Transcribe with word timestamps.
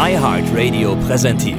iHeartRadio 0.00 0.94
präsentiert. 1.08 1.58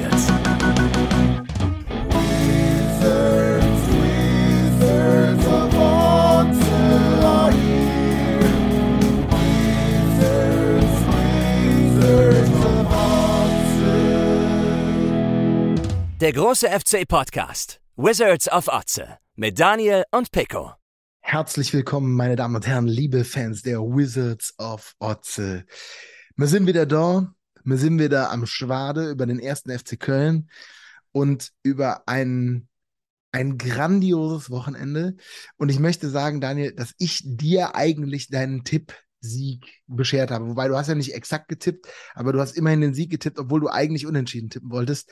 Der 16.18 16.32
große 16.32 16.66
FC 16.68 17.06
Podcast. 17.06 17.78
Wizards 17.96 18.50
of 18.50 18.68
Otze. 18.68 19.18
Mit 19.36 19.60
Daniel 19.60 20.04
und 20.12 20.30
Pico. 20.30 20.72
Herzlich 21.20 21.74
willkommen, 21.74 22.14
meine 22.14 22.36
Damen 22.36 22.56
und 22.56 22.66
Herren, 22.66 22.86
liebe 22.86 23.24
Fans 23.26 23.60
der 23.60 23.80
Wizards 23.80 24.54
of 24.58 24.94
Otze. 24.98 25.66
Wir 26.36 26.46
sind 26.46 26.66
wieder 26.66 26.86
da. 26.86 27.34
Wir 27.70 27.78
sind 27.78 28.00
wieder 28.00 28.30
am 28.32 28.46
Schwade 28.46 29.10
über 29.10 29.26
den 29.26 29.38
ersten 29.38 29.70
FC 29.70 29.98
Köln 29.98 30.50
und 31.12 31.52
über 31.62 32.08
ein, 32.08 32.68
ein 33.30 33.58
grandioses 33.58 34.50
Wochenende. 34.50 35.16
Und 35.56 35.68
ich 35.68 35.78
möchte 35.78 36.10
sagen, 36.10 36.40
Daniel, 36.40 36.74
dass 36.74 36.94
ich 36.98 37.22
dir 37.24 37.76
eigentlich 37.76 38.28
deinen 38.28 38.64
Tipp 38.64 38.94
Sieg 39.20 39.82
beschert 39.86 40.30
habe. 40.30 40.48
Wobei 40.48 40.66
du 40.66 40.76
hast 40.76 40.88
ja 40.88 40.94
nicht 40.94 41.14
exakt 41.14 41.48
getippt, 41.48 41.86
aber 42.14 42.32
du 42.32 42.40
hast 42.40 42.56
immerhin 42.56 42.80
den 42.80 42.94
Sieg 42.94 43.10
getippt, 43.10 43.38
obwohl 43.38 43.60
du 43.60 43.68
eigentlich 43.68 44.06
unentschieden 44.06 44.50
tippen 44.50 44.70
wolltest. 44.70 45.10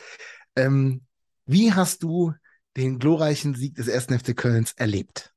Ähm, 0.57 1.03
wie 1.47 1.73
hast 1.73 2.03
du 2.03 2.33
den 2.77 2.99
glorreichen 2.99 3.55
Sieg 3.55 3.75
des 3.75 3.87
ersten 3.87 4.19
FC 4.19 4.37
Kölns 4.37 4.73
erlebt? 4.73 5.33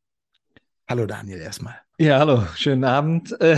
Hallo 0.88 1.06
Daniel 1.06 1.40
erstmal. 1.40 1.80
Ja, 2.02 2.18
hallo, 2.18 2.48
schönen 2.56 2.84
Abend. 2.84 3.40
Äh, 3.40 3.58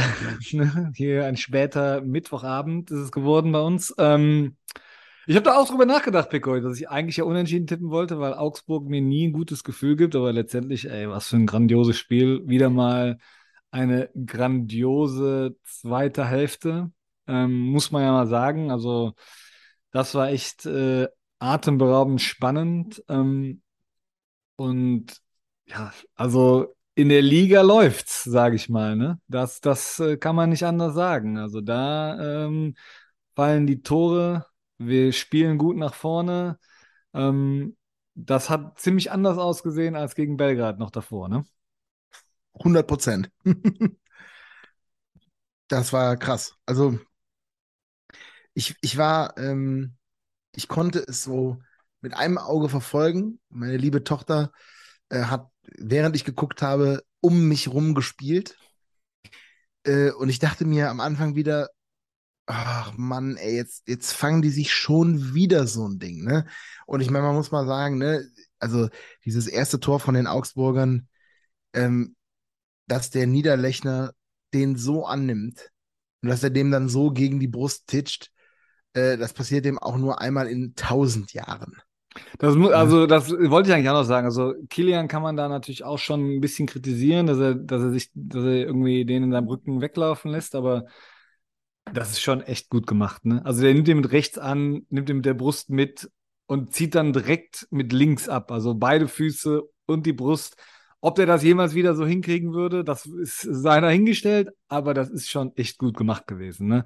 hier 0.95 1.25
ein 1.25 1.37
später 1.37 2.01
Mittwochabend 2.01 2.91
ist 2.91 2.97
es 2.99 3.11
geworden 3.13 3.53
bei 3.53 3.61
uns. 3.61 3.95
Ähm, 3.97 4.57
ich 5.27 5.37
habe 5.37 5.45
da 5.45 5.55
auch 5.57 5.65
drüber 5.69 5.85
nachgedacht, 5.85 6.29
Pico, 6.29 6.59
dass 6.59 6.77
ich 6.77 6.89
eigentlich 6.89 7.15
ja 7.15 7.23
unentschieden 7.23 7.67
tippen 7.67 7.89
wollte, 7.89 8.19
weil 8.19 8.33
Augsburg 8.33 8.85
mir 8.89 8.99
nie 8.99 9.29
ein 9.29 9.31
gutes 9.31 9.63
Gefühl 9.63 9.95
gibt, 9.95 10.13
aber 10.13 10.33
letztendlich, 10.33 10.89
ey, 10.89 11.09
was 11.09 11.29
für 11.29 11.37
ein 11.37 11.45
grandioses 11.45 11.97
Spiel. 11.97 12.41
Wieder 12.45 12.69
mal 12.69 13.17
eine 13.71 14.09
grandiose 14.25 15.55
zweite 15.63 16.25
Hälfte, 16.25 16.91
ähm, 17.27 17.59
muss 17.67 17.91
man 17.91 18.03
ja 18.03 18.11
mal 18.11 18.27
sagen. 18.27 18.71
Also, 18.71 19.13
das 19.91 20.15
war 20.15 20.27
echt 20.31 20.65
äh, 20.65 21.07
atemberaubend 21.39 22.19
spannend. 22.19 23.01
Ähm, 23.07 23.61
und 24.57 25.15
ja, 25.65 25.93
also 26.15 26.73
in 26.95 27.09
der 27.09 27.21
Liga 27.21 27.61
läuft's, 27.61 28.23
sage 28.23 28.55
ich 28.55 28.69
mal. 28.69 28.95
Ne? 28.95 29.19
Das, 29.27 29.61
das 29.61 29.99
äh, 29.99 30.17
kann 30.17 30.35
man 30.35 30.49
nicht 30.49 30.65
anders 30.65 30.93
sagen. 30.95 31.37
Also 31.37 31.61
da 31.61 32.45
ähm, 32.45 32.75
fallen 33.35 33.67
die 33.67 33.81
Tore, 33.81 34.45
wir 34.77 35.11
spielen 35.13 35.57
gut 35.57 35.77
nach 35.77 35.93
vorne. 35.95 36.59
Ähm, 37.13 37.77
das 38.15 38.49
hat 38.49 38.79
ziemlich 38.79 39.11
anders 39.11 39.37
ausgesehen 39.37 39.95
als 39.95 40.15
gegen 40.15 40.37
Belgrad 40.37 40.79
noch 40.79 40.91
davor, 40.91 41.29
ne? 41.29 41.45
100 42.53 42.87
Prozent. 42.87 43.31
das 45.67 45.93
war 45.93 46.17
krass. 46.17 46.55
Also 46.65 46.99
ich, 48.53 48.75
ich 48.81 48.97
war, 48.97 49.37
ähm, 49.37 49.95
ich 50.55 50.67
konnte 50.67 50.99
es 50.99 51.23
so 51.23 51.59
mit 52.01 52.13
einem 52.13 52.37
Auge 52.37 52.69
verfolgen. 52.69 53.39
Meine 53.49 53.77
liebe 53.77 54.03
Tochter 54.03 54.51
äh, 55.09 55.23
hat, 55.23 55.49
während 55.63 56.15
ich 56.15 56.25
geguckt 56.25 56.61
habe, 56.61 57.03
um 57.21 57.47
mich 57.47 57.67
rum 57.69 57.93
gespielt. 57.95 58.57
Äh, 59.83 60.11
und 60.11 60.29
ich 60.29 60.39
dachte 60.39 60.65
mir 60.65 60.89
am 60.89 60.99
Anfang 60.99 61.35
wieder, 61.35 61.69
ach 62.45 62.93
Mann, 62.97 63.37
ey, 63.37 63.55
jetzt, 63.55 63.87
jetzt 63.87 64.13
fangen 64.13 64.41
die 64.41 64.49
sich 64.49 64.73
schon 64.73 65.33
wieder 65.33 65.67
so 65.67 65.87
ein 65.87 65.99
Ding, 65.99 66.23
ne? 66.23 66.45
Und 66.85 67.01
ich 67.01 67.09
meine, 67.09 67.25
man 67.25 67.35
muss 67.35 67.51
mal 67.51 67.65
sagen, 67.65 67.97
ne, 67.97 68.25
also 68.59 68.89
dieses 69.25 69.47
erste 69.47 69.79
Tor 69.79 69.99
von 69.99 70.15
den 70.15 70.27
Augsburgern, 70.27 71.07
ähm, 71.73 72.15
dass 72.87 73.09
der 73.09 73.27
Niederlechner 73.27 74.13
den 74.53 74.75
so 74.77 75.05
annimmt 75.05 75.71
und 76.21 76.29
dass 76.29 76.43
er 76.43 76.49
dem 76.49 76.71
dann 76.71 76.89
so 76.89 77.11
gegen 77.11 77.39
die 77.39 77.47
Brust 77.47 77.87
titscht, 77.87 78.31
äh, 78.93 79.17
das 79.17 79.33
passiert 79.33 79.65
dem 79.65 79.79
auch 79.79 79.97
nur 79.97 80.21
einmal 80.21 80.47
in 80.47 80.75
tausend 80.75 81.33
Jahren. 81.33 81.81
Das 82.37 82.55
muss, 82.55 82.71
also 82.71 83.07
das 83.07 83.29
wollte 83.31 83.69
ich 83.69 83.75
eigentlich 83.75 83.89
auch 83.89 83.93
noch 83.93 84.03
sagen. 84.03 84.25
Also 84.25 84.53
Kilian 84.69 85.07
kann 85.07 85.21
man 85.21 85.35
da 85.35 85.47
natürlich 85.47 85.83
auch 85.83 85.99
schon 85.99 86.35
ein 86.35 86.41
bisschen 86.41 86.67
kritisieren, 86.67 87.27
dass 87.27 87.39
er, 87.39 87.55
dass 87.55 87.81
er 87.81 87.91
sich, 87.91 88.11
dass 88.13 88.43
er 88.43 88.65
irgendwie 88.65 89.05
den 89.05 89.23
in 89.23 89.31
seinem 89.31 89.47
Rücken 89.47 89.81
weglaufen 89.81 90.31
lässt, 90.31 90.55
aber 90.55 90.85
das 91.91 92.11
ist 92.11 92.21
schon 92.21 92.41
echt 92.41 92.69
gut 92.69 92.87
gemacht. 92.87 93.25
Ne? 93.25 93.41
Also 93.45 93.61
der 93.61 93.73
nimmt 93.73 93.87
den 93.87 93.97
mit 93.97 94.11
rechts 94.11 94.37
an, 94.37 94.85
nimmt 94.89 95.09
den 95.09 95.17
mit 95.17 95.25
der 95.25 95.33
Brust 95.33 95.69
mit 95.69 96.09
und 96.45 96.73
zieht 96.73 96.95
dann 96.95 97.13
direkt 97.13 97.67
mit 97.71 97.93
links 97.93 98.29
ab. 98.29 98.51
Also 98.51 98.75
beide 98.75 99.07
Füße 99.07 99.63
und 99.85 100.05
die 100.05 100.13
Brust. 100.13 100.55
Ob 101.01 101.15
der 101.15 101.25
das 101.25 101.43
jemals 101.43 101.73
wieder 101.73 101.95
so 101.95 102.05
hinkriegen 102.05 102.53
würde, 102.53 102.85
das 102.85 103.05
ist 103.05 103.41
seiner 103.41 103.89
hingestellt, 103.89 104.49
aber 104.69 104.93
das 104.93 105.09
ist 105.09 105.29
schon 105.29 105.51
echt 105.57 105.77
gut 105.77 105.97
gemacht 105.97 106.27
gewesen. 106.27 106.67
Ne? 106.67 106.85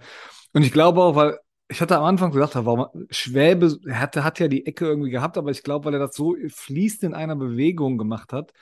Und 0.53 0.63
ich 0.63 0.71
glaube 0.71 1.03
auch, 1.03 1.15
weil 1.15 1.37
ich 1.69 1.81
hatte 1.81 1.97
am 1.97 2.03
Anfang 2.05 2.31
gesagt, 2.31 2.55
warum 2.55 2.87
Schwäbe 3.09 3.77
er 3.85 3.99
hatte, 3.99 4.23
hat 4.23 4.39
ja 4.39 4.47
die 4.47 4.65
Ecke 4.65 4.85
irgendwie 4.85 5.09
gehabt, 5.09 5.37
aber 5.37 5.51
ich 5.51 5.63
glaube, 5.63 5.85
weil 5.85 5.93
er 5.93 5.99
das 5.99 6.15
so 6.15 6.35
fließend 6.47 7.03
in 7.03 7.13
einer 7.13 7.35
Bewegung 7.35 7.97
gemacht 7.97 8.31
hat 8.31 8.53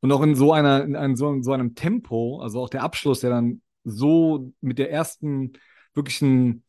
und 0.00 0.10
auch 0.12 0.22
in 0.22 0.34
so 0.34 0.52
einer, 0.52 0.82
in 0.82 0.96
einem, 0.96 1.16
so, 1.16 1.42
so 1.42 1.52
einem 1.52 1.74
Tempo, 1.74 2.40
also 2.40 2.62
auch 2.62 2.70
der 2.70 2.82
Abschluss, 2.82 3.20
der 3.20 3.30
dann 3.30 3.60
so 3.84 4.52
mit 4.60 4.78
der 4.78 4.90
ersten 4.90 5.52
wirklichen 5.94 6.64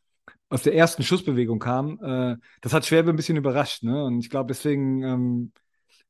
aus 0.49 0.63
der 0.63 0.75
ersten 0.75 1.03
Schussbewegung 1.03 1.59
kam, 1.59 1.99
äh, 2.03 2.37
das 2.61 2.73
hat 2.73 2.85
Schwäbe 2.85 3.09
ein 3.09 3.15
bisschen 3.15 3.37
überrascht, 3.37 3.83
ne? 3.83 4.03
Und 4.03 4.19
ich 4.19 4.29
glaube, 4.29 4.47
deswegen 4.47 5.03
ähm, 5.03 5.51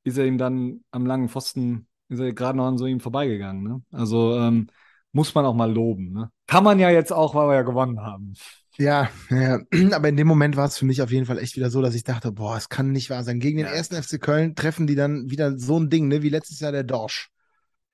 ist 0.04 0.18
er 0.18 0.26
ihm 0.26 0.38
dann 0.38 0.84
am 0.92 1.06
langen 1.06 1.30
Pfosten, 1.30 1.88
ist 2.10 2.20
er 2.20 2.34
gerade 2.34 2.58
noch 2.58 2.68
an 2.68 2.78
so 2.78 2.86
ihm 2.86 3.00
vorbeigegangen, 3.00 3.64
ne? 3.64 3.82
Also 3.92 4.38
ähm, 4.38 4.68
muss 5.14 5.34
man 5.34 5.46
auch 5.46 5.54
mal 5.56 5.72
loben, 5.72 6.12
ne? 6.12 6.32
Kann 6.48 6.64
man 6.64 6.80
ja 6.80 6.90
jetzt 6.90 7.14
auch, 7.14 7.34
weil 7.34 7.48
wir 7.48 7.56
ja 7.56 7.62
gewonnen 7.62 8.02
haben. 8.02 8.34
Ja, 8.78 9.10
ja, 9.30 9.60
aber 9.94 10.10
in 10.10 10.18
dem 10.18 10.28
Moment 10.28 10.58
war 10.58 10.66
es 10.66 10.78
für 10.78 10.86
mich 10.86 11.02
auf 11.02 11.12
jeden 11.12 11.26
Fall 11.26 11.40
echt 11.40 11.56
wieder 11.56 11.70
so, 11.70 11.82
dass 11.82 11.96
ich 11.96 12.04
dachte, 12.04 12.32
boah, 12.32 12.58
es 12.58 12.70
kann 12.70 12.92
nicht 12.92 13.10
wahr 13.10 13.24
sein. 13.24 13.40
Gegen 13.40 13.58
den 13.58 13.68
ja. 13.68 13.74
ersten 13.74 14.02
FC 14.02 14.20
Köln 14.22 14.56
treffen 14.56 14.88
die 14.88 14.96
dann 14.96 15.30
wieder 15.30 15.58
so 15.58 15.80
ein 15.80 15.90
Ding, 15.90 16.08
ne, 16.08 16.22
wie 16.22 16.30
letztes 16.30 16.60
Jahr 16.60 16.72
der 16.72 16.84
Dorsch. 16.84 17.30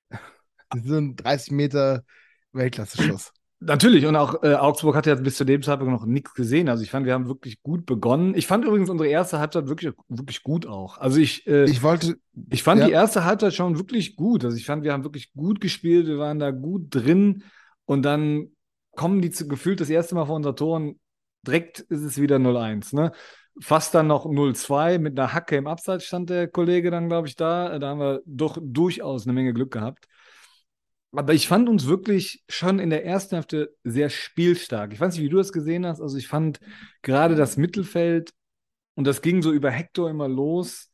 so 0.83 0.95
ein 0.95 1.15
30 1.15 1.51
Meter 1.51 2.03
Weltklasse-Schuss. 2.53 3.31
Natürlich, 3.63 4.07
und 4.07 4.15
auch 4.15 4.41
äh, 4.41 4.55
Augsburg 4.55 4.95
hat 4.95 5.05
ja 5.05 5.13
bis 5.13 5.37
zu 5.37 5.45
dem 5.45 5.61
Zeitpunkt 5.61 5.93
noch 5.93 6.07
nichts 6.07 6.33
gesehen. 6.33 6.67
Also 6.67 6.81
ich 6.81 6.89
fand, 6.89 7.05
wir 7.05 7.13
haben 7.13 7.27
wirklich 7.27 7.61
gut 7.61 7.85
begonnen. 7.85 8.33
Ich 8.33 8.47
fand 8.47 8.65
übrigens 8.65 8.89
unsere 8.89 9.07
erste 9.07 9.37
Halbzeit 9.37 9.67
wirklich, 9.67 9.93
wirklich 10.09 10.41
gut 10.41 10.65
auch. 10.65 10.97
Also 10.97 11.19
ich, 11.19 11.45
äh, 11.45 11.65
ich 11.65 11.83
wollte. 11.83 12.17
Ich 12.49 12.63
fand 12.63 12.81
ja. 12.81 12.87
die 12.87 12.93
erste 12.93 13.23
Halbzeit 13.23 13.53
schon 13.53 13.77
wirklich 13.77 14.15
gut. 14.15 14.43
Also 14.43 14.57
ich 14.57 14.65
fand, 14.65 14.83
wir 14.83 14.93
haben 14.93 15.03
wirklich 15.03 15.31
gut 15.33 15.61
gespielt, 15.61 16.07
wir 16.07 16.17
waren 16.17 16.39
da 16.39 16.49
gut 16.49 16.87
drin 16.89 17.43
und 17.85 18.01
dann 18.01 18.47
kommen 18.95 19.21
die 19.21 19.31
zu, 19.31 19.47
gefühlt 19.47 19.81
das 19.81 19.89
erste 19.89 20.15
Mal 20.15 20.25
vor 20.25 20.35
unser 20.35 20.55
Tor 20.55 20.77
und 20.77 20.99
direkt 21.45 21.79
ist 21.79 22.01
es 22.01 22.19
wieder 22.19 22.37
0-1. 22.37 22.95
Ne? 22.95 23.11
Fast 23.59 23.93
dann 23.93 24.07
noch 24.07 24.25
0-2 24.25 24.99
mit 24.99 25.19
einer 25.19 25.33
Hacke 25.33 25.57
im 25.57 25.67
Abseits 25.67 26.05
stand 26.05 26.29
der 26.29 26.47
Kollege 26.47 26.91
dann, 26.91 27.09
glaube 27.09 27.27
ich, 27.27 27.35
da. 27.35 27.79
Da 27.79 27.89
haben 27.89 27.99
wir 27.99 28.21
doch 28.25 28.57
durchaus 28.61 29.25
eine 29.25 29.33
Menge 29.33 29.53
Glück 29.53 29.71
gehabt. 29.71 30.07
Aber 31.13 31.33
ich 31.33 31.47
fand 31.47 31.67
uns 31.67 31.87
wirklich 31.87 32.43
schon 32.47 32.79
in 32.79 32.89
der 32.89 33.05
ersten 33.05 33.35
Hälfte 33.35 33.75
sehr 33.83 34.09
spielstark. 34.09 34.93
Ich 34.93 34.99
weiß 35.01 35.13
nicht, 35.13 35.23
wie 35.23 35.29
du 35.29 35.37
das 35.37 35.51
gesehen 35.51 35.85
hast. 35.85 36.01
Also 36.01 36.17
ich 36.17 36.27
fand 36.27 36.59
gerade 37.01 37.35
das 37.35 37.57
Mittelfeld 37.57 38.31
und 38.95 39.05
das 39.05 39.21
ging 39.21 39.41
so 39.41 39.51
über 39.51 39.71
Hector 39.71 40.09
immer 40.09 40.29
los. 40.29 40.90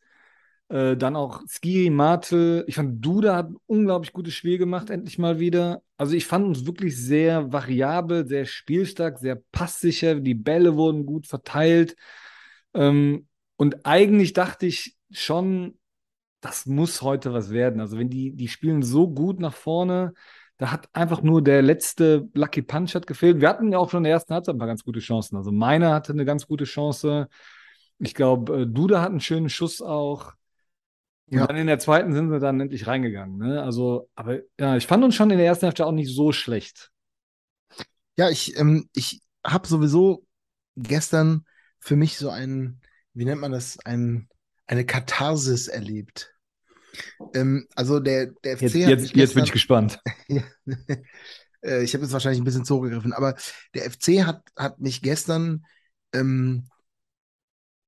Äh, 0.69 0.97
dann 0.97 1.15
auch 1.15 1.41
Skiri, 1.47 1.89
Martel. 1.89 2.65
Ich 2.67 2.75
fand, 2.75 3.03
Duda 3.03 3.35
hat 3.35 3.49
ein 3.49 3.57
unglaublich 3.67 4.11
gutes 4.13 4.33
Spiel 4.33 4.57
gemacht, 4.57 4.89
endlich 4.89 5.17
mal 5.17 5.39
wieder. 5.39 5.81
Also 5.97 6.13
ich 6.13 6.25
fand 6.25 6.45
uns 6.45 6.65
wirklich 6.65 6.97
sehr 6.97 7.51
variabel, 7.53 8.27
sehr 8.27 8.45
spielstark, 8.45 9.19
sehr 9.19 9.41
passsicher. 9.51 10.15
Die 10.15 10.35
Bälle 10.35 10.75
wurden 10.75 11.05
gut 11.05 11.27
verteilt. 11.27 11.95
Ähm, 12.73 13.27
und 13.55 13.85
eigentlich 13.85 14.33
dachte 14.33 14.65
ich 14.65 14.95
schon, 15.11 15.79
das 16.41 16.65
muss 16.65 17.01
heute 17.01 17.33
was 17.33 17.51
werden. 17.51 17.81
Also 17.81 17.97
wenn 17.97 18.09
die, 18.09 18.33
die 18.35 18.47
spielen 18.47 18.83
so 18.83 19.09
gut 19.09 19.39
nach 19.39 19.53
vorne, 19.53 20.13
da 20.57 20.71
hat 20.71 20.89
einfach 20.93 21.21
nur 21.21 21.43
der 21.43 21.61
letzte 21.61 22.29
Lucky 22.33 22.61
Punch 22.61 22.95
hat 22.95 23.07
gefehlt. 23.07 23.41
Wir 23.41 23.49
hatten 23.49 23.71
ja 23.71 23.77
auch 23.77 23.89
schon 23.89 23.99
in 23.99 24.05
der 24.05 24.13
ersten 24.13 24.33
Halbzeit 24.33 24.55
ein 24.55 24.59
paar 24.59 24.67
ganz 24.67 24.83
gute 24.83 24.99
Chancen. 24.99 25.37
Also 25.37 25.51
meiner 25.51 25.93
hatte 25.93 26.13
eine 26.13 26.25
ganz 26.25 26.47
gute 26.47 26.65
Chance. 26.65 27.27
Ich 27.99 28.13
glaube, 28.15 28.61
äh, 28.63 28.67
Duda 28.67 29.01
hat 29.01 29.11
einen 29.11 29.19
schönen 29.21 29.49
Schuss 29.49 29.81
auch. 29.81 30.33
Und 31.29 31.39
ja. 31.39 31.47
dann 31.47 31.57
in 31.57 31.67
der 31.67 31.79
zweiten 31.79 32.13
sind 32.13 32.31
wir 32.31 32.39
dann 32.39 32.59
endlich 32.59 32.87
reingegangen. 32.87 33.37
Ne? 33.37 33.61
Also, 33.61 34.09
aber 34.15 34.39
ja, 34.59 34.77
ich 34.77 34.87
fand 34.87 35.03
uns 35.03 35.15
schon 35.15 35.29
in 35.29 35.37
der 35.37 35.45
ersten 35.45 35.65
Hälfte 35.65 35.85
auch 35.85 35.91
nicht 35.91 36.13
so 36.13 36.31
schlecht. 36.31 36.89
Ja, 38.17 38.29
ich, 38.29 38.57
ähm, 38.57 38.89
ich 38.95 39.21
habe 39.45 39.67
sowieso 39.67 40.25
gestern 40.77 41.45
für 41.79 41.95
mich 41.95 42.17
so 42.17 42.29
ein, 42.29 42.79
wie 43.13 43.25
nennt 43.25 43.41
man 43.41 43.51
das, 43.51 43.77
ein, 43.83 44.29
eine 44.67 44.85
Katharsis 44.85 45.67
erlebt. 45.67 46.33
Ähm, 47.33 47.67
also 47.75 47.99
der, 47.99 48.27
der 48.43 48.57
FC 48.57 48.61
jetzt, 48.61 48.75
jetzt, 48.75 48.87
gestern, 48.87 49.19
jetzt 49.19 49.33
bin 49.35 49.43
ich 49.43 49.51
gespannt. 49.51 49.99
Äh, 51.63 51.83
ich 51.83 51.95
habe 51.95 52.03
jetzt 52.03 52.13
wahrscheinlich 52.13 52.39
ein 52.39 52.43
bisschen 52.43 52.65
zugegriffen, 52.65 53.13
aber 53.13 53.35
der 53.73 53.89
FC 53.89 54.23
hat, 54.23 54.43
hat 54.55 54.79
mich 54.79 55.01
gestern 55.01 55.65
ähm, 56.13 56.69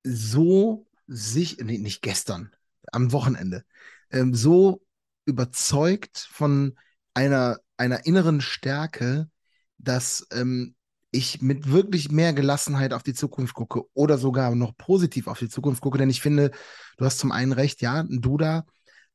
so 0.01 0.87
sich, 1.05 1.57
nee, 1.59 1.77
nicht 1.77 2.01
gestern, 2.01 2.51
am 2.91 3.11
Wochenende, 3.11 3.63
ähm, 4.11 4.33
so 4.33 4.81
überzeugt 5.25 6.27
von 6.31 6.77
einer, 7.13 7.57
einer 7.77 8.05
inneren 8.05 8.41
Stärke, 8.41 9.29
dass 9.77 10.27
ähm, 10.31 10.75
ich 11.11 11.41
mit 11.41 11.71
wirklich 11.71 12.11
mehr 12.11 12.33
Gelassenheit 12.33 12.93
auf 12.93 13.03
die 13.03 13.13
Zukunft 13.13 13.53
gucke 13.55 13.83
oder 13.93 14.17
sogar 14.17 14.53
noch 14.55 14.77
positiv 14.77 15.27
auf 15.27 15.39
die 15.39 15.49
Zukunft 15.49 15.81
gucke, 15.81 15.97
denn 15.97 16.09
ich 16.09 16.21
finde, 16.21 16.51
du 16.97 17.05
hast 17.05 17.19
zum 17.19 17.31
einen 17.31 17.51
recht, 17.51 17.81
ja, 17.81 18.01
ein 18.01 18.21
Duda 18.21 18.65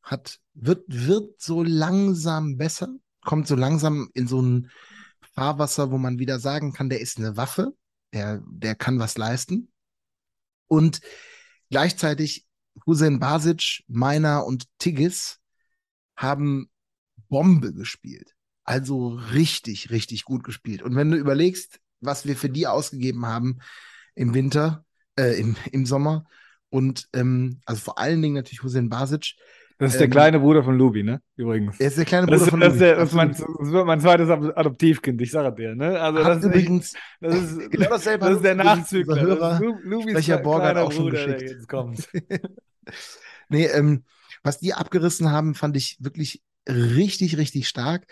hat, 0.03 0.39
wird, 0.55 0.85
wird 0.89 1.41
so 1.41 1.63
langsam 1.63 2.57
besser, 2.57 2.89
kommt 3.23 3.47
so 3.47 3.55
langsam 3.55 4.11
in 4.15 4.27
so 4.27 4.43
ein 4.43 4.71
Fahrwasser, 5.35 5.91
wo 5.91 5.99
man 5.99 6.19
wieder 6.19 6.39
sagen 6.39 6.73
kann, 6.73 6.89
der 6.89 7.01
ist 7.01 7.19
eine 7.19 7.37
Waffe, 7.37 7.75
der, 8.13 8.43
der 8.47 8.75
kann 8.75 8.99
was 8.99 9.17
leisten. 9.17 9.73
Und 10.67 11.01
gleichzeitig 11.71 12.47
Hussein 12.87 13.21
Basic, 13.21 13.85
Meiner 13.89 14.45
und 14.45 14.67
Tigges 14.79 15.41
haben 16.17 16.71
Bombe 17.29 17.73
gespielt. 17.73 18.35
Also 18.65 19.09
richtig, 19.33 19.91
richtig 19.91 20.25
gut 20.25 20.45
gespielt. 20.45 20.83
Und 20.83 20.97
wenn 20.97 21.11
du 21.11 21.17
überlegst, 21.17 21.81
was 22.01 22.27
wir 22.27 22.37
für 22.37 22.49
die 22.49 22.67
ausgegeben 22.67 23.27
haben 23.27 23.59
im 24.15 24.35
Winter, 24.35 24.85
äh, 25.17 25.39
im, 25.39 25.57
im 25.73 25.87
Sommer 25.87 26.25
und 26.71 27.09
ähm, 27.13 27.61
also 27.67 27.81
vor 27.81 27.99
allen 27.99 28.23
Dingen 28.23 28.35
natürlich 28.35 28.63
Hussein 28.63 28.89
Basic, 28.89 29.35
das 29.85 29.93
ist 29.93 30.01
der 30.01 30.07
ähm, 30.07 30.13
kleine 30.13 30.41
Bruder 30.41 30.63
von 30.63 30.77
Lubi, 30.77 31.03
ne? 31.03 31.21
Übrigens. 31.37 31.79
Er 31.81 31.89
ist 31.89 31.99
der 31.99 32.05
kleine 32.05 32.27
Bruder 32.27 32.39
das, 32.39 32.49
von 32.49 32.61
das, 32.61 32.73
Lubi. 32.75 32.85
Das, 32.85 32.99
das, 32.99 33.13
mein, 33.13 33.31
das 33.31 33.73
wird 33.73 33.87
mein 33.87 34.01
zweites 34.01 34.29
Adoptivkind, 34.29 35.21
ich 35.21 35.31
sage 35.31 35.55
dir, 35.55 35.75
ne? 35.75 36.01
Also 36.01 36.23
das 36.23 36.39
ist 36.39 36.45
übrigens, 36.45 36.95
das 37.21 37.35
ist, 37.35 37.71
genau 37.71 37.91
dasselbe. 37.91 38.27
Das 38.27 38.37
ist 38.37 38.45
der 38.45 38.55
Nachzügler. 38.55 39.21
Hörer, 39.21 39.61
Lubis 39.83 40.27
Borger 40.43 40.83
auch 40.83 40.93
schon 40.93 41.05
Bruder, 41.05 41.25
geschickt. 41.25 41.41
Der 41.41 41.49
jetzt 41.51 41.69
kommt. 41.69 42.09
nee, 43.49 43.67
ähm, 43.67 44.05
was 44.43 44.59
die 44.59 44.75
abgerissen 44.75 45.31
haben, 45.31 45.55
fand 45.55 45.77
ich 45.77 45.97
wirklich 46.01 46.43
richtig, 46.69 47.37
richtig 47.37 47.69
stark. 47.69 48.07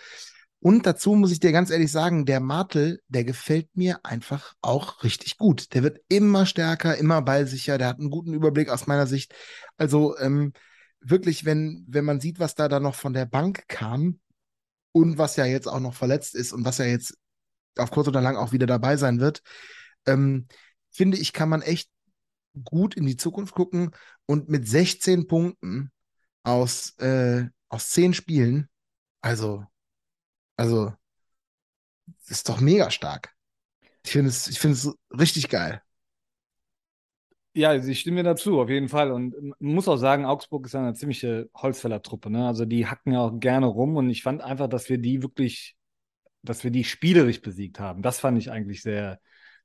Und 0.63 0.87
dazu 0.87 1.15
muss 1.15 1.33
ich 1.33 1.41
dir 1.41 1.51
ganz 1.51 1.71
ehrlich 1.71 1.91
sagen, 1.91 2.25
der 2.25 2.39
Martel, 2.39 3.01
der 3.09 3.25
gefällt 3.25 3.69
mir 3.75 3.99
einfach 4.05 4.55
auch 4.63 5.03
richtig 5.03 5.37
gut. 5.37 5.75
Der 5.75 5.83
wird 5.83 5.99
immer 6.09 6.47
stärker, 6.47 6.97
immer 6.97 7.21
ballsicher, 7.21 7.79
der 7.79 7.89
hat 7.89 7.99
einen 7.99 8.11
guten 8.11 8.33
Überblick 8.33 8.69
aus 8.69 8.87
meiner 8.87 9.09
Sicht. 9.09 9.35
Also 9.77 10.17
ähm, 10.19 10.53
wirklich, 11.03 11.45
wenn, 11.45 11.85
wenn 11.89 12.05
man 12.05 12.21
sieht, 12.21 12.39
was 12.39 12.55
da 12.55 12.69
dann 12.69 12.83
noch 12.83 12.95
von 12.95 13.13
der 13.13 13.27
Bank 13.27 13.65
kam 13.69 14.21
und 14.93 15.19
was 15.19 15.37
ja 15.37 15.45
jetzt 15.45 15.69
auch 15.69 15.81
noch 15.81 15.95
verletzt 15.95 16.35
ist 16.35 16.53
und 16.53 16.65
was 16.65 16.79
ja 16.79 16.85
jetzt 16.85 17.17
auf 17.77 17.91
kurz 17.91 18.09
oder 18.09 18.21
lang 18.21 18.37
auch 18.37 18.53
wieder 18.53 18.67
dabei 18.67 18.97
sein 18.97 19.21
wird, 19.21 19.43
ähm, 20.07 20.47
finde 20.91 21.19
ich, 21.19 21.33
kann 21.33 21.49
man 21.49 21.63
echt 21.63 21.91
gut 22.65 22.95
in 22.95 23.07
die 23.07 23.17
Zukunft 23.17 23.55
gucken 23.55 23.91
und 24.27 24.49
mit 24.49 24.69
16 24.69 25.27
Punkten 25.27 25.91
aus, 26.43 26.97
äh, 26.99 27.47
aus 27.69 27.91
10 27.91 28.15
Spielen, 28.15 28.69
also, 29.21 29.65
also, 30.57 30.93
ist 32.27 32.49
doch 32.49 32.61
mega 32.61 32.91
stark. 32.91 33.35
Ich 34.05 34.13
finde 34.13 34.31
es, 34.31 34.49
ich 34.49 34.59
finde 34.59 34.77
es 34.77 34.91
richtig 35.11 35.49
geil. 35.49 35.83
Ja, 37.55 37.75
ich 37.75 38.01
stimme 38.01 38.17
mir 38.17 38.23
dazu, 38.23 38.61
auf 38.61 38.71
jeden 38.71 38.89
Fall. 38.89 39.13
Und 39.13 39.35
man 39.61 39.75
muss 39.75 39.87
auch 39.87 39.99
sagen, 39.99 40.25
Augsburg 40.25 40.65
ist 40.67 40.73
ja 40.73 40.81
eine 40.81 40.95
ziemliche 40.95 41.51
Holzfällertruppe. 41.55 42.31
Ne? 42.31 42.47
Also 42.47 42.65
die 42.65 42.87
hacken 42.87 43.13
ja 43.13 43.21
auch 43.21 43.39
gerne 43.39 43.67
rum 43.67 43.97
und 43.97 44.09
ich 44.09 44.23
fand 44.23 44.41
einfach, 44.41 44.69
dass 44.69 44.89
wir 44.89 44.97
die 44.97 45.23
wirklich, 45.23 45.77
dass 46.43 46.65
wir 46.65 46.71
die 46.71 46.85
spielerisch 46.85 47.43
besiegt 47.43 47.79
haben. 47.79 48.01
Das 48.01 48.21
fand 48.21 48.39
ich 48.39 48.51
eigentlich 48.51 48.81
sehr, 48.83 49.21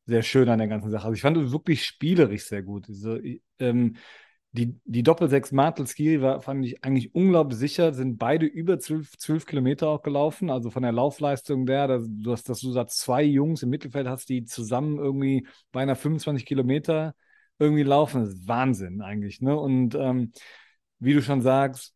sehr 0.05 0.21
schön 0.21 0.49
an 0.49 0.59
der 0.59 0.67
ganzen 0.67 0.91
Sache. 0.91 1.05
Also 1.05 1.15
ich 1.15 1.21
fand 1.21 1.37
es 1.37 1.51
wirklich 1.53 1.85
spielerisch 1.85 2.45
sehr 2.45 2.61
gut. 2.61 2.89
Also, 2.89 3.19
ähm, 3.59 3.95
die, 4.51 4.79
die 4.85 5.03
Doppel-6 5.03 5.53
Martelski 5.53 6.21
war, 6.21 6.41
fand 6.41 6.65
ich 6.65 6.83
eigentlich 6.83 7.13
unglaublich 7.15 7.59
sicher, 7.59 7.93
sind 7.93 8.17
beide 8.17 8.45
über 8.45 8.79
zwölf, 8.79 9.17
zwölf 9.17 9.45
Kilometer 9.45 9.87
auch 9.89 10.01
gelaufen. 10.01 10.49
Also 10.49 10.71
von 10.71 10.83
der 10.83 10.91
Laufleistung 10.91 11.65
der, 11.65 11.87
dass, 11.87 12.03
du 12.07 12.31
hast, 12.31 12.49
dass 12.49 12.61
du 12.61 12.73
da 12.73 12.87
zwei 12.87 13.23
Jungs 13.23 13.63
im 13.63 13.69
Mittelfeld 13.69 14.07
hast, 14.07 14.27
die 14.29 14.43
zusammen 14.45 14.97
irgendwie 14.97 15.47
beinahe 15.71 15.95
25 15.95 16.45
Kilometer 16.45 17.13
irgendwie 17.59 17.83
laufen. 17.83 18.21
Das 18.21 18.29
ist 18.33 18.47
Wahnsinn 18.47 19.01
eigentlich. 19.01 19.41
Ne? 19.41 19.57
Und 19.57 19.95
ähm, 19.95 20.31
wie 20.99 21.13
du 21.13 21.21
schon 21.21 21.41
sagst, 21.41 21.93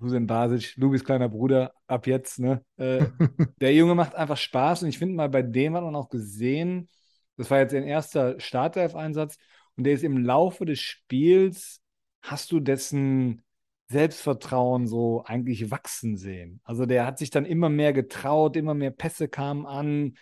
Hussein 0.00 0.26
Basic, 0.26 0.76
Lubis 0.76 1.04
kleiner 1.04 1.28
Bruder, 1.28 1.72
ab 1.86 2.06
jetzt, 2.06 2.38
ne? 2.38 2.64
Äh, 2.76 3.06
der 3.60 3.74
Junge 3.74 3.94
macht 3.94 4.14
einfach 4.14 4.36
Spaß 4.36 4.82
und 4.82 4.88
ich 4.88 4.98
finde 4.98 5.14
mal, 5.14 5.28
bei 5.28 5.42
dem 5.42 5.76
hat 5.76 5.84
man 5.84 5.94
auch 5.94 6.08
gesehen, 6.08 6.88
das 7.36 7.50
war 7.50 7.58
jetzt 7.58 7.74
ein 7.74 7.84
erster 7.84 8.38
Startelf-Einsatz 8.40 9.36
und 9.76 9.84
der 9.84 9.92
ist 9.94 10.04
im 10.04 10.18
Laufe 10.18 10.64
des 10.64 10.80
Spiels, 10.80 11.82
hast 12.22 12.50
du 12.52 12.60
dessen 12.60 13.42
Selbstvertrauen 13.88 14.86
so 14.86 15.24
eigentlich 15.24 15.70
wachsen 15.70 16.16
sehen. 16.16 16.60
Also 16.64 16.86
der 16.86 17.06
hat 17.06 17.18
sich 17.18 17.30
dann 17.30 17.44
immer 17.44 17.68
mehr 17.68 17.92
getraut, 17.92 18.56
immer 18.56 18.74
mehr 18.74 18.90
Pässe 18.90 19.28
kamen 19.28 19.66
an, 19.66 20.14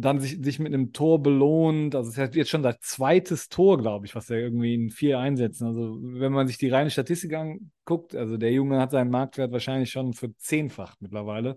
dann 0.00 0.20
sich, 0.20 0.38
sich 0.40 0.60
mit 0.60 0.72
einem 0.72 0.92
Tor 0.92 1.20
belohnt. 1.20 1.96
Also 1.96 2.10
es 2.10 2.18
ist 2.18 2.34
jetzt 2.36 2.50
schon 2.50 2.62
das 2.62 2.78
zweites 2.80 3.48
Tor, 3.48 3.78
glaube 3.78 4.06
ich, 4.06 4.14
was 4.14 4.30
er 4.30 4.38
irgendwie 4.38 4.74
in 4.74 4.90
vier 4.90 5.18
Einsätzen. 5.18 5.66
Also 5.66 5.98
wenn 6.00 6.32
man 6.32 6.46
sich 6.46 6.56
die 6.56 6.68
reine 6.68 6.90
Statistik 6.90 7.34
anguckt, 7.34 8.14
also 8.14 8.36
der 8.36 8.52
Junge 8.52 8.78
hat 8.78 8.92
seinen 8.92 9.10
Marktwert 9.10 9.50
wahrscheinlich 9.50 9.90
schon 9.90 10.12
für 10.12 10.32
zehnfach 10.36 10.94
mittlerweile, 11.00 11.56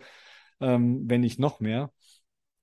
ähm, 0.59 1.03
wenn 1.05 1.21
nicht 1.21 1.39
noch 1.39 1.59
mehr. 1.59 1.91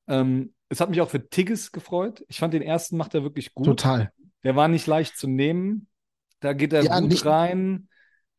Ähm, 0.08 0.52
es 0.68 0.80
hat 0.80 0.90
mich 0.90 1.00
auch 1.00 1.10
für 1.10 1.28
Tigges 1.28 1.70
gefreut. 1.70 2.24
Ich 2.26 2.40
fand 2.40 2.54
den 2.54 2.62
ersten 2.62 2.96
macht 2.96 3.14
er 3.14 3.22
wirklich 3.22 3.54
gut. 3.54 3.66
Total. 3.66 4.10
Der 4.42 4.56
war 4.56 4.66
nicht 4.66 4.88
leicht 4.88 5.16
zu 5.16 5.28
nehmen. 5.28 5.86
Da 6.40 6.54
geht 6.54 6.72
er 6.72 6.82
ja, 6.82 6.98
gut 6.98 7.10
nicht... 7.10 7.24
rein, 7.24 7.88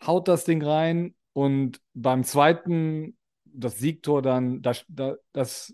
haut 0.06 0.28
das 0.28 0.44
Ding 0.44 0.62
rein 0.62 1.16
und 1.32 1.80
beim 1.94 2.26
zweiten, 2.26 3.18
das 3.46 3.78
Siegtor 3.78 4.22
dann, 4.22 4.62
das, 4.62 4.86
das 5.32 5.74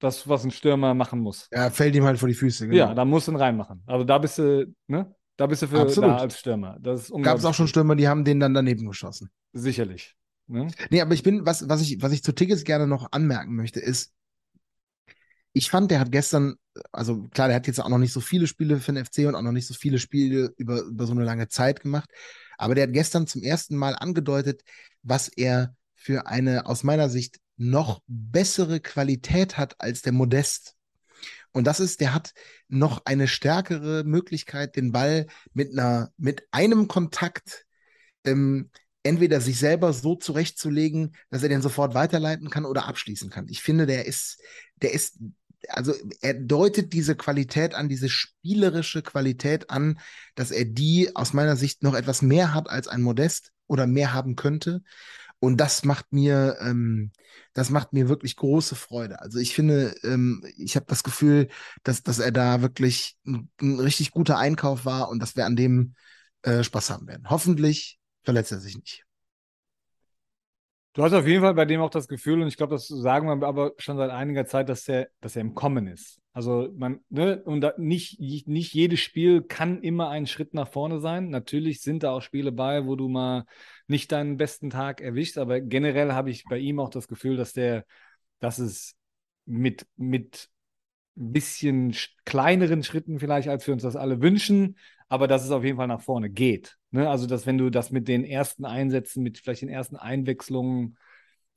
das, 0.00 0.28
was 0.28 0.44
ein 0.44 0.50
Stürmer 0.50 0.94
machen 0.94 1.20
muss. 1.20 1.48
Ja, 1.52 1.70
fällt 1.70 1.94
ihm 1.94 2.04
halt 2.04 2.18
vor 2.18 2.28
die 2.28 2.34
Füße. 2.34 2.66
Genau. 2.66 2.76
Ja, 2.76 2.94
da 2.94 3.04
musst 3.04 3.28
du 3.28 3.32
ihn 3.32 3.36
reinmachen. 3.36 3.82
Also 3.86 4.04
da 4.04 4.18
bist 4.18 4.38
du, 4.38 4.74
ne? 4.88 5.14
Da 5.36 5.46
bist 5.46 5.62
du 5.62 5.68
für 5.68 5.80
Absolut. 5.80 6.10
da 6.10 6.16
als 6.16 6.38
Stürmer. 6.38 6.78
Gab 6.80 7.38
es 7.38 7.44
auch 7.44 7.54
schon 7.54 7.68
Stürmer, 7.68 7.96
die 7.96 8.08
haben 8.08 8.24
den 8.24 8.40
dann 8.40 8.52
daneben 8.52 8.86
geschossen. 8.86 9.30
Sicherlich. 9.52 10.14
Ne? 10.48 10.68
Nee, 10.90 11.00
aber 11.00 11.14
ich 11.14 11.22
bin, 11.22 11.46
was, 11.46 11.68
was 11.68 11.80
ich, 11.80 12.02
was 12.02 12.12
ich 12.12 12.22
zu 12.22 12.32
Tickets 12.32 12.64
gerne 12.64 12.86
noch 12.86 13.12
anmerken 13.12 13.54
möchte, 13.54 13.80
ist, 13.80 14.12
ich 15.52 15.70
fand, 15.70 15.90
der 15.90 16.00
hat 16.00 16.12
gestern, 16.12 16.56
also 16.92 17.22
klar, 17.28 17.48
der 17.48 17.56
hat 17.56 17.66
jetzt 17.66 17.80
auch 17.80 17.88
noch 17.88 17.98
nicht 17.98 18.12
so 18.12 18.20
viele 18.20 18.46
Spiele 18.46 18.78
für 18.78 18.92
den 18.92 19.04
FC 19.04 19.26
und 19.26 19.34
auch 19.34 19.42
noch 19.42 19.52
nicht 19.52 19.66
so 19.66 19.74
viele 19.74 19.98
Spiele 19.98 20.52
über, 20.56 20.82
über 20.82 21.06
so 21.06 21.12
eine 21.12 21.24
lange 21.24 21.48
Zeit 21.48 21.80
gemacht, 21.80 22.10
aber 22.58 22.74
der 22.74 22.84
hat 22.84 22.92
gestern 22.92 23.26
zum 23.26 23.42
ersten 23.42 23.76
Mal 23.76 23.96
angedeutet, 23.96 24.62
was 25.02 25.28
er 25.28 25.74
für 25.94 26.26
eine 26.26 26.66
aus 26.66 26.82
meiner 26.82 27.08
Sicht 27.08 27.38
noch 27.60 28.00
bessere 28.06 28.80
Qualität 28.80 29.58
hat 29.58 29.80
als 29.80 30.00
der 30.00 30.12
Modest. 30.12 30.76
Und 31.52 31.66
das 31.66 31.78
ist, 31.78 32.00
der 32.00 32.14
hat 32.14 32.32
noch 32.68 33.02
eine 33.04 33.28
stärkere 33.28 34.02
Möglichkeit, 34.04 34.76
den 34.76 34.92
Ball 34.92 35.26
mit 35.52 35.72
einer, 35.72 36.10
mit 36.16 36.44
einem 36.52 36.88
Kontakt 36.88 37.66
ähm, 38.24 38.70
entweder 39.02 39.40
sich 39.40 39.58
selber 39.58 39.92
so 39.92 40.14
zurechtzulegen, 40.14 41.14
dass 41.30 41.42
er 41.42 41.48
den 41.48 41.62
sofort 41.62 41.94
weiterleiten 41.94 42.48
kann 42.48 42.64
oder 42.64 42.86
abschließen 42.86 43.30
kann. 43.30 43.48
Ich 43.48 43.62
finde, 43.62 43.86
der 43.86 44.06
ist, 44.06 44.40
der 44.76 44.92
ist, 44.92 45.18
also 45.68 45.92
er 46.22 46.34
deutet 46.34 46.92
diese 46.92 47.14
Qualität 47.14 47.74
an, 47.74 47.88
diese 47.88 48.08
spielerische 48.08 49.02
Qualität 49.02 49.70
an, 49.70 49.98
dass 50.34 50.50
er 50.50 50.64
die 50.64 51.14
aus 51.14 51.34
meiner 51.34 51.56
Sicht 51.56 51.82
noch 51.82 51.94
etwas 51.94 52.22
mehr 52.22 52.54
hat 52.54 52.70
als 52.70 52.88
ein 52.88 53.02
Modest 53.02 53.52
oder 53.66 53.86
mehr 53.86 54.14
haben 54.14 54.36
könnte. 54.36 54.82
Und 55.40 55.56
das 55.56 55.84
macht 55.84 56.12
mir, 56.12 56.58
ähm, 56.60 57.12
das 57.54 57.70
macht 57.70 57.92
mir 57.94 58.08
wirklich 58.08 58.36
große 58.36 58.74
Freude. 58.76 59.20
Also 59.20 59.38
ich 59.38 59.54
finde, 59.54 59.94
ähm, 60.02 60.44
ich 60.56 60.76
habe 60.76 60.86
das 60.86 61.02
Gefühl, 61.02 61.48
dass, 61.82 62.02
dass 62.02 62.18
er 62.18 62.30
da 62.30 62.60
wirklich 62.60 63.16
ein, 63.26 63.50
ein, 63.60 63.80
richtig 63.80 64.10
guter 64.10 64.38
Einkauf 64.38 64.84
war 64.84 65.08
und 65.08 65.20
dass 65.20 65.36
wir 65.36 65.46
an 65.46 65.56
dem 65.56 65.94
äh, 66.42 66.62
Spaß 66.62 66.90
haben 66.90 67.06
werden. 67.08 67.30
Hoffentlich 67.30 67.98
verletzt 68.22 68.52
er 68.52 68.60
sich 68.60 68.76
nicht. 68.76 69.04
Du 70.92 71.04
hast 71.04 71.12
auf 71.12 71.26
jeden 71.26 71.42
Fall 71.42 71.54
bei 71.54 71.66
dem 71.66 71.80
auch 71.80 71.90
das 71.90 72.08
Gefühl, 72.08 72.42
und 72.42 72.48
ich 72.48 72.56
glaube, 72.56 72.74
das 72.74 72.88
sagen 72.88 73.28
wir 73.28 73.46
aber 73.46 73.72
schon 73.78 73.96
seit 73.96 74.10
einiger 74.10 74.44
Zeit, 74.46 74.68
dass 74.68 74.88
er, 74.88 75.08
dass 75.20 75.36
er 75.36 75.42
im 75.42 75.54
Kommen 75.54 75.86
ist. 75.86 76.20
Also 76.32 76.68
man, 76.76 77.00
ne, 77.10 77.42
und 77.44 77.64
nicht, 77.78 78.18
nicht 78.20 78.74
jedes 78.74 78.98
Spiel 79.00 79.42
kann 79.42 79.82
immer 79.82 80.08
ein 80.08 80.26
Schritt 80.26 80.52
nach 80.52 80.68
vorne 80.68 80.98
sein. 81.00 81.28
Natürlich 81.30 81.80
sind 81.80 82.02
da 82.02 82.10
auch 82.10 82.22
Spiele 82.22 82.50
bei, 82.50 82.86
wo 82.86 82.96
du 82.96 83.08
mal 83.08 83.44
nicht 83.86 84.10
deinen 84.10 84.36
besten 84.36 84.70
Tag 84.70 85.00
erwischst, 85.00 85.38
aber 85.38 85.60
generell 85.60 86.12
habe 86.12 86.30
ich 86.30 86.44
bei 86.44 86.58
ihm 86.58 86.80
auch 86.80 86.90
das 86.90 87.06
Gefühl, 87.06 87.36
dass 87.36 87.52
der, 87.52 87.84
dass 88.40 88.58
es 88.58 88.96
mit, 89.46 89.86
mit 89.96 90.48
ein 91.16 91.32
bisschen 91.32 91.94
kleineren 92.24 92.82
Schritten 92.82 93.18
vielleicht, 93.18 93.48
als 93.48 93.66
wir 93.66 93.74
uns 93.74 93.82
das 93.82 93.96
alle 93.96 94.22
wünschen, 94.22 94.76
aber 95.08 95.26
dass 95.26 95.44
es 95.44 95.50
auf 95.50 95.64
jeden 95.64 95.76
Fall 95.76 95.88
nach 95.88 96.00
vorne 96.00 96.30
geht. 96.30 96.76
Ne? 96.90 97.08
Also, 97.08 97.26
dass 97.26 97.46
wenn 97.46 97.58
du 97.58 97.70
das 97.70 97.90
mit 97.90 98.08
den 98.08 98.24
ersten 98.24 98.64
Einsätzen, 98.64 99.22
mit 99.22 99.38
vielleicht 99.38 99.62
den 99.62 99.68
ersten 99.68 99.96
Einwechslungen 99.96 100.96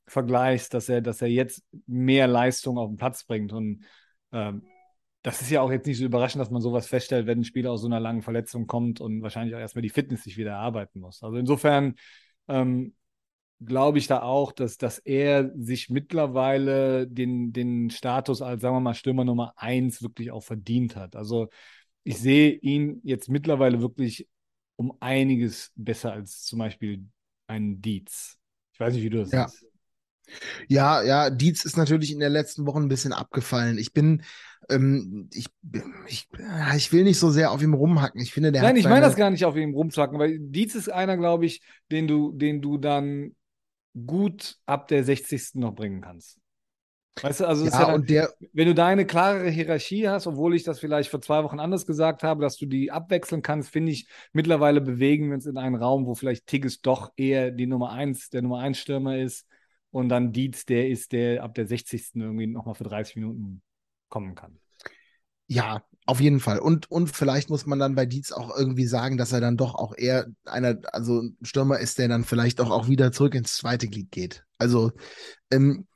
vergleichst, 0.06 0.74
dass 0.74 0.88
er, 0.88 1.00
dass 1.00 1.22
er 1.22 1.28
jetzt 1.28 1.64
mehr 1.86 2.26
Leistung 2.26 2.78
auf 2.78 2.90
den 2.90 2.96
Platz 2.96 3.24
bringt. 3.24 3.52
Und 3.52 3.84
ähm, 4.32 4.62
das 5.22 5.40
ist 5.40 5.50
ja 5.50 5.62
auch 5.62 5.70
jetzt 5.70 5.86
nicht 5.86 5.98
so 5.98 6.04
überraschend, 6.04 6.40
dass 6.40 6.50
man 6.50 6.60
sowas 6.60 6.86
feststellt, 6.86 7.26
wenn 7.26 7.40
ein 7.40 7.44
Spieler 7.44 7.72
aus 7.72 7.80
so 7.80 7.86
einer 7.86 8.00
langen 8.00 8.22
Verletzung 8.22 8.66
kommt 8.66 9.00
und 9.00 9.22
wahrscheinlich 9.22 9.54
auch 9.54 9.60
erstmal 9.60 9.82
die 9.82 9.88
Fitness 9.88 10.24
sich 10.24 10.36
wieder 10.36 10.50
erarbeiten 10.52 11.00
muss. 11.00 11.22
Also 11.22 11.38
insofern 11.38 11.94
ähm, 12.48 12.94
glaube 13.60 13.98
ich 13.98 14.06
da 14.06 14.22
auch, 14.22 14.52
dass, 14.52 14.78
dass 14.78 14.98
er 14.98 15.50
sich 15.56 15.90
mittlerweile 15.90 17.06
den, 17.06 17.52
den 17.52 17.90
Status 17.90 18.42
als, 18.42 18.62
sagen 18.62 18.76
wir 18.76 18.80
mal, 18.80 18.94
Stürmer 18.94 19.24
Nummer 19.24 19.54
eins 19.56 20.02
wirklich 20.02 20.30
auch 20.30 20.42
verdient 20.42 20.96
hat. 20.96 21.16
Also 21.16 21.48
ich 22.02 22.18
sehe 22.18 22.52
ihn 22.52 23.00
jetzt 23.04 23.28
mittlerweile 23.28 23.80
wirklich 23.80 24.28
um 24.76 24.96
einiges 25.00 25.72
besser 25.76 26.12
als 26.12 26.42
zum 26.42 26.58
Beispiel 26.58 27.06
ein 27.46 27.80
Dietz. 27.80 28.38
Ich 28.72 28.80
weiß 28.80 28.94
nicht, 28.94 29.04
wie 29.04 29.10
du 29.10 29.18
das 29.18 29.30
ja. 29.30 29.48
siehst. 29.48 29.64
Ja, 30.68 31.02
ja, 31.02 31.30
Dietz 31.30 31.64
ist 31.64 31.76
natürlich 31.76 32.10
in 32.10 32.18
der 32.18 32.30
letzten 32.30 32.66
Woche 32.66 32.80
ein 32.80 32.88
bisschen 32.88 33.12
abgefallen. 33.12 33.78
Ich 33.78 33.92
bin, 33.92 34.22
ähm, 34.70 35.28
ich, 35.32 35.46
ich, 36.06 36.28
ich 36.76 36.92
will 36.92 37.04
nicht 37.04 37.18
so 37.18 37.30
sehr 37.30 37.52
auf 37.52 37.62
ihm 37.62 37.74
rumhacken. 37.74 38.20
Ich 38.20 38.32
finde, 38.32 38.50
der 38.50 38.62
Nein, 38.62 38.76
ich 38.76 38.84
meine 38.84 39.02
das 39.02 39.16
gar 39.16 39.30
nicht 39.30 39.44
auf 39.44 39.56
ihm 39.56 39.74
rumzuhacken, 39.74 40.18
weil 40.18 40.38
Dietz 40.38 40.74
ist 40.74 40.90
einer, 40.90 41.16
glaube 41.16 41.46
ich, 41.46 41.62
den 41.90 42.08
du, 42.08 42.32
den 42.32 42.62
du 42.62 42.78
dann 42.78 43.34
gut 44.06 44.56
ab 44.66 44.88
der 44.88 45.04
60. 45.04 45.58
noch 45.58 45.74
bringen 45.74 46.00
kannst. 46.00 46.38
Weißt 47.22 47.40
du, 47.40 47.46
also 47.46 47.64
Ja, 47.64 47.80
ja 47.80 47.86
dann, 47.86 48.04
der, 48.04 48.34
wenn 48.52 48.66
du 48.66 48.74
da 48.74 48.86
eine 48.86 49.06
klarere 49.06 49.48
Hierarchie 49.48 50.08
hast, 50.08 50.26
obwohl 50.26 50.54
ich 50.54 50.64
das 50.64 50.80
vielleicht 50.80 51.10
vor 51.10 51.20
zwei 51.20 51.44
Wochen 51.44 51.60
anders 51.60 51.86
gesagt 51.86 52.22
habe, 52.22 52.42
dass 52.42 52.56
du 52.56 52.66
die 52.66 52.90
abwechseln 52.90 53.40
kannst, 53.40 53.70
finde 53.70 53.92
ich, 53.92 54.08
mittlerweile 54.32 54.80
bewegen 54.80 55.28
wir 55.28 55.34
uns 55.34 55.46
in 55.46 55.56
einen 55.56 55.76
Raum, 55.76 56.06
wo 56.06 56.14
vielleicht 56.14 56.46
Tigges 56.46 56.80
doch 56.80 57.12
eher 57.16 57.50
die 57.50 57.66
Nummer 57.66 57.92
eins, 57.92 58.30
der 58.30 58.42
Nummer 58.42 58.58
eins 58.58 58.78
Stürmer 58.78 59.18
ist 59.18 59.46
und 59.90 60.08
dann 60.08 60.32
Dietz, 60.32 60.66
der 60.66 60.88
ist, 60.88 61.12
der 61.12 61.44
ab 61.44 61.54
der 61.54 61.66
60. 61.66 62.20
irgendwie 62.20 62.48
nochmal 62.48 62.74
für 62.74 62.84
30 62.84 63.16
Minuten 63.16 63.62
kommen 64.08 64.34
kann. 64.34 64.58
Ja, 65.46 65.84
auf 66.06 66.20
jeden 66.20 66.40
Fall. 66.40 66.58
Und, 66.58 66.90
und 66.90 67.08
vielleicht 67.08 67.48
muss 67.50 67.66
man 67.66 67.78
dann 67.78 67.94
bei 67.94 68.06
Dietz 68.06 68.32
auch 68.32 68.54
irgendwie 68.56 68.86
sagen, 68.86 69.16
dass 69.16 69.32
er 69.32 69.40
dann 69.40 69.56
doch 69.56 69.74
auch 69.74 69.94
eher 69.96 70.26
einer, 70.44 70.76
also 70.92 71.22
ein 71.22 71.36
Stürmer 71.42 71.78
ist, 71.78 71.98
der 71.98 72.08
dann 72.08 72.24
vielleicht 72.24 72.60
auch, 72.60 72.70
auch 72.70 72.88
wieder 72.88 73.10
zurück 73.12 73.34
ins 73.34 73.56
zweite 73.56 73.88
Glied 73.88 74.10
geht. 74.10 74.44
Also, 74.58 74.92
ähm, 75.50 75.86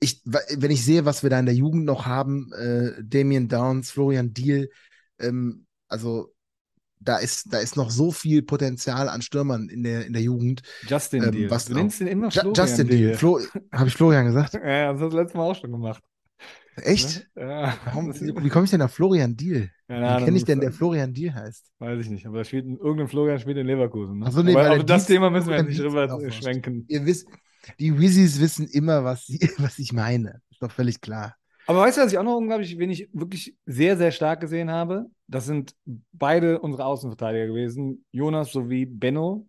ich, 0.00 0.22
wenn 0.24 0.70
ich 0.70 0.84
sehe, 0.84 1.04
was 1.04 1.22
wir 1.22 1.30
da 1.30 1.40
in 1.40 1.46
der 1.46 1.54
Jugend 1.54 1.84
noch 1.84 2.06
haben, 2.06 2.52
äh, 2.52 2.92
Damien 3.02 3.48
Downs, 3.48 3.90
Florian 3.90 4.32
Diel, 4.32 4.70
ähm, 5.18 5.66
also 5.88 6.32
da 7.00 7.18
ist, 7.18 7.52
da 7.52 7.58
ist 7.58 7.76
noch 7.76 7.90
so 7.90 8.10
viel 8.10 8.42
Potenzial 8.42 9.08
an 9.08 9.22
Stürmern 9.22 9.68
in 9.68 9.82
der, 9.82 10.06
in 10.06 10.12
der 10.12 10.22
Jugend. 10.22 10.62
Justin 10.86 11.22
Ähm, 11.22 11.32
Deal. 11.32 11.50
was 11.50 11.66
Du 11.66 11.74
nennst 11.74 12.00
ihn 12.00 12.06
immer 12.06 12.28
Ju 12.28 12.40
Florian 12.40 12.54
Justin 12.54 12.88
Deal. 12.88 13.14
Flo, 13.14 13.40
habe 13.72 13.88
ich 13.88 13.94
Florian 13.94 14.26
gesagt? 14.26 14.54
Ja, 14.64 14.92
das 14.92 15.00
hast 15.02 15.12
du 15.12 15.16
letztes 15.16 15.36
Mal 15.36 15.50
auch 15.50 15.56
schon 15.56 15.72
gemacht. 15.72 16.02
Echt? 16.76 17.26
Ne? 17.34 17.42
Ja. 17.42 17.74
Warum, 17.86 18.12
wie 18.14 18.48
komme 18.48 18.64
ich 18.64 18.70
denn 18.70 18.82
auf 18.82 18.92
Florian 18.92 19.36
Deal? 19.36 19.70
Keine 19.88 20.20
Wie 20.20 20.24
kenne 20.24 20.36
ich 20.36 20.44
denn, 20.44 20.60
der 20.60 20.72
Florian 20.72 21.12
Deal 21.12 21.34
heißt? 21.34 21.72
Weiß 21.78 22.00
ich 22.00 22.10
nicht, 22.10 22.26
aber 22.26 22.44
spielt 22.44 22.66
ein- 22.66 22.76
irgendein 22.78 23.08
Florian 23.08 23.38
spielt 23.38 23.56
in 23.56 23.66
Leverkusen. 23.66 24.18
Ne? 24.18 24.26
Ach 24.28 24.32
so, 24.32 24.42
nee, 24.42 24.54
aber 24.54 24.76
auf 24.76 24.84
das 24.84 25.06
Thema 25.06 25.30
müssen 25.30 25.50
wir 25.50 25.62
nicht 25.62 25.80
rüber 25.80 26.30
schwenken. 26.30 26.84
Ihr 26.88 27.04
wisst, 27.04 27.28
die 27.78 27.98
Wizzys 27.98 28.40
wissen 28.40 28.66
immer, 28.68 29.04
was, 29.04 29.26
sie, 29.26 29.38
was 29.58 29.78
ich 29.78 29.92
meine. 29.92 30.40
Ist 30.50 30.62
doch 30.62 30.70
völlig 30.70 31.00
klar. 31.00 31.34
Aber 31.66 31.80
weißt 31.80 31.98
du, 31.98 32.02
was 32.02 32.12
ich 32.12 32.18
auch 32.18 32.24
noch 32.24 32.36
unglaublich, 32.36 32.78
wen 32.78 32.90
ich 32.90 33.10
wirklich 33.12 33.54
sehr, 33.66 33.96
sehr 33.98 34.10
stark 34.10 34.40
gesehen 34.40 34.70
habe? 34.70 35.06
Das 35.26 35.44
sind 35.44 35.74
beide 36.12 36.60
unsere 36.60 36.84
Außenverteidiger 36.86 37.46
gewesen, 37.46 38.04
Jonas 38.10 38.52
sowie 38.52 38.86
Benno. 38.86 39.46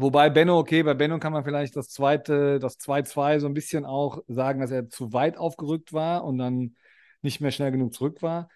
Wobei 0.00 0.30
Benno, 0.30 0.56
okay, 0.60 0.84
bei 0.84 0.94
Benno 0.94 1.18
kann 1.18 1.32
man 1.32 1.42
vielleicht 1.42 1.74
das 1.74 1.88
zweite, 1.88 2.60
das 2.60 2.78
2-2 2.78 3.40
so 3.40 3.48
ein 3.48 3.52
bisschen 3.54 3.84
auch 3.84 4.22
sagen, 4.28 4.60
dass 4.60 4.70
er 4.70 4.88
zu 4.88 5.12
weit 5.12 5.36
aufgerückt 5.36 5.92
war 5.92 6.22
und 6.22 6.38
dann 6.38 6.76
nicht 7.20 7.40
mehr 7.40 7.50
schnell 7.50 7.72
genug 7.72 7.92
zurück 7.92 8.22
war. 8.22 8.48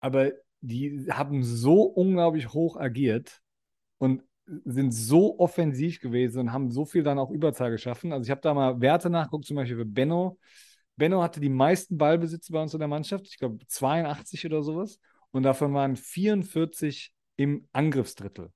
Aber 0.00 0.32
die 0.60 1.06
haben 1.08 1.44
so 1.44 1.82
unglaublich 1.82 2.52
hoch 2.52 2.76
agiert 2.76 3.40
und 3.98 4.24
sind 4.64 4.90
so 4.90 5.38
offensiv 5.38 6.00
gewesen 6.00 6.40
und 6.40 6.52
haben 6.52 6.72
so 6.72 6.84
viel 6.84 7.04
dann 7.04 7.20
auch 7.20 7.30
Überzahl 7.30 7.70
geschaffen. 7.70 8.12
Also 8.12 8.24
ich 8.24 8.32
habe 8.32 8.40
da 8.40 8.52
mal 8.52 8.80
Werte 8.80 9.08
nachgeguckt, 9.08 9.44
zum 9.46 9.54
Beispiel 9.54 9.76
für 9.76 9.84
Benno. 9.84 10.36
Benno 10.96 11.22
hatte 11.22 11.38
die 11.38 11.48
meisten 11.48 11.96
Ballbesitze 11.96 12.52
bei 12.52 12.60
uns 12.60 12.74
in 12.74 12.80
der 12.80 12.88
Mannschaft, 12.88 13.28
ich 13.28 13.38
glaube 13.38 13.64
82 13.68 14.46
oder 14.46 14.64
sowas. 14.64 14.98
Und 15.30 15.44
davon 15.44 15.72
waren 15.74 15.94
44 15.94 17.12
im 17.36 17.68
Angriffsdrittel. 17.72 18.50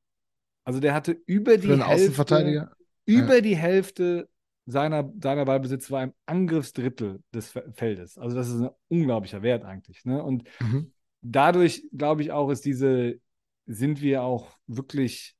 Also 0.64 0.80
der 0.80 0.94
hatte 0.94 1.12
über 1.26 1.58
die 1.58 1.80
Hälfte, 1.80 1.86
Außenverteidiger. 1.86 2.72
über 3.04 3.40
die 3.40 3.56
Hälfte 3.56 4.28
seiner, 4.66 5.12
seiner 5.20 5.44
Ballbesitz 5.44 5.90
war 5.90 6.04
im 6.04 6.14
Angriffsdrittel 6.26 7.22
des 7.34 7.50
Fe- 7.50 7.72
Feldes. 7.74 8.16
Also 8.18 8.36
das 8.36 8.48
ist 8.48 8.60
ein 8.60 8.70
unglaublicher 8.88 9.42
Wert 9.42 9.64
eigentlich. 9.64 10.04
Ne? 10.04 10.22
Und 10.22 10.44
Mhm. 10.60 10.92
dadurch, 11.22 11.84
glaube 11.92 12.22
ich 12.22 12.32
auch, 12.32 12.50
ist 12.50 12.64
diese, 12.64 13.20
sind 13.66 14.00
wir 14.02 14.22
auch 14.22 14.56
wirklich 14.66 15.36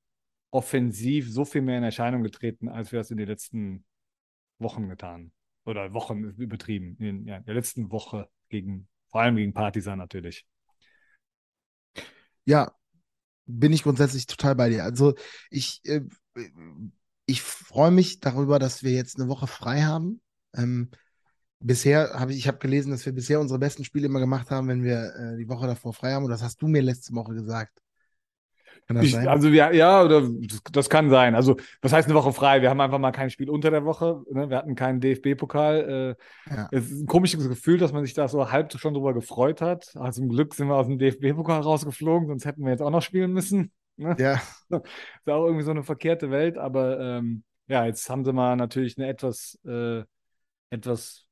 offensiv 0.51 1.31
so 1.33 1.45
viel 1.45 1.63
mehr 1.63 1.79
in 1.79 1.85
Erscheinung 1.85 2.23
getreten, 2.23 2.69
als 2.69 2.93
wir 2.93 2.99
das 3.01 3.11
in 3.11 3.17
den 3.19 3.29
letzten 3.29 3.85
Wochen 4.59 4.89
getan. 4.89 5.33
Oder 5.65 5.95
Wochen 5.95 6.25
übertrieben. 6.39 6.97
In 6.99 7.27
ja, 7.27 7.41
der 7.41 7.55
letzten 7.55 7.91
Woche 7.93 8.29
gegen, 8.49 8.89
vor 9.11 9.23
allem 9.23 9.37
gegen 9.37 9.53
Partisan 9.55 9.99
natürlich. 9.99 10.47
Ja, 12.45 12.75
bin 13.59 13.73
ich 13.73 13.83
grundsätzlich 13.83 14.27
total 14.27 14.55
bei 14.55 14.69
dir. 14.69 14.85
Also 14.85 15.15
ich, 15.51 15.81
äh, 15.85 16.03
ich 17.27 17.43
freue 17.43 17.91
mich 17.91 18.21
darüber, 18.21 18.59
dass 18.59 18.83
wir 18.83 18.93
jetzt 18.93 19.19
eine 19.19 19.29
Woche 19.29 19.47
frei 19.47 19.83
haben. 19.83 20.21
Ähm, 20.55 20.91
bisher 21.61 22.15
habe 22.15 22.33
ich, 22.33 22.39
ich 22.39 22.49
habe 22.49 22.59
gelesen, 22.59 22.91
dass 22.91 23.07
wir 23.07 23.13
bisher 23.13 23.41
unsere 23.41 23.59
besten 23.59 23.85
Spiele 23.85 24.07
immer 24.07 24.21
gemacht 24.21 24.51
haben, 24.51 24.69
wenn 24.69 24.83
wir 24.83 25.15
äh, 25.15 25.37
die 25.37 25.49
Woche 25.49 25.67
davor 25.67 25.93
frei 25.93 26.13
haben. 26.13 26.25
Und 26.25 26.31
das 26.31 26.43
hast 26.43 26.61
du 26.63 26.69
mir 26.69 26.83
letzte 26.83 27.15
Woche 27.15 27.35
gesagt. 27.35 27.79
Kann 28.87 28.97
das 28.97 29.05
Ich, 29.07 29.13
sein? 29.13 29.29
also 29.29 29.49
ja, 29.49 29.71
ja, 29.73 30.03
oder 30.03 30.23
das, 30.23 30.63
das 30.73 30.91
kann 30.91 31.09
sein. 31.09 31.35
Also, 31.35 31.57
was 31.81 31.93
heißt 31.93 32.09
eine 32.09 32.15
Woche 32.17 32.33
frei? 32.33 32.63
Wir 32.63 32.71
haben 32.71 32.81
einfach 32.81 32.99
mal 32.99 33.13
kein 33.13 33.31
Spiel 33.31 33.49
unter 33.49 33.71
der 33.71 33.85
Woche. 33.85 34.23
Ne? 34.31 34.51
Wir 34.51 34.57
hatten 34.59 34.75
keinen 34.75 35.01
DFB-Pokal. 35.01 36.17
Äh, 36.49 36.53
Ja. 36.55 36.69
Es 36.73 36.91
ist 36.91 37.03
ein 37.03 37.07
komisches 37.07 37.49
Gefühl, 37.49 37.79
dass 37.79 37.93
man 37.93 38.05
sich 38.05 38.15
da 38.15 38.29
so 38.29 38.51
halb 38.51 38.73
schon 38.79 38.95
drüber 38.95 39.15
gefreut 39.15 39.61
hat. 39.61 39.93
Also 39.95 40.21
zum 40.21 40.29
Glück 40.29 40.55
sind 40.55 40.69
wir 40.69 40.75
aus 40.77 40.87
dem 40.87 40.99
DFB-Pokal 40.99 41.61
rausgeflogen, 41.61 42.29
sonst 42.29 42.45
hätten 42.45 42.65
wir 42.65 42.71
jetzt 42.71 42.83
auch 42.83 42.91
noch 42.91 43.03
spielen 43.03 43.33
müssen. 43.33 43.71
Ne? 43.97 44.17
Ja, 44.19 44.41
Ist 44.71 45.29
auch 45.29 45.45
irgendwie 45.45 45.65
so 45.65 45.71
eine 45.71 45.83
verkehrte 45.85 46.31
Welt, 46.31 46.59
aber 46.59 46.99
ähm, 46.99 47.45
ja, 47.69 47.85
jetzt 47.87 48.09
haben 48.11 48.25
sie 48.25 48.33
mal 48.33 48.57
natürlich 48.57 48.99
eine 48.99 49.07
etwas, 49.07 49.59
äh, 49.67 50.03
etwas 50.71 51.27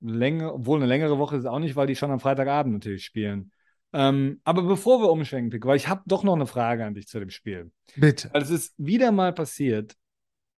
länger, 0.00 0.54
obwohl 0.54 0.78
eine 0.78 0.86
längere 0.86 1.18
Woche 1.18 1.36
ist 1.36 1.40
es 1.42 1.46
auch 1.46 1.58
nicht, 1.58 1.76
weil 1.76 1.86
die 1.86 1.96
schon 1.96 2.10
am 2.10 2.20
Freitagabend 2.20 2.72
natürlich 2.74 3.04
spielen. 3.04 3.52
Ähm, 3.98 4.42
aber 4.44 4.62
bevor 4.62 5.00
wir 5.00 5.10
umschwenken, 5.10 5.48
Pick, 5.48 5.64
weil 5.64 5.78
ich 5.78 5.88
habe 5.88 6.02
doch 6.04 6.22
noch 6.22 6.34
eine 6.34 6.46
Frage 6.46 6.84
an 6.84 6.92
dich 6.92 7.08
zu 7.08 7.18
dem 7.18 7.30
Spiel. 7.30 7.72
bitte. 7.94 8.28
Weil 8.30 8.42
es 8.42 8.50
ist 8.50 8.74
wieder 8.76 9.10
mal 9.10 9.32
passiert, 9.32 9.96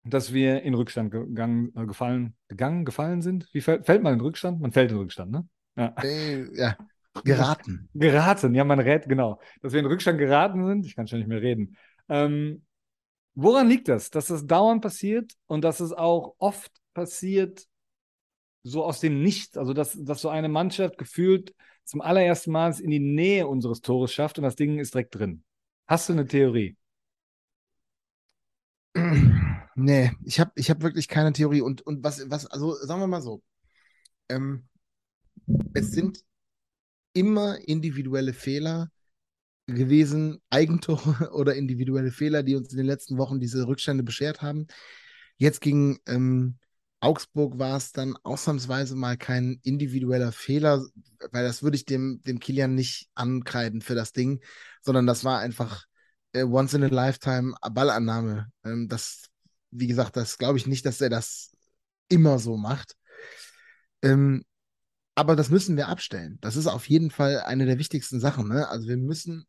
dass 0.04 0.34
wir 0.34 0.64
in 0.64 0.74
Rückstand 0.74 1.12
gegangen, 1.12 1.72
äh, 1.76 1.86
gefallen, 1.86 2.36
gegangen, 2.48 2.84
gefallen 2.84 3.22
sind. 3.22 3.48
Wie 3.54 3.62
fällt, 3.62 3.86
fällt 3.86 4.02
man 4.02 4.16
in 4.16 4.22
Rückstand? 4.22 4.60
Man 4.60 4.72
fällt 4.72 4.90
in 4.90 4.98
Rückstand, 4.98 5.32
ne? 5.32 5.48
Ja. 5.76 5.94
Äh, 6.02 6.58
ja, 6.58 6.78
geraten. 7.24 7.90
Geraten, 7.94 8.56
ja, 8.56 8.64
man 8.64 8.80
rät, 8.80 9.08
genau. 9.08 9.40
Dass 9.62 9.72
wir 9.72 9.82
in 9.82 9.86
Rückstand 9.86 10.18
geraten 10.18 10.66
sind, 10.66 10.88
ich 10.88 10.96
kann 10.96 11.08
schon 11.08 11.20
nicht 11.20 11.28
mehr 11.28 11.42
reden. 11.44 11.78
Ähm, 12.10 12.66
woran 13.36 13.68
liegt 13.68 13.88
das? 13.88 14.10
Dass 14.10 14.26
das 14.26 14.48
dauernd 14.48 14.82
passiert 14.82 15.34
und 15.46 15.64
dass 15.64 15.80
es 15.80 15.94
auch 15.94 16.34
oft 16.40 16.72
passiert, 16.96 17.68
so 18.64 18.84
aus 18.84 19.00
dem 19.00 19.22
Nichts, 19.22 19.58
also 19.58 19.74
dass, 19.74 19.96
dass 20.04 20.22
so 20.22 20.30
eine 20.30 20.50
Mannschaft 20.50 20.98
gefühlt 20.98 21.54
zum 21.88 22.02
allerersten 22.02 22.52
Mal 22.52 22.70
es 22.70 22.80
in 22.80 22.92
die 22.92 23.00
Nähe 23.00 23.48
unseres 23.48 23.82
Tores 23.82 24.14
schafft 24.14 24.38
und 24.38 24.44
das 24.44 24.56
Ding 24.56 24.80
ist 24.80 24.94
direkt 24.94 25.16
drin. 25.16 25.44
Hast 25.88 26.10
du 26.10 26.14
eine 26.14 26.28
Theorie? 26.28 26.78
Nee, 29.80 30.12
ich 30.24 30.40
habe 30.40 30.52
ich 30.56 30.72
hab 30.72 30.82
wirklich 30.82 31.08
keine 31.08 31.34
Theorie. 31.34 31.62
Und, 31.62 31.84
und 31.84 32.04
was, 32.04 32.28
was, 32.32 32.48
also 32.48 32.74
sagen 32.74 33.00
wir 33.00 33.06
mal 33.06 33.22
so, 33.22 33.44
ähm, 34.28 34.68
es 35.76 35.92
sind 35.92 36.24
immer 37.14 37.60
individuelle 37.68 38.34
Fehler 38.34 38.90
gewesen, 39.68 40.42
Eigentore 40.50 41.32
oder 41.34 41.56
individuelle 41.56 42.12
Fehler, 42.12 42.42
die 42.42 42.56
uns 42.56 42.72
in 42.72 42.78
den 42.78 42.88
letzten 42.88 43.20
Wochen 43.20 43.40
diese 43.40 43.68
Rückstände 43.68 44.04
beschert 44.04 44.42
haben. 44.42 44.66
Jetzt 45.38 45.62
gegen 45.62 46.00
ähm, 46.08 46.58
Augsburg 47.00 47.60
war 47.60 47.78
es 47.78 47.92
dann 47.92 48.18
ausnahmsweise 48.24 48.96
mal 48.96 49.18
kein 49.18 49.60
individueller 49.64 50.32
Fehler, 50.32 50.84
weil 51.32 51.44
das 51.44 51.62
würde 51.62 51.78
ich 51.78 51.86
dem, 51.86 52.22
dem 52.24 52.40
Kilian 52.40 52.74
nicht 52.74 53.08
ankreiden 53.14 53.82
für 53.82 53.96
das 53.96 54.14
Ding, 54.14 54.42
sondern 54.82 55.06
das 55.06 55.24
war 55.24 55.40
einfach 55.40 55.86
äh, 56.34 56.44
once 56.44 56.74
in 56.74 56.84
a 56.84 56.88
lifetime 56.88 57.54
Ballannahme. 57.72 58.48
Ähm, 58.64 58.88
das, 58.88 59.26
wie 59.72 59.88
gesagt, 59.88 60.18
das 60.18 60.38
glaube 60.38 60.58
ich 60.58 60.66
nicht, 60.66 60.86
dass 60.86 61.02
er 61.02 61.10
das 61.10 61.52
immer 62.10 62.40
so 62.40 62.58
macht. 62.58 62.96
Ähm, 64.02 64.44
aber 65.16 65.36
das 65.36 65.50
müssen 65.50 65.78
wir 65.78 65.88
abstellen. 65.88 66.38
Das 66.42 66.56
ist 66.56 66.68
auf 66.68 66.88
jeden 66.88 67.12
Fall 67.12 67.42
eine 67.42 67.66
der 67.66 67.80
wichtigsten 67.80 68.20
Sachen. 68.20 68.48
Ne? 68.48 68.68
Also 68.70 68.88
wir 68.88 68.98
müssen 68.98 69.48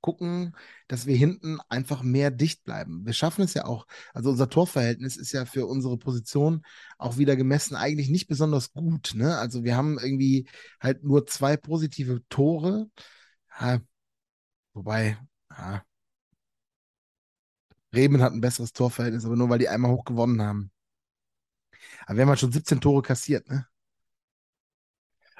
gucken, 0.00 0.54
dass 0.86 1.06
wir 1.06 1.16
hinten 1.16 1.58
einfach 1.68 2.02
mehr 2.02 2.30
dicht 2.30 2.64
bleiben. 2.64 3.04
Wir 3.04 3.12
schaffen 3.12 3.42
es 3.42 3.54
ja 3.54 3.64
auch. 3.64 3.86
Also 4.14 4.30
unser 4.30 4.48
Torverhältnis 4.48 5.16
ist 5.16 5.32
ja 5.32 5.44
für 5.44 5.66
unsere 5.66 5.98
Position 5.98 6.62
auch 6.98 7.16
wieder 7.18 7.36
gemessen 7.36 7.76
eigentlich 7.76 8.08
nicht 8.08 8.28
besonders 8.28 8.72
gut. 8.72 9.12
Ne? 9.14 9.36
Also 9.38 9.64
wir 9.64 9.76
haben 9.76 9.98
irgendwie 9.98 10.48
halt 10.80 11.04
nur 11.04 11.26
zwei 11.26 11.56
positive 11.56 12.22
Tore. 12.28 12.88
Ja, 13.60 13.80
wobei, 14.72 15.18
ja. 15.50 15.82
Bremen 17.90 18.20
hat 18.22 18.32
ein 18.32 18.40
besseres 18.40 18.72
Torverhältnis, 18.72 19.24
aber 19.24 19.36
nur 19.36 19.48
weil 19.48 19.58
die 19.58 19.68
einmal 19.68 19.90
hoch 19.90 20.04
gewonnen 20.04 20.42
haben. 20.42 20.70
Aber 22.06 22.16
wir 22.16 22.22
haben 22.22 22.28
halt 22.28 22.40
schon 22.40 22.52
17 22.52 22.80
Tore 22.80 23.02
kassiert, 23.02 23.48
ne? 23.48 23.66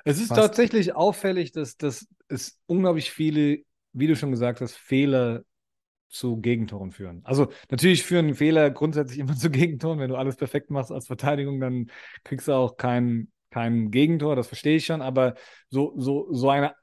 Es 0.04 0.18
ist 0.18 0.28
Fast. 0.28 0.40
tatsächlich 0.40 0.94
auffällig, 0.94 1.52
dass, 1.52 1.76
dass 1.76 2.06
es 2.28 2.58
unglaublich 2.66 3.10
viele, 3.10 3.62
wie 3.92 4.07
du 4.07 4.16
schon 4.16 4.30
gesagt 4.30 4.61
hast, 4.61 4.75
Fehler 4.75 5.42
zu 6.09 6.40
Gegentoren 6.40 6.90
führen. 6.90 7.21
Also 7.25 7.49
natürlich 7.71 8.02
führen 8.02 8.35
Fehler 8.35 8.71
grundsätzlich 8.71 9.18
immer 9.21 9.37
zu 9.37 9.50
Gegentoren. 9.50 9.99
Wenn 9.99 10.11
du 10.11 10.16
alles 10.16 10.37
perfekt 10.37 10.71
machst 10.71 10.90
als 10.90 11.07
Verteidigung, 11.07 11.61
dann 11.61 11.90
kriegst 12.25 12.49
du 12.49 12.52
auch 12.52 12.76
kein, 12.76 13.30
kein 13.50 13.90
Gegentor, 13.90 14.37
das 14.37 14.49
verstehe 14.49 14.76
ich 14.76 14.87
schon, 14.87 15.02
aber 15.02 15.35
so, 15.71 15.95
so, 15.97 16.33
so 16.33 16.50
eine, 16.50 16.75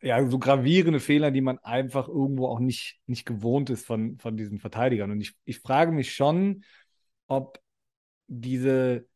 ja, 0.00 0.24
so 0.28 0.38
gravierende 0.38 1.00
Fehler, 1.00 1.30
die 1.30 1.40
man 1.40 1.58
einfach 1.58 2.08
irgendwo 2.08 2.46
auch 2.46 2.60
nicht, 2.60 3.00
nicht 3.06 3.26
gewohnt 3.26 3.70
ist 3.70 3.84
von, 3.84 4.18
von 4.18 4.36
diesen 4.36 4.58
Verteidigern. 4.60 5.10
Und 5.10 5.20
ich, 5.20 5.34
ich 5.44 5.58
frage 5.58 5.90
mich 5.92 6.14
schon, 6.14 6.62
ob 7.26 7.60
diese 8.28 9.06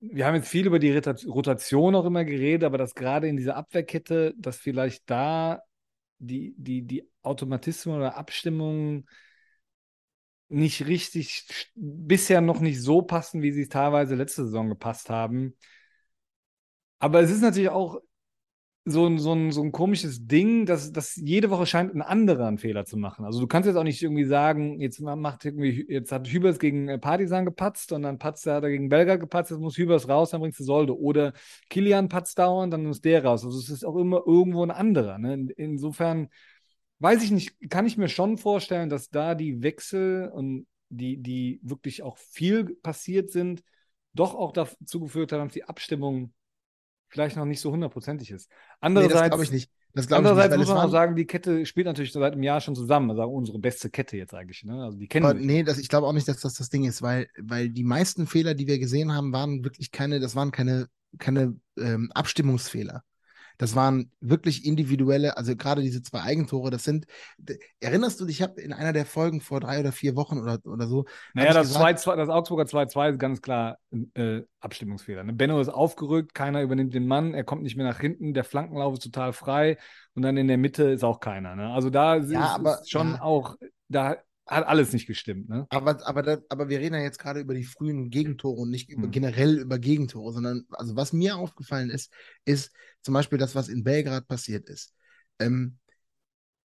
wir 0.00 0.26
haben 0.26 0.34
jetzt 0.34 0.48
viel 0.48 0.66
über 0.66 0.78
die 0.78 0.96
Rotation 0.96 1.94
auch 1.94 2.06
immer 2.06 2.24
geredet, 2.24 2.64
aber 2.64 2.78
dass 2.78 2.94
gerade 2.94 3.28
in 3.28 3.36
dieser 3.36 3.56
Abwehrkette, 3.56 4.32
dass 4.38 4.56
vielleicht 4.56 5.08
da 5.10 5.60
die, 6.20 6.54
die, 6.56 6.82
die 6.82 7.10
Automatismen 7.22 7.96
oder 7.96 8.16
Abstimmungen 8.16 9.08
nicht 10.48 10.86
richtig, 10.86 11.70
bisher 11.74 12.40
noch 12.40 12.60
nicht 12.60 12.80
so 12.80 13.02
passen, 13.02 13.42
wie 13.42 13.52
sie 13.52 13.68
teilweise 13.68 14.14
letzte 14.16 14.44
Saison 14.44 14.68
gepasst 14.68 15.08
haben. 15.10 15.56
Aber 16.98 17.20
es 17.20 17.30
ist 17.30 17.40
natürlich 17.40 17.70
auch 17.70 18.00
so 18.90 19.06
ein, 19.06 19.18
so 19.18 19.32
ein, 19.32 19.52
so 19.52 19.62
ein 19.62 19.72
komisches 19.72 20.26
Ding, 20.26 20.66
dass, 20.66 20.92
dass 20.92 21.16
jede 21.16 21.50
Woche 21.50 21.66
scheint 21.66 21.94
ein 21.94 22.02
anderer 22.02 22.46
einen 22.46 22.58
Fehler 22.58 22.84
zu 22.84 22.96
machen. 22.96 23.24
Also 23.24 23.40
du 23.40 23.46
kannst 23.46 23.66
jetzt 23.66 23.76
auch 23.76 23.84
nicht 23.84 24.02
irgendwie 24.02 24.24
sagen, 24.24 24.80
jetzt 24.80 25.00
macht 25.00 25.44
irgendwie, 25.44 25.86
jetzt 25.88 26.12
hat 26.12 26.28
Hübers 26.28 26.58
gegen 26.58 26.88
äh, 26.88 26.98
Partisan 26.98 27.44
gepatzt 27.44 27.92
und 27.92 28.02
dann 28.02 28.18
patzt 28.18 28.46
er, 28.46 28.56
hat 28.56 28.64
er 28.64 28.70
gegen 28.70 28.88
Belgrad 28.88 29.20
gepatzt, 29.20 29.50
jetzt 29.50 29.60
muss 29.60 29.76
Hübers 29.78 30.08
raus, 30.08 30.30
dann 30.30 30.40
bringst 30.40 30.60
du 30.60 30.64
Solde. 30.64 30.98
Oder 30.98 31.32
Kilian 31.68 32.08
patzt 32.08 32.38
dauernd, 32.38 32.72
dann 32.72 32.84
muss 32.84 33.00
der 33.00 33.24
raus. 33.24 33.44
Also 33.44 33.58
es 33.58 33.70
ist 33.70 33.84
auch 33.84 33.96
immer 33.96 34.22
irgendwo 34.26 34.62
ein 34.64 34.70
anderer. 34.70 35.18
Ne? 35.18 35.48
Insofern 35.56 36.28
weiß 37.00 37.22
ich 37.22 37.30
nicht, 37.30 37.70
kann 37.70 37.86
ich 37.86 37.96
mir 37.96 38.08
schon 38.08 38.38
vorstellen, 38.38 38.90
dass 38.90 39.10
da 39.10 39.34
die 39.34 39.62
Wechsel 39.62 40.28
und 40.28 40.66
die, 40.90 41.16
die 41.16 41.60
wirklich 41.62 42.02
auch 42.02 42.18
viel 42.18 42.76
passiert 42.82 43.30
sind, 43.30 43.62
doch 44.12 44.34
auch 44.34 44.52
dazu 44.52 45.00
geführt 45.00 45.32
haben, 45.32 45.46
dass 45.46 45.54
die 45.54 45.64
Abstimmung 45.64 46.32
vielleicht 47.10 47.36
noch 47.36 47.44
nicht 47.44 47.60
so 47.60 47.70
hundertprozentig 47.70 48.30
ist. 48.30 48.48
Andererseits, 48.80 49.14
nee, 49.14 49.20
das 49.20 49.30
glaube 49.30 49.44
ich 49.44 49.52
nicht. 49.52 49.70
Das 49.92 50.12
andererseits 50.12 50.54
ich 50.54 50.58
nicht, 50.58 50.68
muss 50.68 50.74
man 50.74 50.86
auch 50.86 50.92
sagen, 50.92 51.16
die 51.16 51.26
Kette 51.26 51.66
spielt 51.66 51.86
natürlich 51.86 52.12
seit 52.12 52.32
einem 52.32 52.44
Jahr 52.44 52.60
schon 52.60 52.76
zusammen. 52.76 53.10
Also 53.10 53.24
unsere 53.24 53.58
beste 53.58 53.90
Kette 53.90 54.16
jetzt 54.16 54.32
eigentlich. 54.34 54.64
Ne? 54.64 54.84
Also 54.84 54.96
die 54.96 55.08
kennen 55.08 55.26
Aber 55.26 55.34
nee, 55.34 55.64
das, 55.64 55.78
ich 55.78 55.88
glaube 55.88 56.06
auch 56.06 56.12
nicht, 56.12 56.28
dass 56.28 56.40
das 56.40 56.54
das 56.54 56.70
Ding 56.70 56.84
ist, 56.84 57.02
weil, 57.02 57.28
weil 57.38 57.68
die 57.68 57.82
meisten 57.82 58.26
Fehler, 58.26 58.54
die 58.54 58.68
wir 58.68 58.78
gesehen 58.78 59.12
haben, 59.12 59.32
waren 59.32 59.64
wirklich 59.64 59.90
keine, 59.90 60.20
das 60.20 60.36
waren 60.36 60.52
keine, 60.52 60.86
keine 61.18 61.56
ähm, 61.76 62.12
Abstimmungsfehler. 62.14 63.02
Das 63.60 63.76
waren 63.76 64.10
wirklich 64.20 64.64
individuelle, 64.64 65.36
also 65.36 65.54
gerade 65.54 65.82
diese 65.82 66.00
zwei 66.00 66.22
Eigentore, 66.22 66.70
das 66.70 66.82
sind, 66.82 67.04
erinnerst 67.78 68.18
du 68.18 68.24
dich, 68.24 68.36
ich 68.36 68.42
habe 68.42 68.58
in 68.58 68.72
einer 68.72 68.94
der 68.94 69.04
Folgen 69.04 69.42
vor 69.42 69.60
drei 69.60 69.80
oder 69.80 69.92
vier 69.92 70.16
Wochen 70.16 70.38
oder, 70.38 70.58
oder 70.64 70.86
so. 70.86 71.04
Naja, 71.34 71.52
das, 71.52 71.68
gesagt, 71.68 71.98
2, 71.98 72.16
das 72.16 72.30
Augsburger 72.30 72.64
2-2 72.64 73.10
ist 73.10 73.18
ganz 73.18 73.42
klar 73.42 73.76
äh, 74.14 74.40
Abstimmungsfehler. 74.60 75.24
Ne? 75.24 75.34
Benno 75.34 75.60
ist 75.60 75.68
aufgerückt, 75.68 76.32
keiner 76.32 76.62
übernimmt 76.62 76.94
den 76.94 77.06
Mann, 77.06 77.34
er 77.34 77.44
kommt 77.44 77.62
nicht 77.62 77.76
mehr 77.76 77.86
nach 77.86 78.00
hinten, 78.00 78.32
der 78.32 78.44
Flankenlauf 78.44 78.94
ist 78.94 79.02
total 79.02 79.34
frei 79.34 79.76
und 80.14 80.22
dann 80.22 80.38
in 80.38 80.48
der 80.48 80.56
Mitte 80.56 80.84
ist 80.84 81.04
auch 81.04 81.20
keiner. 81.20 81.54
Ne? 81.54 81.70
Also 81.70 81.90
da 81.90 82.16
ja, 82.16 82.22
ist, 82.22 82.34
aber, 82.34 82.80
ist 82.80 82.90
schon 82.90 83.10
ja. 83.10 83.20
auch, 83.20 83.56
da 83.88 84.16
hat 84.46 84.66
alles 84.66 84.92
nicht 84.92 85.06
gestimmt, 85.06 85.48
ne? 85.48 85.66
Aber, 85.70 86.04
aber, 86.06 86.22
das, 86.22 86.40
aber 86.48 86.68
wir 86.68 86.80
reden 86.80 86.94
ja 86.94 87.02
jetzt 87.02 87.18
gerade 87.18 87.40
über 87.40 87.54
die 87.54 87.64
frühen 87.64 88.10
Gegentore 88.10 88.60
und 88.60 88.70
nicht 88.70 88.90
über, 88.90 89.04
hm. 89.04 89.10
generell 89.10 89.58
über 89.58 89.78
Gegentore, 89.78 90.32
sondern 90.32 90.64
also 90.70 90.96
was 90.96 91.12
mir 91.12 91.36
aufgefallen 91.36 91.90
ist, 91.90 92.12
ist 92.44 92.72
zum 93.02 93.14
Beispiel 93.14 93.38
das, 93.38 93.54
was 93.54 93.68
in 93.68 93.84
Belgrad 93.84 94.26
passiert 94.26 94.68
ist. 94.68 94.92
Ähm, 95.38 95.78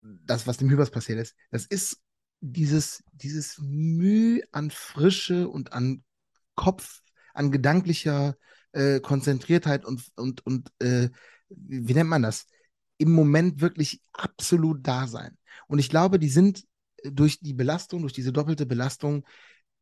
das, 0.01 0.47
was 0.47 0.57
dem 0.57 0.71
Hübers 0.71 0.91
passiert 0.91 1.19
ist, 1.19 1.35
das 1.51 1.67
ist 1.67 2.01
dieses, 2.41 3.03
dieses 3.13 3.59
Mühe 3.59 4.43
an 4.53 4.71
Frische 4.71 5.49
und 5.49 5.73
an 5.73 6.03
Kopf, 6.55 7.03
an 7.35 7.51
gedanklicher 7.51 8.37
äh, 8.73 9.01
Konzentriertheit 9.01 9.85
und, 9.85 10.03
und, 10.17 10.45
und 10.47 10.71
äh, 10.79 11.11
wie 11.49 11.95
nennt 11.95 12.11
man 12.11 12.23
das? 12.23 12.47
Im 12.99 13.13
Moment 13.13 13.61
wirklich 13.61 14.01
absolut 14.13 14.87
da 14.87 15.07
sein. 15.07 15.37
Und 15.69 15.79
ich 15.79 15.91
glaube, 15.91 16.19
die 16.19 16.29
sind 16.29 16.65
durch 17.13 17.41
die 17.41 17.55
Belastung, 17.55 18.03
durch 18.03 18.13
diese 18.13 18.33
doppelte 18.33 18.67
Belastung, 18.67 19.27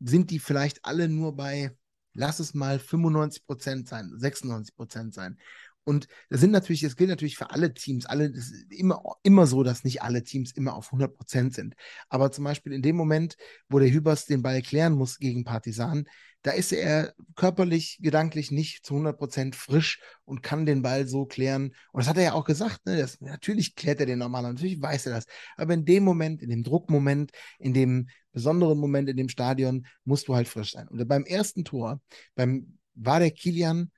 sind 0.00 0.30
die 0.30 0.38
vielleicht 0.38 0.84
alle 0.84 1.08
nur 1.08 1.36
bei, 1.36 1.76
lass 2.12 2.40
es 2.40 2.54
mal 2.54 2.78
95 2.78 3.46
Prozent 3.46 3.88
sein, 3.88 4.10
96 4.14 4.74
Prozent 4.74 5.14
sein. 5.14 5.38
Und 5.84 6.08
das 6.30 6.40
sind 6.40 6.50
natürlich, 6.50 6.80
das 6.80 6.96
gilt 6.96 7.10
natürlich 7.10 7.36
für 7.36 7.50
alle 7.50 7.72
Teams, 7.74 8.06
alle, 8.06 8.30
das 8.30 8.50
ist 8.50 8.72
immer, 8.72 9.02
immer 9.22 9.46
so, 9.46 9.62
dass 9.62 9.84
nicht 9.84 10.02
alle 10.02 10.22
Teams 10.22 10.52
immer 10.52 10.74
auf 10.74 10.86
100 10.86 11.14
Prozent 11.14 11.54
sind. 11.54 11.74
Aber 12.08 12.32
zum 12.32 12.44
Beispiel 12.44 12.72
in 12.72 12.82
dem 12.82 12.96
Moment, 12.96 13.36
wo 13.68 13.78
der 13.78 13.90
Hübers 13.90 14.26
den 14.26 14.42
Ball 14.42 14.62
klären 14.62 14.94
muss 14.94 15.18
gegen 15.18 15.44
Partisan, 15.44 16.06
da 16.44 16.50
ist 16.50 16.72
er 16.72 17.14
körperlich, 17.36 17.98
gedanklich 18.02 18.50
nicht 18.50 18.84
zu 18.84 18.94
100 18.94 19.18
Prozent 19.18 19.56
frisch 19.56 20.00
und 20.26 20.42
kann 20.42 20.66
den 20.66 20.82
Ball 20.82 21.06
so 21.06 21.24
klären. 21.24 21.74
Und 21.92 22.00
das 22.00 22.08
hat 22.08 22.18
er 22.18 22.22
ja 22.22 22.32
auch 22.34 22.44
gesagt, 22.44 22.84
ne? 22.84 22.98
das, 22.98 23.20
natürlich 23.22 23.74
klärt 23.74 24.00
er 24.00 24.06
den 24.06 24.18
normal, 24.18 24.42
natürlich 24.42 24.80
weiß 24.80 25.06
er 25.06 25.14
das. 25.14 25.24
Aber 25.56 25.72
in 25.72 25.86
dem 25.86 26.04
Moment, 26.04 26.42
in 26.42 26.50
dem 26.50 26.62
Druckmoment, 26.62 27.30
in 27.58 27.72
dem 27.72 28.08
besonderen 28.32 28.78
Moment 28.78 29.08
in 29.08 29.16
dem 29.16 29.30
Stadion, 29.30 29.86
musst 30.04 30.28
du 30.28 30.34
halt 30.34 30.46
frisch 30.46 30.72
sein. 30.72 30.86
Und 30.88 31.06
beim 31.08 31.24
ersten 31.24 31.64
Tor, 31.64 32.02
beim, 32.34 32.78
war 32.94 33.20
der 33.20 33.30
Kilian 33.30 33.90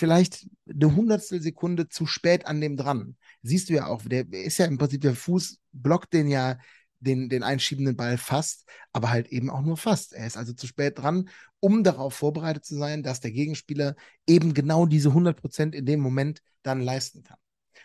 vielleicht 0.00 0.48
eine 0.68 0.96
Hundertstel 0.96 1.40
Sekunde 1.40 1.88
zu 1.88 2.06
spät 2.06 2.46
an 2.46 2.60
dem 2.60 2.76
dran. 2.76 3.16
Siehst 3.42 3.68
du 3.68 3.74
ja 3.74 3.86
auch, 3.86 4.02
der 4.02 4.26
ist 4.32 4.58
ja 4.58 4.66
im 4.66 4.78
Prinzip, 4.78 5.02
der 5.02 5.14
Fuß 5.14 5.58
blockt 5.72 6.12
den 6.12 6.28
ja 6.28 6.58
den, 7.00 7.28
den 7.28 7.42
einschiebenden 7.42 7.96
Ball 7.96 8.18
fast, 8.18 8.68
aber 8.92 9.10
halt 9.10 9.28
eben 9.28 9.50
auch 9.50 9.62
nur 9.62 9.76
fast. 9.76 10.12
Er 10.12 10.26
ist 10.26 10.36
also 10.36 10.52
zu 10.52 10.66
spät 10.66 10.98
dran, 10.98 11.28
um 11.60 11.84
darauf 11.84 12.14
vorbereitet 12.14 12.64
zu 12.64 12.76
sein, 12.76 13.02
dass 13.02 13.20
der 13.20 13.30
Gegenspieler 13.30 13.94
eben 14.26 14.54
genau 14.54 14.86
diese 14.86 15.10
100 15.10 15.40
Prozent 15.40 15.74
in 15.74 15.86
dem 15.86 16.00
Moment 16.00 16.42
dann 16.62 16.80
leisten 16.80 17.22
kann. 17.22 17.38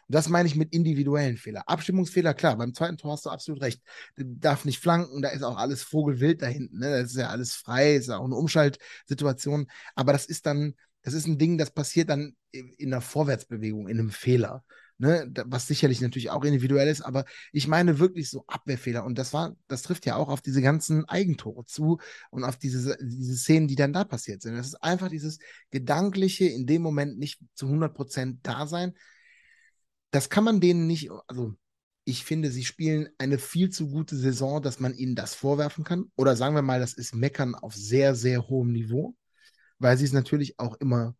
Und 0.07 0.13
das 0.15 0.29
meine 0.29 0.47
ich 0.47 0.55
mit 0.55 0.73
individuellen 0.73 1.37
Fehlern. 1.37 1.63
Abstimmungsfehler, 1.65 2.33
klar, 2.33 2.57
beim 2.57 2.73
zweiten 2.73 2.97
Tor 2.97 3.13
hast 3.13 3.25
du 3.25 3.29
absolut 3.29 3.61
recht. 3.61 3.81
Der 4.17 4.25
darf 4.27 4.65
nicht 4.65 4.79
flanken, 4.79 5.21
da 5.21 5.29
ist 5.29 5.43
auch 5.43 5.57
alles 5.57 5.83
vogelwild 5.83 6.41
da 6.41 6.47
hinten. 6.47 6.79
Ne? 6.79 7.01
Das 7.01 7.11
ist 7.11 7.17
ja 7.17 7.29
alles 7.29 7.53
frei, 7.53 7.95
ist 7.95 8.07
ja 8.07 8.17
auch 8.17 8.25
eine 8.25 8.35
Umschaltsituation. 8.35 9.67
Aber 9.95 10.13
das 10.13 10.25
ist 10.25 10.45
dann, 10.45 10.75
das 11.05 11.13
ist 11.13 11.27
ein 11.27 11.37
Ding, 11.37 11.59
das 11.59 11.69
passiert 11.69 12.09
dann 12.09 12.35
in 12.51 12.91
einer 12.91 12.99
Vorwärtsbewegung, 12.99 13.87
in 13.87 13.99
einem 13.99 14.09
Fehler. 14.09 14.63
Ne, 14.97 15.29
was 15.45 15.67
sicherlich 15.67 15.99
natürlich 15.99 16.29
auch 16.29 16.45
individuell 16.45 16.87
ist, 16.87 17.01
aber 17.01 17.25
ich 17.51 17.67
meine 17.67 17.99
wirklich 17.99 18.29
so 18.29 18.45
Abwehrfehler. 18.47 19.03
Und 19.03 19.17
das 19.19 19.33
war, 19.33 19.55
das 19.67 19.81
trifft 19.81 20.05
ja 20.05 20.15
auch 20.15 20.29
auf 20.29 20.41
diese 20.41 20.61
ganzen 20.61 21.03
Eigentore 21.03 21.65
zu 21.65 21.99
und 22.31 22.45
auf 22.45 22.57
diese, 22.57 22.97
diese 23.01 23.35
Szenen, 23.35 23.67
die 23.67 23.75
dann 23.75 23.91
da 23.91 24.05
passiert 24.05 24.41
sind. 24.41 24.55
Das 24.55 24.67
ist 24.67 24.81
einfach 24.81 25.09
dieses 25.09 25.39
gedankliche, 25.69 26.45
in 26.45 26.65
dem 26.65 26.81
Moment 26.81 27.19
nicht 27.19 27.41
zu 27.55 27.65
100 27.65 27.93
Prozent 27.93 28.39
da 28.43 28.67
sein. 28.67 28.93
Das 30.11 30.29
kann 30.29 30.45
man 30.45 30.61
denen 30.61 30.87
nicht, 30.87 31.11
also 31.27 31.53
ich 32.05 32.23
finde, 32.23 32.49
sie 32.49 32.63
spielen 32.63 33.09
eine 33.17 33.37
viel 33.37 33.69
zu 33.71 33.89
gute 33.89 34.15
Saison, 34.15 34.61
dass 34.61 34.79
man 34.79 34.95
ihnen 34.95 35.15
das 35.15 35.35
vorwerfen 35.35 35.83
kann. 35.83 36.05
Oder 36.15 36.37
sagen 36.37 36.55
wir 36.55 36.61
mal, 36.61 36.79
das 36.79 36.93
ist 36.93 37.13
Meckern 37.13 37.53
auf 37.53 37.75
sehr, 37.75 38.15
sehr 38.15 38.47
hohem 38.47 38.71
Niveau 38.71 39.13
weil 39.79 39.97
sie 39.97 40.05
es 40.05 40.13
natürlich 40.13 40.59
auch 40.59 40.75
immer 40.75 41.15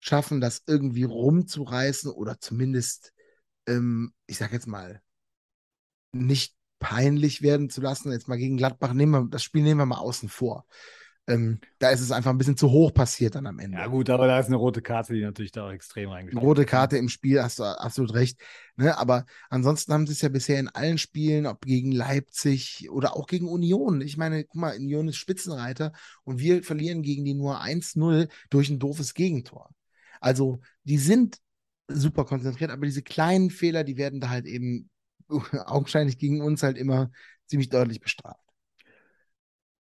schaffen, 0.00 0.40
das 0.40 0.62
irgendwie 0.66 1.04
rumzureißen 1.04 2.10
oder 2.10 2.38
zumindest, 2.40 3.12
ähm, 3.66 4.12
ich 4.26 4.38
sag 4.38 4.52
jetzt 4.52 4.66
mal, 4.66 5.02
nicht 6.12 6.54
peinlich 6.78 7.42
werden 7.42 7.70
zu 7.70 7.80
lassen. 7.80 8.12
Jetzt 8.12 8.28
mal 8.28 8.38
gegen 8.38 8.56
Gladbach 8.56 8.92
nehmen 8.92 9.12
wir, 9.12 9.30
das 9.30 9.42
Spiel 9.42 9.62
nehmen 9.62 9.80
wir 9.80 9.86
mal 9.86 9.98
außen 9.98 10.28
vor. 10.28 10.66
Ähm, 11.30 11.60
da 11.78 11.90
ist 11.90 12.00
es 12.00 12.10
einfach 12.10 12.30
ein 12.30 12.38
bisschen 12.38 12.56
zu 12.56 12.70
hoch 12.70 12.92
passiert 12.92 13.36
dann 13.36 13.46
am 13.46 13.58
Ende. 13.58 13.78
Ja, 13.78 13.86
gut, 13.86 14.10
aber 14.10 14.26
da 14.26 14.40
ist 14.40 14.46
eine 14.46 14.56
rote 14.56 14.82
Karte, 14.82 15.14
die 15.14 15.22
natürlich 15.22 15.52
da 15.52 15.66
auch 15.66 15.70
extrem 15.70 16.10
reingespielt 16.10 16.40
Eine 16.40 16.46
rote 16.46 16.64
Karte 16.64 16.96
im 16.98 17.08
Spiel, 17.08 17.42
hast 17.42 17.60
du 17.60 17.64
absolut 17.64 18.14
recht. 18.14 18.40
Ne? 18.76 18.98
Aber 18.98 19.26
ansonsten 19.48 19.92
haben 19.92 20.06
sie 20.06 20.12
es 20.12 20.22
ja 20.22 20.28
bisher 20.28 20.58
in 20.58 20.68
allen 20.68 20.98
Spielen, 20.98 21.46
ob 21.46 21.62
gegen 21.62 21.92
Leipzig 21.92 22.90
oder 22.90 23.16
auch 23.16 23.26
gegen 23.26 23.48
Union. 23.48 24.00
Ich 24.00 24.16
meine, 24.16 24.44
guck 24.44 24.60
mal, 24.60 24.76
Union 24.76 25.08
ist 25.08 25.16
Spitzenreiter 25.16 25.92
und 26.24 26.40
wir 26.40 26.62
verlieren 26.64 27.02
gegen 27.02 27.24
die 27.24 27.34
nur 27.34 27.60
1-0 27.60 28.28
durch 28.50 28.68
ein 28.68 28.80
doofes 28.80 29.14
Gegentor. 29.14 29.70
Also, 30.20 30.60
die 30.82 30.98
sind 30.98 31.38
super 31.88 32.24
konzentriert, 32.24 32.70
aber 32.70 32.86
diese 32.86 33.02
kleinen 33.02 33.50
Fehler, 33.50 33.84
die 33.84 33.96
werden 33.96 34.20
da 34.20 34.30
halt 34.30 34.46
eben 34.46 34.90
augenscheinlich 35.66 36.18
gegen 36.18 36.40
uns 36.40 36.62
halt 36.62 36.76
immer 36.76 37.10
ziemlich 37.46 37.68
deutlich 37.68 38.00
bestraft. 38.00 38.49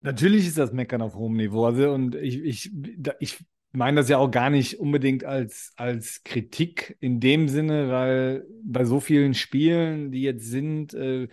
Natürlich 0.05 0.45
ist 0.45 0.59
das 0.59 0.71
Meckern 0.71 1.01
auf 1.01 1.15
hohem 1.15 1.35
Niveau. 1.35 1.65
Also, 1.65 1.91
und 1.91 2.13
ich, 2.13 2.37
ich, 2.43 2.71
ich 3.19 3.43
meine 3.71 3.97
das 3.97 4.07
ja 4.07 4.19
auch 4.19 4.29
gar 4.29 4.51
nicht 4.51 4.79
unbedingt 4.79 5.23
als, 5.23 5.73
als 5.77 6.23
Kritik 6.23 6.95
in 6.99 7.19
dem 7.19 7.47
Sinne, 7.47 7.89
weil 7.89 8.45
bei 8.63 8.85
so 8.85 8.99
vielen 8.99 9.33
Spielen, 9.33 10.11
die 10.11 10.21
jetzt 10.21 10.45
sind, 10.45 10.93
äh, 10.93 11.27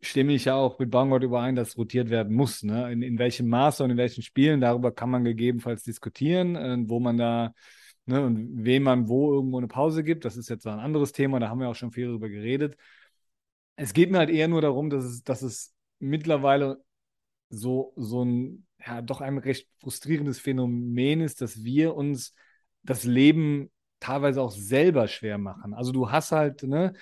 stimme 0.00 0.32
ich 0.32 0.46
ja 0.46 0.54
auch 0.54 0.78
mit 0.78 0.90
Baumgart 0.90 1.24
überein, 1.24 1.56
dass 1.56 1.76
rotiert 1.76 2.08
werden 2.08 2.34
muss. 2.34 2.62
Ne? 2.62 2.90
In, 2.90 3.02
in 3.02 3.18
welchem 3.18 3.48
Maße 3.48 3.84
und 3.84 3.90
in 3.90 3.98
welchen 3.98 4.22
Spielen, 4.22 4.62
darüber 4.62 4.92
kann 4.92 5.10
man 5.10 5.24
gegebenenfalls 5.24 5.82
diskutieren, 5.82 6.56
äh, 6.56 6.78
wo 6.88 7.00
man 7.00 7.18
da 7.18 7.52
ne, 8.06 8.24
und 8.24 8.64
wem 8.64 8.84
man 8.84 9.08
wo 9.08 9.34
irgendwo 9.34 9.58
eine 9.58 9.68
Pause 9.68 10.02
gibt. 10.04 10.24
Das 10.24 10.38
ist 10.38 10.48
jetzt 10.48 10.66
ein 10.66 10.78
anderes 10.78 11.12
Thema, 11.12 11.38
da 11.38 11.50
haben 11.50 11.60
wir 11.60 11.68
auch 11.68 11.74
schon 11.74 11.92
viel 11.92 12.06
darüber 12.06 12.30
geredet. 12.30 12.78
Es 13.76 13.92
geht 13.92 14.10
mir 14.10 14.18
halt 14.18 14.30
eher 14.30 14.48
nur 14.48 14.62
darum, 14.62 14.88
dass 14.88 15.04
es, 15.04 15.22
dass 15.22 15.42
es 15.42 15.74
mittlerweile 15.98 16.82
so, 17.48 17.92
so 17.96 18.24
ein, 18.24 18.66
ja, 18.84 19.02
doch 19.02 19.20
ein 19.20 19.38
recht 19.38 19.68
frustrierendes 19.80 20.38
Phänomen 20.38 21.20
ist, 21.20 21.40
dass 21.40 21.64
wir 21.64 21.94
uns 21.94 22.34
das 22.82 23.04
Leben 23.04 23.70
teilweise 24.00 24.42
auch 24.42 24.50
selber 24.50 25.08
schwer 25.08 25.38
machen. 25.38 25.74
Also 25.74 25.92
du 25.92 26.10
hast 26.10 26.32
halt, 26.32 26.62
ne, 26.62 26.92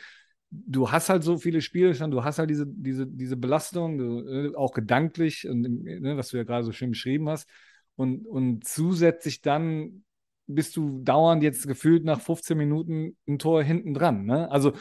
du 0.51 0.91
hast 0.91 1.09
halt 1.09 1.25
so 1.25 1.39
viele 1.39 1.61
Spiele 1.61 1.95
schon, 1.95 2.11
du 2.11 2.23
hast 2.25 2.39
halt 2.39 2.51
diese, 2.51 2.67
diese, 2.67 3.07
diese 3.07 3.37
Belastung, 3.37 4.29
äh, 4.29 4.55
auch 4.57 4.73
gedanklich, 4.73 5.49
und, 5.49 5.63
ne, 5.85 6.17
was 6.17 6.29
du 6.29 6.37
ja 6.37 6.45
gerade 6.45 6.65
so 6.65 6.73
schön 6.73 6.91
beschrieben 6.91 7.29
hast. 7.29 7.49
Und, 7.97 8.27
und 8.27 8.65
zusätzlich 8.67 9.41
dann 9.41 10.04
bist 10.47 10.77
du 10.77 11.01
dauernd 11.03 11.43
jetzt 11.43 11.67
gefühlt 11.67 12.05
nach 12.05 12.21
15 12.21 12.57
Minuten 12.57 13.17
ein 13.27 13.39
Tor 13.39 13.63
hinten 13.63 13.95
dran. 13.95 14.27
Ne? 14.27 14.51
Also, 14.51 14.73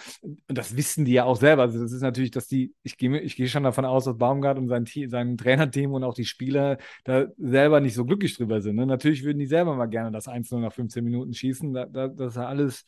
das 0.47 0.75
wissen 0.75 1.05
die 1.05 1.13
ja 1.13 1.23
auch 1.23 1.37
selber. 1.37 1.63
Also, 1.63 1.81
das 1.81 1.91
ist 1.91 2.01
natürlich, 2.01 2.31
dass 2.31 2.47
die, 2.47 2.73
ich 2.83 2.97
gehe 2.97 3.19
ich 3.19 3.35
geh 3.35 3.47
schon 3.47 3.63
davon 3.63 3.85
aus, 3.85 4.05
dass 4.05 4.17
Baumgart 4.17 4.57
und 4.57 4.67
sein, 4.67 4.85
sein 5.07 5.37
Trainerteam 5.37 5.93
und 5.93 6.03
auch 6.03 6.13
die 6.13 6.25
Spieler 6.25 6.77
da 7.03 7.27
selber 7.37 7.79
nicht 7.79 7.93
so 7.95 8.05
glücklich 8.05 8.35
drüber 8.35 8.61
sind. 8.61 8.75
Ne? 8.75 8.85
Natürlich 8.85 9.23
würden 9.23 9.39
die 9.39 9.45
selber 9.45 9.75
mal 9.75 9.85
gerne 9.87 10.11
das 10.11 10.27
1 10.27 10.51
nach 10.51 10.73
15 10.73 11.03
Minuten 11.03 11.33
schießen. 11.33 11.73
Da, 11.73 11.85
da, 11.85 12.07
das 12.07 12.29
ist 12.29 12.35
ja 12.35 12.47
alles, 12.47 12.85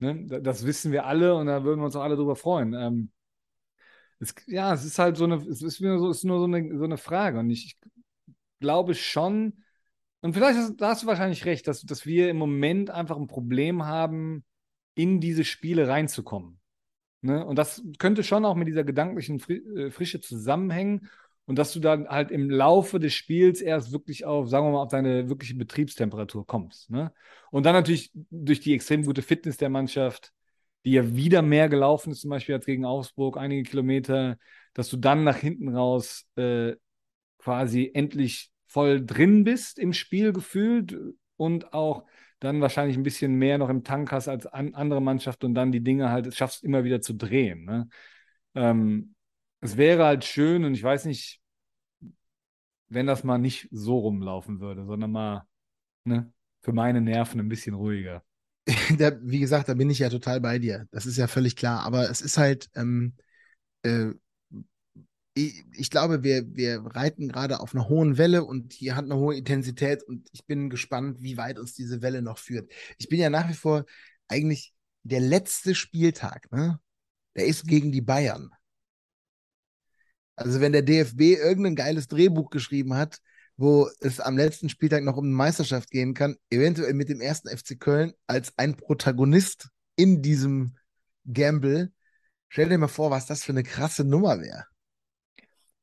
ne? 0.00 0.26
das 0.26 0.66
wissen 0.66 0.92
wir 0.92 1.06
alle 1.06 1.34
und 1.36 1.46
da 1.46 1.64
würden 1.64 1.80
wir 1.80 1.86
uns 1.86 1.96
auch 1.96 2.02
alle 2.02 2.16
drüber 2.16 2.36
freuen. 2.36 2.74
Ähm, 2.74 3.10
es, 4.20 4.34
ja, 4.46 4.74
es 4.74 4.84
ist 4.84 4.98
halt 4.98 5.16
so 5.16 5.24
eine, 5.24 5.36
es 5.36 5.62
ist 5.62 5.80
nur 5.80 5.98
so, 5.98 6.10
ist 6.10 6.24
nur 6.24 6.38
so 6.38 6.44
eine, 6.44 6.76
so 6.76 6.84
eine 6.84 6.96
Frage. 6.98 7.38
Und 7.38 7.50
ich, 7.50 7.76
ich 8.26 8.34
glaube 8.60 8.94
schon, 8.94 9.62
und 10.20 10.32
vielleicht 10.32 10.58
hast, 10.58 10.76
da 10.76 10.88
hast 10.88 11.02
du 11.02 11.06
wahrscheinlich 11.06 11.44
recht, 11.44 11.68
dass, 11.68 11.82
dass 11.82 12.04
wir 12.04 12.28
im 12.28 12.36
Moment 12.36 12.90
einfach 12.90 13.16
ein 13.16 13.28
Problem 13.28 13.84
haben, 13.84 14.44
in 14.94 15.20
diese 15.20 15.44
Spiele 15.44 15.88
reinzukommen. 15.88 16.58
Ne? 17.20 17.44
Und 17.44 17.56
das 17.56 17.82
könnte 17.98 18.24
schon 18.24 18.44
auch 18.44 18.56
mit 18.56 18.68
dieser 18.68 18.84
gedanklichen 18.84 19.40
äh, 19.48 19.90
Frische 19.90 20.20
zusammenhängen. 20.20 21.08
Und 21.46 21.56
dass 21.58 21.72
du 21.72 21.80
dann 21.80 22.08
halt 22.08 22.30
im 22.30 22.50
Laufe 22.50 22.98
des 22.98 23.14
Spiels 23.14 23.62
erst 23.62 23.90
wirklich 23.90 24.26
auf, 24.26 24.48
sagen 24.48 24.66
wir 24.66 24.72
mal, 24.72 24.82
auf 24.82 24.90
deine 24.90 25.30
wirkliche 25.30 25.54
Betriebstemperatur 25.54 26.46
kommst. 26.46 26.90
Ne? 26.90 27.12
Und 27.50 27.64
dann 27.64 27.72
natürlich 27.72 28.10
durch 28.30 28.60
die 28.60 28.74
extrem 28.74 29.04
gute 29.04 29.22
Fitness 29.22 29.56
der 29.56 29.70
Mannschaft, 29.70 30.32
die 30.84 30.92
ja 30.92 31.16
wieder 31.16 31.40
mehr 31.40 31.68
gelaufen 31.68 32.10
ist, 32.10 32.20
zum 32.20 32.30
Beispiel 32.30 32.54
als 32.54 32.66
gegen 32.66 32.84
Augsburg, 32.84 33.38
einige 33.38 33.62
Kilometer, 33.62 34.36
dass 34.74 34.90
du 34.90 34.98
dann 34.98 35.24
nach 35.24 35.38
hinten 35.38 35.74
raus 35.74 36.26
äh, 36.36 36.74
quasi 37.38 37.90
endlich 37.94 38.50
voll 38.68 39.04
drin 39.04 39.44
bist 39.44 39.78
im 39.78 39.92
Spiel 39.92 40.32
gefühlt 40.32 40.96
und 41.36 41.72
auch 41.72 42.04
dann 42.38 42.60
wahrscheinlich 42.60 42.96
ein 42.96 43.02
bisschen 43.02 43.34
mehr 43.34 43.58
noch 43.58 43.68
im 43.68 43.82
Tank 43.82 44.12
hast 44.12 44.28
als 44.28 44.46
an, 44.46 44.74
andere 44.74 45.02
Mannschaften 45.02 45.46
und 45.46 45.54
dann 45.54 45.72
die 45.72 45.82
Dinge 45.82 46.10
halt 46.10 46.34
schaffst 46.36 46.62
immer 46.62 46.84
wieder 46.84 47.00
zu 47.00 47.14
drehen. 47.14 47.64
Ne? 47.64 47.88
Ähm, 48.54 49.14
es 49.60 49.76
wäre 49.76 50.04
halt 50.04 50.24
schön 50.24 50.64
und 50.64 50.74
ich 50.74 50.82
weiß 50.82 51.06
nicht, 51.06 51.40
wenn 52.88 53.06
das 53.06 53.24
mal 53.24 53.38
nicht 53.38 53.68
so 53.70 53.98
rumlaufen 53.98 54.60
würde, 54.60 54.84
sondern 54.84 55.10
mal 55.10 55.46
ne, 56.04 56.32
für 56.62 56.72
meine 56.72 57.00
Nerven 57.00 57.40
ein 57.40 57.48
bisschen 57.48 57.74
ruhiger. 57.74 58.22
Da, 58.98 59.12
wie 59.22 59.38
gesagt, 59.40 59.68
da 59.68 59.74
bin 59.74 59.88
ich 59.88 59.98
ja 60.00 60.10
total 60.10 60.40
bei 60.40 60.58
dir. 60.58 60.86
Das 60.90 61.06
ist 61.06 61.16
ja 61.16 61.26
völlig 61.26 61.56
klar. 61.56 61.84
Aber 61.84 62.10
es 62.10 62.20
ist 62.20 62.36
halt, 62.36 62.68
ähm, 62.74 63.14
äh, 63.82 64.10
ich, 65.38 65.64
ich 65.72 65.90
glaube, 65.90 66.24
wir, 66.24 66.44
wir 66.56 66.80
reiten 66.84 67.28
gerade 67.28 67.60
auf 67.60 67.74
einer 67.74 67.88
hohen 67.88 68.18
Welle 68.18 68.44
und 68.44 68.72
hier 68.72 68.96
hat 68.96 69.04
eine 69.04 69.16
hohe 69.16 69.36
Intensität 69.36 70.02
und 70.02 70.28
ich 70.32 70.46
bin 70.46 70.68
gespannt, 70.68 71.18
wie 71.20 71.36
weit 71.36 71.58
uns 71.58 71.74
diese 71.74 72.02
Welle 72.02 72.22
noch 72.22 72.38
führt. 72.38 72.70
Ich 72.98 73.08
bin 73.08 73.20
ja 73.20 73.30
nach 73.30 73.48
wie 73.48 73.54
vor 73.54 73.84
eigentlich 74.26 74.74
der 75.04 75.20
letzte 75.20 75.74
Spieltag, 75.74 76.50
ne? 76.50 76.80
Der 77.36 77.46
ist 77.46 77.66
gegen 77.66 77.92
die 77.92 78.00
Bayern. 78.00 78.50
Also 80.34 80.60
wenn 80.60 80.72
der 80.72 80.82
DFB 80.82 81.20
irgendein 81.20 81.76
geiles 81.76 82.08
Drehbuch 82.08 82.50
geschrieben 82.50 82.94
hat, 82.94 83.18
wo 83.56 83.88
es 84.00 84.20
am 84.20 84.36
letzten 84.36 84.68
Spieltag 84.68 85.04
noch 85.04 85.16
um 85.16 85.24
eine 85.24 85.34
Meisterschaft 85.34 85.90
gehen 85.90 86.14
kann, 86.14 86.36
eventuell 86.50 86.94
mit 86.94 87.08
dem 87.08 87.20
ersten 87.20 87.48
FC 87.48 87.78
Köln 87.78 88.12
als 88.26 88.52
ein 88.56 88.76
Protagonist 88.76 89.68
in 89.96 90.22
diesem 90.22 90.76
Gamble. 91.32 91.92
Stell 92.48 92.68
dir 92.68 92.78
mal 92.78 92.88
vor, 92.88 93.10
was 93.10 93.26
das 93.26 93.44
für 93.44 93.52
eine 93.52 93.64
krasse 93.64 94.04
Nummer 94.04 94.40
wäre. 94.40 94.64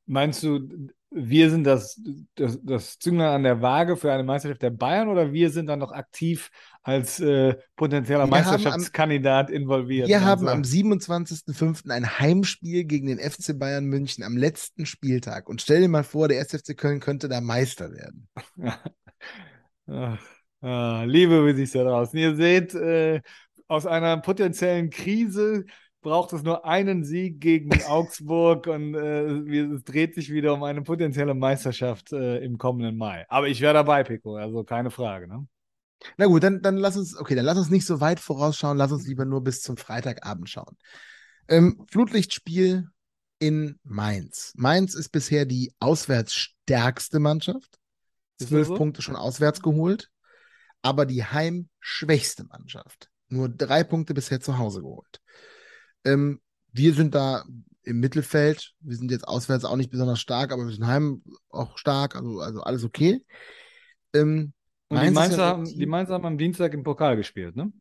Meinst 0.06 0.44
du, 0.44 0.90
wir 1.10 1.50
sind 1.50 1.64
das, 1.64 2.02
das, 2.36 2.60
das 2.62 3.00
Zünglein 3.00 3.30
an 3.30 3.44
der 3.44 3.62
Waage 3.62 3.96
für 3.96 4.12
eine 4.12 4.24
Meisterschaft 4.24 4.62
der 4.62 4.70
Bayern 4.70 5.08
oder 5.08 5.32
wir 5.32 5.50
sind 5.50 5.68
dann 5.68 5.80
noch 5.80 5.92
aktiv 5.92 6.52
als 6.84 7.20
äh, 7.20 7.56
potenzieller 7.76 8.26
wir 8.26 8.28
Meisterschaftskandidat 8.28 9.50
am, 9.50 9.56
involviert? 9.56 10.08
Wir 10.08 10.24
haben 10.24 10.48
am 10.48 10.62
27.05. 10.62 11.90
ein 11.90 12.20
Heimspiel 12.20 12.84
gegen 12.84 13.08
den 13.08 13.20
FC 13.20 13.58
Bayern 13.58 13.86
München 13.86 14.24
am 14.24 14.36
letzten 14.36 14.86
Spieltag. 14.86 15.48
Und 15.48 15.62
stell 15.62 15.82
dir 15.82 15.88
mal 15.88 16.04
vor, 16.04 16.28
der 16.28 16.42
SFC 16.42 16.76
Köln 16.76 17.00
könnte 17.00 17.30
da 17.30 17.40
Meister 17.40 17.92
werden. 17.92 18.28
Ach, 19.88 20.20
ah, 20.62 21.04
Liebe, 21.06 21.46
da 21.72 21.84
draußen. 21.84 22.20
Ihr 22.20 22.36
seht, 22.36 22.74
äh, 22.76 23.22
aus 23.68 23.86
einer 23.86 24.18
potenziellen 24.18 24.90
Krise 24.90 25.66
braucht 26.06 26.34
es 26.34 26.44
nur 26.44 26.66
einen 26.66 27.04
Sieg 27.04 27.42
gegen 27.42 27.84
Augsburg 27.84 28.68
und 28.68 28.94
äh, 28.94 29.26
es 29.74 29.84
dreht 29.84 30.14
sich 30.14 30.32
wieder 30.32 30.54
um 30.54 30.62
eine 30.62 30.84
potenzielle 30.84 31.34
Meisterschaft 31.34 32.14
äh, 32.14 32.38
im 32.46 32.60
kommenden 32.60 32.96
Mai. 32.96 33.26
Aber 33.28 33.48
ich 33.48 33.60
wäre 33.60 33.74
dabei, 33.74 34.04
Pico, 34.04 34.36
also 34.36 34.64
keine 34.64 34.92
Frage. 34.92 35.28
Ne? 35.28 35.48
Na 36.18 36.28
gut, 36.28 36.44
dann, 36.44 36.62
dann 36.62 36.78
lass 36.78 36.96
uns, 36.96 37.18
okay, 37.18 37.34
dann 37.34 37.44
lass 37.44 37.58
uns 37.58 37.72
nicht 37.72 37.88
so 37.88 38.02
weit 38.02 38.20
vorausschauen, 38.20 38.78
lass 38.78 38.92
uns 38.92 39.08
lieber 39.08 39.26
nur 39.26 39.44
bis 39.44 39.62
zum 39.62 39.78
Freitagabend 39.78 40.48
schauen. 40.48 40.78
Ähm, 41.48 41.84
Flutlichtspiel 41.90 42.88
in 43.40 43.80
Mainz. 43.84 44.54
Mainz 44.56 44.94
ist 44.94 45.10
bisher 45.10 45.46
die 45.46 45.74
auswärtsstärkste 45.80 47.20
Mannschaft. 47.20 47.80
Zwölf 48.38 48.68
so? 48.68 48.76
Punkte 48.76 49.02
schon 49.02 49.16
auswärts 49.16 49.60
geholt, 49.60 50.12
aber 50.84 51.08
die 51.08 51.24
heimschwächste 51.24 52.44
Mannschaft. 52.44 53.10
Nur 53.28 53.50
drei 53.50 53.84
Punkte 53.84 54.14
bisher 54.14 54.40
zu 54.40 54.60
Hause 54.60 54.82
geholt. 54.82 55.20
Ähm, 56.06 56.40
wir 56.72 56.94
sind 56.94 57.16
da 57.16 57.44
im 57.84 58.00
Mittelfeld. 58.00 58.74
Wir 58.80 58.98
sind 58.98 59.12
jetzt 59.12 59.28
auswärts 59.28 59.66
auch 59.66 59.76
nicht 59.76 59.92
besonders 59.92 60.20
stark, 60.20 60.52
aber 60.52 60.66
wir 60.66 60.74
sind 60.74 60.88
heim 60.88 61.22
auch 61.50 61.78
stark, 61.78 62.16
also, 62.16 62.40
also 62.40 62.62
alles 62.62 62.84
okay. 62.84 63.24
Ähm, 64.14 64.54
Und 64.90 65.02
die 65.02 65.12
Mainzer, 65.12 65.38
ja 65.38 65.46
haben, 65.46 65.66
die 65.66 65.86
Mainzer 65.86 66.14
haben 66.14 66.26
am 66.26 66.38
Dienstag 66.38 66.74
im 66.74 66.84
Pokal 66.84 67.16
gespielt, 67.18 67.56
ne? 67.56 67.72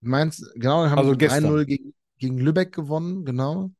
Mainz, 0.00 0.42
genau, 0.54 0.86
haben 0.88 0.98
also 0.98 1.12
3-0 1.12 1.64
gegen, 1.66 1.94
gegen 2.18 2.38
Lübeck 2.38 2.72
gewonnen, 2.72 3.24
genau. 3.24 3.70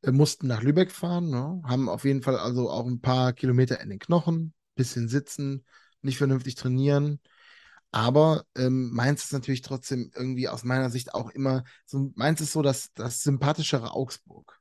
Wir 0.00 0.12
äh, 0.12 0.12
mussten 0.12 0.48
nach 0.48 0.62
Lübeck 0.62 0.90
fahren, 0.90 1.30
ne? 1.30 1.62
haben 1.64 1.88
auf 1.88 2.04
jeden 2.04 2.22
Fall 2.22 2.36
also 2.36 2.68
auch 2.68 2.86
ein 2.86 3.00
paar 3.00 3.32
Kilometer 3.32 3.80
in 3.80 3.90
den 3.90 4.00
Knochen, 4.00 4.54
bisschen 4.74 5.08
sitzen, 5.08 5.64
nicht 6.00 6.18
vernünftig 6.18 6.56
trainieren. 6.56 7.20
Aber 7.92 8.44
ähm, 8.56 8.90
Mainz 8.92 9.24
ist 9.24 9.32
natürlich 9.32 9.60
trotzdem 9.60 10.10
irgendwie 10.16 10.48
aus 10.48 10.64
meiner 10.64 10.90
Sicht 10.90 11.14
auch 11.14 11.30
immer 11.30 11.62
so, 11.84 12.10
Mainz 12.14 12.40
ist 12.40 12.52
so 12.52 12.62
das, 12.62 12.92
das 12.94 13.22
sympathischere 13.22 13.92
Augsburg. 13.92 14.58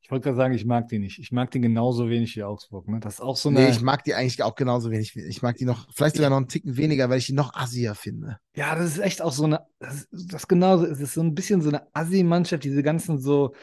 Ich 0.00 0.10
wollte 0.10 0.24
gerade 0.24 0.36
sagen, 0.36 0.54
ich 0.54 0.64
mag 0.64 0.88
die 0.88 0.98
nicht. 0.98 1.18
Ich 1.18 1.32
mag 1.32 1.50
die 1.50 1.60
genauso 1.60 2.08
wenig 2.08 2.34
wie 2.36 2.42
Augsburg. 2.42 2.88
Ne? 2.88 2.98
Das 2.98 3.14
ist 3.14 3.20
auch 3.20 3.36
so 3.36 3.50
eine. 3.50 3.60
Nee, 3.60 3.68
ich 3.70 3.82
mag 3.82 4.04
die 4.04 4.14
eigentlich 4.14 4.42
auch 4.42 4.54
genauso 4.54 4.90
wenig. 4.90 5.14
Ich 5.16 5.42
mag 5.42 5.56
die 5.56 5.66
noch, 5.66 5.86
vielleicht 5.94 6.16
sogar 6.16 6.30
noch 6.30 6.38
einen 6.38 6.48
Ticken 6.48 6.78
weniger, 6.78 7.10
weil 7.10 7.18
ich 7.18 7.26
die 7.26 7.34
noch 7.34 7.52
assier 7.54 7.94
finde. 7.94 8.38
Ja, 8.54 8.74
das 8.74 8.92
ist 8.92 8.98
echt 9.00 9.20
auch 9.20 9.32
so 9.32 9.44
eine, 9.44 9.66
das, 9.78 10.08
das 10.10 10.48
genauso, 10.48 10.86
es 10.86 11.00
ist 11.00 11.12
so 11.12 11.22
ein 11.22 11.34
bisschen 11.34 11.60
so 11.60 11.68
eine 11.68 11.94
Assi-Mannschaft, 11.94 12.64
diese 12.64 12.82
ganzen 12.82 13.18
so, 13.18 13.54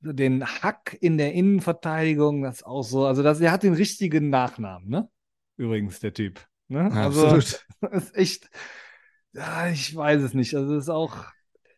den 0.00 0.44
Hack 0.44 0.96
in 1.00 1.18
der 1.18 1.34
Innenverteidigung, 1.34 2.42
das 2.42 2.56
ist 2.56 2.66
auch 2.66 2.82
so, 2.82 3.06
also 3.06 3.22
das, 3.22 3.40
er 3.40 3.52
hat 3.52 3.62
den 3.62 3.74
richtigen 3.74 4.28
Nachnamen, 4.28 4.88
ne? 4.88 5.08
Übrigens, 5.56 6.00
der 6.00 6.12
Typ. 6.12 6.44
Ne? 6.72 6.90
Also, 6.92 7.26
Absolut. 7.26 7.66
Das 7.80 8.04
ist 8.04 8.16
echt, 8.16 8.50
ja, 9.32 9.68
ich 9.68 9.94
weiß 9.94 10.22
es 10.22 10.34
nicht. 10.34 10.54
Also, 10.54 10.74
es 10.76 10.84
ist 10.84 10.88
auch, 10.88 11.24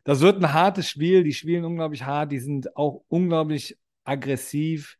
das 0.05 0.21
wird 0.21 0.37
ein 0.43 0.53
hartes 0.53 0.89
Spiel. 0.89 1.25
Die 1.25 1.33
spielen 1.33 1.65
unglaublich 1.65 2.05
hart. 2.05 2.33
Die 2.33 2.39
sind 2.39 2.77
auch 2.77 3.05
unglaublich 3.09 3.79
aggressiv. 4.05 4.97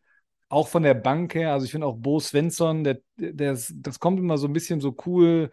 Auch 0.49 0.69
von 0.69 0.83
der 0.83 0.95
Bank 0.95 1.35
her. 1.35 1.53
Also, 1.53 1.67
ich 1.67 1.73
finde 1.73 1.87
auch 1.87 1.97
Bo 1.97 2.21
Svensson, 2.21 2.85
der, 2.85 3.01
der, 3.17 3.59
das 3.75 3.99
kommt 4.01 4.19
immer 4.19 4.39
so 4.39 4.47
ein 4.49 4.53
bisschen 4.53 4.81
so 4.81 4.97
cool, 5.07 5.51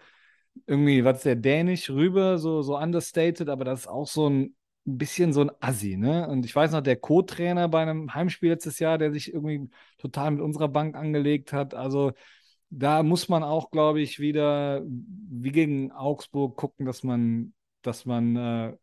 irgendwie, 0.67 1.03
was 1.05 1.17
ist 1.17 1.25
der, 1.25 1.35
dänisch 1.35 1.89
rüber, 1.89 2.37
so, 2.37 2.61
so 2.61 2.77
understated, 2.77 3.49
aber 3.49 3.65
das 3.65 3.81
ist 3.81 3.87
auch 3.87 4.07
so 4.07 4.29
ein 4.29 4.55
ein 4.87 4.97
bisschen 4.97 5.31
so 5.31 5.41
ein 5.41 5.51
Assi, 5.59 5.95
ne? 5.95 6.27
Und 6.27 6.43
ich 6.45 6.55
weiß 6.55 6.71
noch, 6.71 6.81
der 6.81 6.95
Co-Trainer 6.95 7.69
bei 7.69 7.83
einem 7.83 8.13
Heimspiel 8.15 8.49
letztes 8.49 8.79
Jahr, 8.79 8.97
der 8.97 9.11
sich 9.11 9.31
irgendwie 9.31 9.69
total 9.99 10.31
mit 10.31 10.41
unserer 10.41 10.69
Bank 10.69 10.95
angelegt 10.95 11.53
hat. 11.53 11.75
Also 11.75 12.13
da 12.71 13.03
muss 13.03 13.27
man 13.27 13.43
auch, 13.43 13.69
glaube 13.69 14.01
ich, 14.01 14.19
wieder 14.19 14.81
wie 14.85 15.51
gegen 15.51 15.91
Augsburg 15.91 16.57
gucken, 16.57 16.85
dass 16.85 17.03
man, 17.03 17.53
dass 17.81 18.05
man 18.05 18.35
äh, 18.35 18.77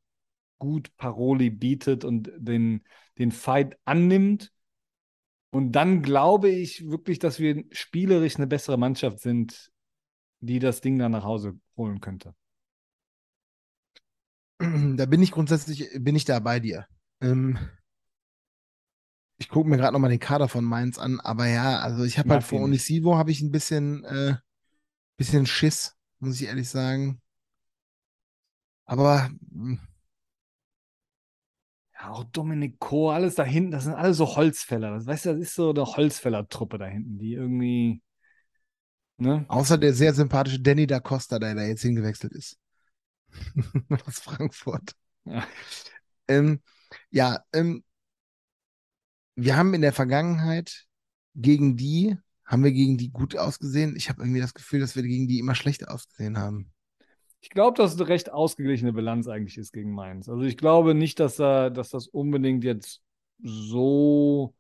gut 0.59 0.95
Paroli 0.97 1.51
bietet 1.51 2.05
und 2.05 2.31
den, 2.37 2.85
den 3.19 3.33
Fight 3.33 3.79
annimmt. 3.85 4.53
Und 5.51 5.73
dann 5.73 6.03
glaube 6.03 6.51
ich 6.51 6.87
wirklich, 6.89 7.19
dass 7.19 7.39
wir 7.39 7.65
spielerisch 7.73 8.37
eine 8.37 8.47
bessere 8.47 8.77
Mannschaft 8.77 9.21
sind, 9.21 9.73
die 10.41 10.59
das 10.59 10.83
Ding 10.83 10.99
dann 10.99 11.13
nach 11.13 11.25
Hause 11.25 11.59
holen 11.77 12.01
könnte. 12.01 12.35
Da 14.59 15.07
bin 15.07 15.23
ich 15.23 15.31
grundsätzlich, 15.31 15.89
bin 15.99 16.17
ich 16.17 16.25
da 16.27 16.41
bei 16.41 16.61
dir. 16.61 16.87
Ähm, 17.21 17.59
ich 19.39 19.49
gucke 19.49 19.69
mir 19.69 19.77
gerade 19.77 19.93
nochmal 19.93 20.11
den 20.11 20.19
Kader 20.19 20.49
von 20.49 20.65
Mainz 20.65 20.99
an, 20.99 21.21
aber 21.21 21.47
ja, 21.47 21.79
also 21.79 22.05
ich 22.05 22.19
habe 22.19 22.31
halt 22.31 22.45
vor 22.45 22.61
Unisivo 22.61 23.17
habe 23.17 23.31
ich 23.31 23.41
ein 23.41 23.53
bisschen, 23.53 24.05
äh, 24.05 24.35
bisschen 25.17 25.47
Schiss, 25.47 25.97
muss 26.19 26.41
ich 26.41 26.49
ehrlich 26.49 26.69
sagen. 26.69 27.21
Aber 28.85 29.31
hm. 29.53 29.79
ja, 31.95 32.11
auch 32.11 32.25
Dominik 32.25 32.81
Koh, 32.81 33.11
alles 33.11 33.37
da 33.37 33.45
hinten, 33.45 33.71
das 33.71 33.85
sind 33.85 33.95
alle 33.95 34.15
so 34.15 34.35
Holzfäller. 34.35 34.91
Das 34.91 35.07
weißt 35.07 35.27
du, 35.27 35.33
das 35.35 35.41
ist 35.41 35.55
so 35.55 35.71
eine 35.71 35.85
Holzfäller-Truppe 35.85 36.79
da 36.79 36.87
hinten, 36.87 37.19
die 37.19 37.35
irgendwie. 37.35 38.03
Ne? 39.19 39.45
Außer 39.49 39.79
der 39.79 39.95
sehr 39.95 40.15
sympathische 40.15 40.61
Danny 40.61 40.87
da 40.87 41.01
Costa, 41.01 41.39
der 41.39 41.55
da 41.55 41.63
jetzt 41.63 41.83
hingewechselt 41.83 42.33
ist. 42.33 42.59
Aus 44.07 44.21
Frankfurt. 44.21 44.93
Ja, 45.25 45.47
Ähm, 46.29 46.61
ja, 47.11 47.45
ähm, 47.53 47.83
wir 49.41 49.57
haben 49.57 49.73
in 49.75 49.83
der 49.83 49.93
Vergangenheit 49.93 50.85
gegen 51.35 51.77
die, 51.77 52.17
haben 52.45 52.65
wir 52.65 52.73
gegen 52.73 52.97
die 52.99 53.11
gut 53.11 53.37
ausgesehen? 53.37 53.95
Ich 53.97 54.09
habe 54.09 54.23
irgendwie 54.23 54.41
das 54.41 54.55
Gefühl, 54.55 54.81
dass 54.81 54.97
wir 54.97 55.03
gegen 55.03 55.29
die 55.29 55.39
immer 55.39 55.55
schlecht 55.55 55.87
ausgesehen 55.89 56.39
haben. 56.39 56.73
Ich 57.41 57.51
glaube, 57.51 57.77
dass 57.77 57.95
es 57.95 58.01
eine 58.01 58.09
recht 58.09 58.33
ausgeglichene 58.33 58.93
Bilanz 58.93 59.29
eigentlich 59.29 59.59
ist 59.59 59.73
gegen 59.73 59.93
Mainz. 59.93 60.29
Also 60.29 60.43
ich 60.43 60.57
glaube 60.57 60.95
nicht, 60.95 61.21
dass, 61.21 61.37
da, 61.37 61.71
dass 61.71 61.91
das 61.91 62.09
unbedingt 62.09 62.65
jetzt 62.65 63.01
so 63.41 64.55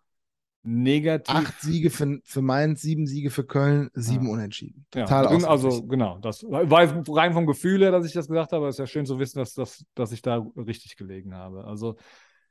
negativ. 0.62 1.34
Acht 1.34 1.60
Siege 1.60 1.90
für, 1.90 2.20
für 2.24 2.42
Mainz, 2.42 2.82
sieben 2.82 3.06
Siege 3.06 3.30
für 3.30 3.44
Köln, 3.44 3.90
sieben 3.94 4.26
Ja. 4.26 4.32
Unentschieden. 4.32 4.86
Ja, 4.94 5.04
Total 5.04 5.28
bin- 5.28 5.44
also 5.44 5.68
ausgeglichen. 5.68 5.88
genau, 5.88 6.18
das 6.18 6.42
war 6.44 7.16
rein 7.16 7.32
vom 7.32 7.46
Gefühl 7.46 7.80
her, 7.82 7.90
dass 7.90 8.06
ich 8.06 8.12
das 8.12 8.28
gesagt 8.28 8.52
habe, 8.52 8.58
aber 8.58 8.68
es 8.68 8.76
ist 8.76 8.80
ja 8.80 8.86
schön 8.86 9.06
zu 9.06 9.18
wissen, 9.18 9.38
dass, 9.38 9.54
dass, 9.54 9.84
dass 9.94 10.12
ich 10.12 10.22
da 10.22 10.46
richtig 10.56 10.96
gelegen 10.96 11.34
habe. 11.34 11.64
Also 11.64 11.96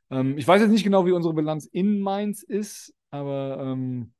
ähm, 0.09 0.37
ich 0.37 0.47
weiß 0.47 0.61
jetzt 0.61 0.71
nicht 0.71 0.83
genau, 0.83 1.05
wie 1.05 1.11
unsere 1.11 1.33
Bilanz 1.33 1.65
in 1.65 1.99
Mainz 1.99 2.43
ist, 2.43 2.93
aber 3.09 3.59
ähm, 3.61 4.13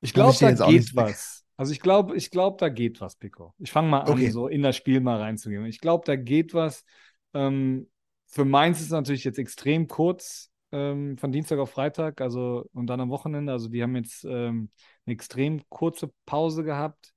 ich 0.00 0.12
glaube, 0.12 0.36
da 0.40 0.50
geht 0.52 0.66
nicht 0.66 0.96
weg- 0.96 1.06
was. 1.06 1.44
Also 1.56 1.72
ich 1.72 1.80
glaube, 1.80 2.16
ich 2.16 2.30
glaube, 2.30 2.56
da 2.58 2.68
geht 2.68 3.00
was, 3.00 3.16
Pico. 3.16 3.54
Ich 3.58 3.70
fange 3.70 3.88
mal 3.88 4.00
an, 4.00 4.12
Okay. 4.12 4.30
so 4.30 4.48
in 4.48 4.62
das 4.62 4.76
Spiel 4.76 5.00
mal 5.00 5.20
reinzugehen. 5.20 5.64
Ich 5.66 5.80
glaube, 5.80 6.04
da 6.04 6.16
geht 6.16 6.52
was. 6.52 6.84
Ähm, 7.32 7.88
für 8.26 8.44
Mainz 8.44 8.78
ist 8.78 8.86
es 8.86 8.90
natürlich 8.90 9.24
jetzt 9.24 9.38
extrem 9.38 9.86
kurz 9.86 10.50
ähm, 10.72 11.16
von 11.16 11.30
Dienstag 11.30 11.58
auf 11.60 11.70
Freitag, 11.70 12.20
also 12.20 12.68
und 12.72 12.88
dann 12.88 13.00
am 13.00 13.10
Wochenende. 13.10 13.52
Also 13.52 13.68
die 13.68 13.82
haben 13.82 13.94
jetzt 13.94 14.24
ähm, 14.24 14.70
eine 15.06 15.14
extrem 15.14 15.62
kurze 15.68 16.12
Pause 16.26 16.64
gehabt. 16.64 17.12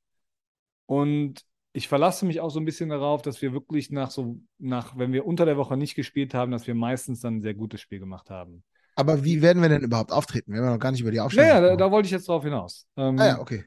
Und 0.85 1.41
ich 1.77 1.87
verlasse 1.87 2.25
mich 2.25 2.41
auch 2.41 2.49
so 2.49 2.59
ein 2.59 2.65
bisschen 2.65 2.89
darauf, 2.89 3.21
dass 3.21 3.39
wir 3.43 3.53
wirklich 3.53 3.91
nach 3.91 4.09
so, 4.09 4.39
nach, 4.57 4.97
wenn 4.97 5.13
wir 5.13 5.27
unter 5.27 5.45
der 5.45 5.57
Woche 5.57 5.77
nicht 5.77 5.93
gespielt 5.93 6.33
haben, 6.33 6.51
dass 6.51 6.65
wir 6.65 6.73
meistens 6.73 7.21
dann 7.21 7.35
ein 7.35 7.41
sehr 7.41 7.53
gutes 7.53 7.81
Spiel 7.81 7.99
gemacht 7.99 8.31
haben. 8.31 8.63
Aber 8.95 9.23
wie 9.23 9.43
werden 9.43 9.61
wir 9.61 9.69
denn 9.69 9.83
überhaupt 9.83 10.11
auftreten? 10.11 10.51
Wir 10.51 10.57
haben 10.57 10.65
ja 10.65 10.73
noch 10.73 10.79
gar 10.79 10.91
nicht 10.91 11.01
über 11.01 11.11
die 11.11 11.19
Aufstellung 11.19 11.49
Naja, 11.49 11.61
da, 11.61 11.75
da 11.75 11.91
wollte 11.91 12.07
ich 12.07 12.11
jetzt 12.11 12.27
drauf 12.27 12.43
hinaus. 12.43 12.87
Ähm, 12.97 13.19
Ah 13.19 13.27
ja, 13.27 13.39
okay. 13.39 13.63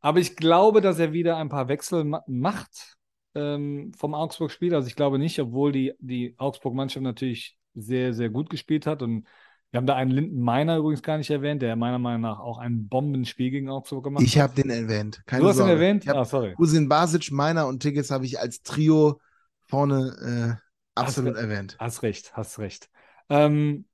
Aber 0.00 0.20
ich 0.20 0.36
glaube, 0.36 0.80
dass 0.80 1.00
er 1.00 1.12
wieder 1.12 1.36
ein 1.36 1.48
paar 1.48 1.66
Wechsel 1.66 2.04
ma 2.04 2.22
macht 2.28 2.96
ähm, 3.34 3.92
vom 3.98 4.14
Augsburg-Spiel. 4.14 4.72
Also 4.72 4.86
ich 4.86 4.94
glaube 4.94 5.18
nicht, 5.18 5.40
obwohl 5.40 5.72
die, 5.72 5.94
die 5.98 6.36
Augsburg-Mannschaft 6.38 7.02
natürlich 7.02 7.58
sehr, 7.74 8.14
sehr 8.14 8.30
gut 8.30 8.50
gespielt 8.50 8.86
hat. 8.86 9.02
Und 9.02 9.26
wir 9.70 9.78
haben 9.78 9.86
da 9.86 9.94
einen 9.96 10.10
Linden 10.10 10.40
Meiner 10.40 10.76
übrigens 10.78 11.02
gar 11.02 11.16
nicht 11.18 11.30
erwähnt, 11.30 11.62
der 11.62 11.76
meiner 11.76 11.98
Meinung 11.98 12.22
nach 12.22 12.40
auch 12.40 12.58
ein 12.58 12.88
Bombenspiel 12.88 13.50
gegen 13.50 13.68
Augsburg 13.70 14.04
gemacht 14.04 14.24
Ich 14.24 14.36
hat. 14.36 14.50
habe 14.50 14.54
den 14.62 14.70
erwähnt. 14.70 15.22
Keine 15.26 15.42
Du 15.42 15.48
hast 15.48 15.56
ihn 15.56 15.58
Sorge. 15.58 15.72
erwähnt? 15.74 16.04
Ich 16.04 16.08
hab 16.08 16.16
Ah, 16.16 16.24
sorry. 16.24 16.54
Usin 16.58 16.88
Basic, 16.88 17.30
Meiner 17.30 17.66
und 17.66 17.80
Tigges 17.80 18.10
habe 18.10 18.24
ich 18.26 18.38
als 18.40 18.62
Trio 18.62 19.20
vorne 19.68 20.58
äh, 20.58 21.00
absolut 21.00 21.34
Hast 21.34 21.42
erwähnt. 21.42 21.76
Hast 21.78 22.02
recht, 22.02 22.36
hast 22.36 22.58
recht. 22.58 22.90
Ähm, 23.28 23.86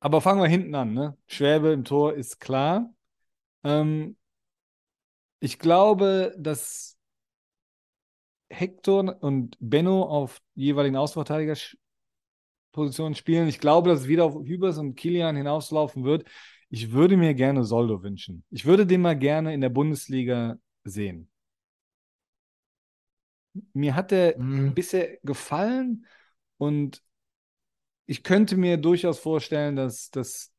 aber 0.00 0.20
fangen 0.20 0.42
wir 0.42 0.48
hinten 0.48 0.74
an. 0.74 0.94
Ne? 0.94 1.16
Schwäbe 1.26 1.72
im 1.72 1.84
Tor 1.84 2.14
ist 2.14 2.40
klar. 2.40 2.92
Ähm, 3.64 4.16
ich 5.40 5.58
glaube, 5.58 6.34
dass 6.38 6.96
Hector 8.50 9.16
und 9.22 9.56
Benno 9.60 10.02
auf 10.02 10.40
jeweiligen 10.54 10.96
Außenverteidigerpositionen 12.72 13.14
spielen. 13.14 13.48
Ich 13.48 13.60
glaube, 13.60 13.90
dass 13.90 14.00
es 14.02 14.08
wieder 14.08 14.24
auf 14.24 14.34
Hübers 14.44 14.78
und 14.78 14.94
Kilian 14.96 15.36
hinauslaufen 15.36 16.04
wird. 16.04 16.26
Ich 16.68 16.92
würde 16.92 17.16
mir 17.16 17.34
gerne 17.34 17.64
Soldo 17.64 18.02
wünschen. 18.02 18.44
Ich 18.50 18.64
würde 18.64 18.86
den 18.86 19.02
mal 19.02 19.16
gerne 19.16 19.52
in 19.52 19.60
der 19.60 19.68
Bundesliga 19.68 20.56
sehen. 20.84 21.28
Mir 23.74 23.94
hat 23.94 24.10
der 24.10 24.38
Mhm. 24.38 24.74
bisher 24.74 25.18
gefallen 25.22 26.06
und 26.56 27.02
ich 28.06 28.22
könnte 28.22 28.56
mir 28.56 28.78
durchaus 28.78 29.18
vorstellen, 29.18 29.76
dass, 29.76 30.10
dass 30.10 30.50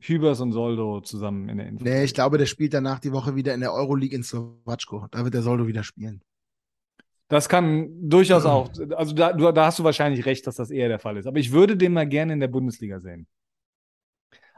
Hübers 0.00 0.40
und 0.40 0.52
Soldo 0.52 1.00
zusammen 1.00 1.48
in 1.48 1.58
der 1.58 1.66
Info. 1.66 1.84
Nee, 1.84 2.04
ich 2.04 2.14
glaube, 2.14 2.38
der 2.38 2.46
spielt 2.46 2.74
danach 2.74 2.98
die 3.00 3.12
Woche 3.12 3.34
wieder 3.34 3.54
in 3.54 3.60
der 3.60 3.72
Euroleague 3.72 4.14
in 4.14 4.22
Slowatschko. 4.22 5.08
Da 5.10 5.24
wird 5.24 5.34
der 5.34 5.42
Soldo 5.42 5.66
wieder 5.66 5.82
spielen. 5.82 6.22
Das 7.28 7.48
kann 7.48 8.08
durchaus 8.08 8.46
auch, 8.46 8.70
also 8.96 9.14
da, 9.14 9.32
da 9.34 9.66
hast 9.66 9.78
du 9.78 9.84
wahrscheinlich 9.84 10.24
recht, 10.24 10.46
dass 10.46 10.56
das 10.56 10.70
eher 10.70 10.88
der 10.88 10.98
Fall 10.98 11.16
ist. 11.18 11.26
Aber 11.26 11.38
ich 11.38 11.52
würde 11.52 11.76
den 11.76 11.92
mal 11.92 12.08
gerne 12.08 12.32
in 12.32 12.40
der 12.40 12.48
Bundesliga 12.48 13.00
sehen. 13.00 13.26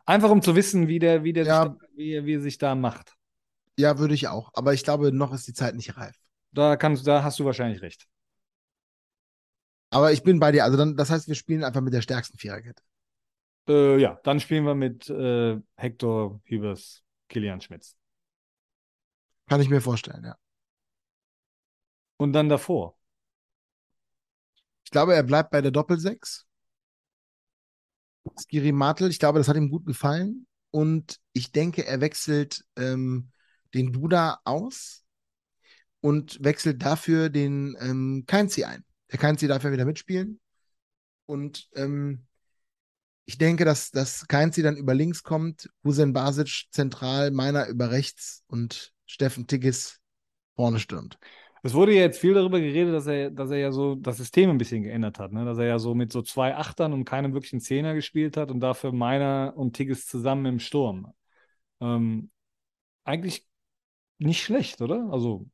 Einfach 0.06 0.30
um 0.30 0.40
zu 0.42 0.54
wissen, 0.56 0.88
wie 0.88 0.98
der, 0.98 1.24
wie 1.24 1.32
der 1.32 1.44
Ja. 1.46 1.62
sich, 1.64 1.72
da, 1.72 1.86
wie, 1.96 2.24
wie 2.26 2.34
er 2.34 2.40
sich 2.40 2.58
da 2.58 2.74
macht. 2.74 3.16
Ja, 3.76 3.98
würde 3.98 4.14
ich 4.14 4.28
auch. 4.28 4.50
Aber 4.54 4.72
ich 4.72 4.84
glaube, 4.84 5.12
noch 5.12 5.32
ist 5.32 5.48
die 5.48 5.52
Zeit 5.54 5.74
nicht 5.74 5.96
reif. 5.96 6.16
Da 6.52 6.76
kannst, 6.76 7.06
da 7.06 7.22
hast 7.22 7.38
du 7.38 7.44
wahrscheinlich 7.44 7.82
recht. 7.82 8.06
Aber 9.90 10.12
ich 10.12 10.22
bin 10.22 10.38
bei 10.38 10.52
dir. 10.52 10.64
Also 10.64 10.76
dann, 10.76 10.96
das 10.96 11.10
heißt, 11.10 11.28
wir 11.28 11.34
spielen 11.34 11.64
einfach 11.64 11.80
mit 11.80 11.92
der 11.92 12.02
stärksten 12.02 12.38
Viererkette. 12.38 12.82
Äh, 13.68 13.98
ja, 14.00 14.18
dann 14.24 14.40
spielen 14.40 14.64
wir 14.64 14.74
mit 14.74 15.08
äh, 15.10 15.58
Hector 15.76 16.40
Hübers, 16.44 17.02
Kilian 17.28 17.60
Schmitz. 17.60 17.96
Kann 19.48 19.60
ich 19.60 19.68
mir 19.68 19.80
vorstellen, 19.80 20.24
ja. 20.24 20.36
Und 22.20 22.34
dann 22.34 22.50
davor. 22.50 22.98
Ich 24.84 24.90
glaube, 24.90 25.14
er 25.14 25.22
bleibt 25.22 25.50
bei 25.52 25.62
der 25.62 25.70
Doppelsechs. 25.70 26.44
Skiri 28.38 28.72
Martel, 28.72 29.08
ich 29.08 29.18
glaube, 29.18 29.38
das 29.38 29.48
hat 29.48 29.56
ihm 29.56 29.70
gut 29.70 29.86
gefallen. 29.86 30.46
Und 30.70 31.18
ich 31.32 31.50
denke, 31.50 31.86
er 31.86 32.02
wechselt 32.02 32.62
ähm, 32.76 33.30
den 33.72 33.94
Duda 33.94 34.38
aus 34.44 35.02
und 36.02 36.44
wechselt 36.44 36.82
dafür 36.82 37.30
den 37.30 37.74
ähm, 37.80 38.24
Keinzi 38.26 38.64
ein. 38.64 38.84
Der 39.10 39.18
Keinzi 39.18 39.48
darf 39.48 39.64
ja 39.64 39.72
wieder 39.72 39.86
mitspielen. 39.86 40.40
Und 41.24 41.70
ähm, 41.74 42.26
ich 43.24 43.38
denke, 43.38 43.64
dass, 43.64 43.92
dass 43.92 44.28
Keinzi 44.28 44.60
dann 44.60 44.76
über 44.76 44.92
links 44.92 45.22
kommt, 45.22 45.70
Hussein 45.84 46.12
Basic 46.12 46.66
zentral, 46.70 47.30
Meiner 47.30 47.66
über 47.68 47.90
rechts 47.90 48.44
und 48.46 48.92
Steffen 49.06 49.46
Tigges 49.46 50.00
vorne 50.54 50.80
stürmt. 50.80 51.18
Es 51.62 51.74
wurde 51.74 51.94
ja 51.94 52.00
jetzt 52.02 52.18
viel 52.18 52.34
darüber 52.34 52.60
geredet, 52.60 52.94
dass 52.94 53.06
er, 53.06 53.30
dass 53.30 53.50
er 53.50 53.58
ja 53.58 53.72
so 53.72 53.94
das 53.94 54.16
System 54.16 54.50
ein 54.50 54.58
bisschen 54.58 54.82
geändert 54.82 55.18
hat, 55.18 55.32
ne? 55.32 55.44
Dass 55.44 55.58
er 55.58 55.66
ja 55.66 55.78
so 55.78 55.94
mit 55.94 56.12
so 56.12 56.22
zwei 56.22 56.54
Achtern 56.56 56.92
und 56.92 57.04
keinem 57.04 57.34
wirklichen 57.34 57.60
Zehner 57.60 57.94
gespielt 57.94 58.36
hat 58.36 58.50
und 58.50 58.60
dafür 58.60 58.92
Meiner 58.92 59.52
und 59.56 59.74
Tigges 59.74 60.06
zusammen 60.06 60.46
im 60.46 60.58
Sturm. 60.58 61.12
Ähm, 61.80 62.30
eigentlich 63.04 63.46
nicht 64.18 64.42
schlecht, 64.42 64.80
oder? 64.80 65.08
Also 65.10 65.46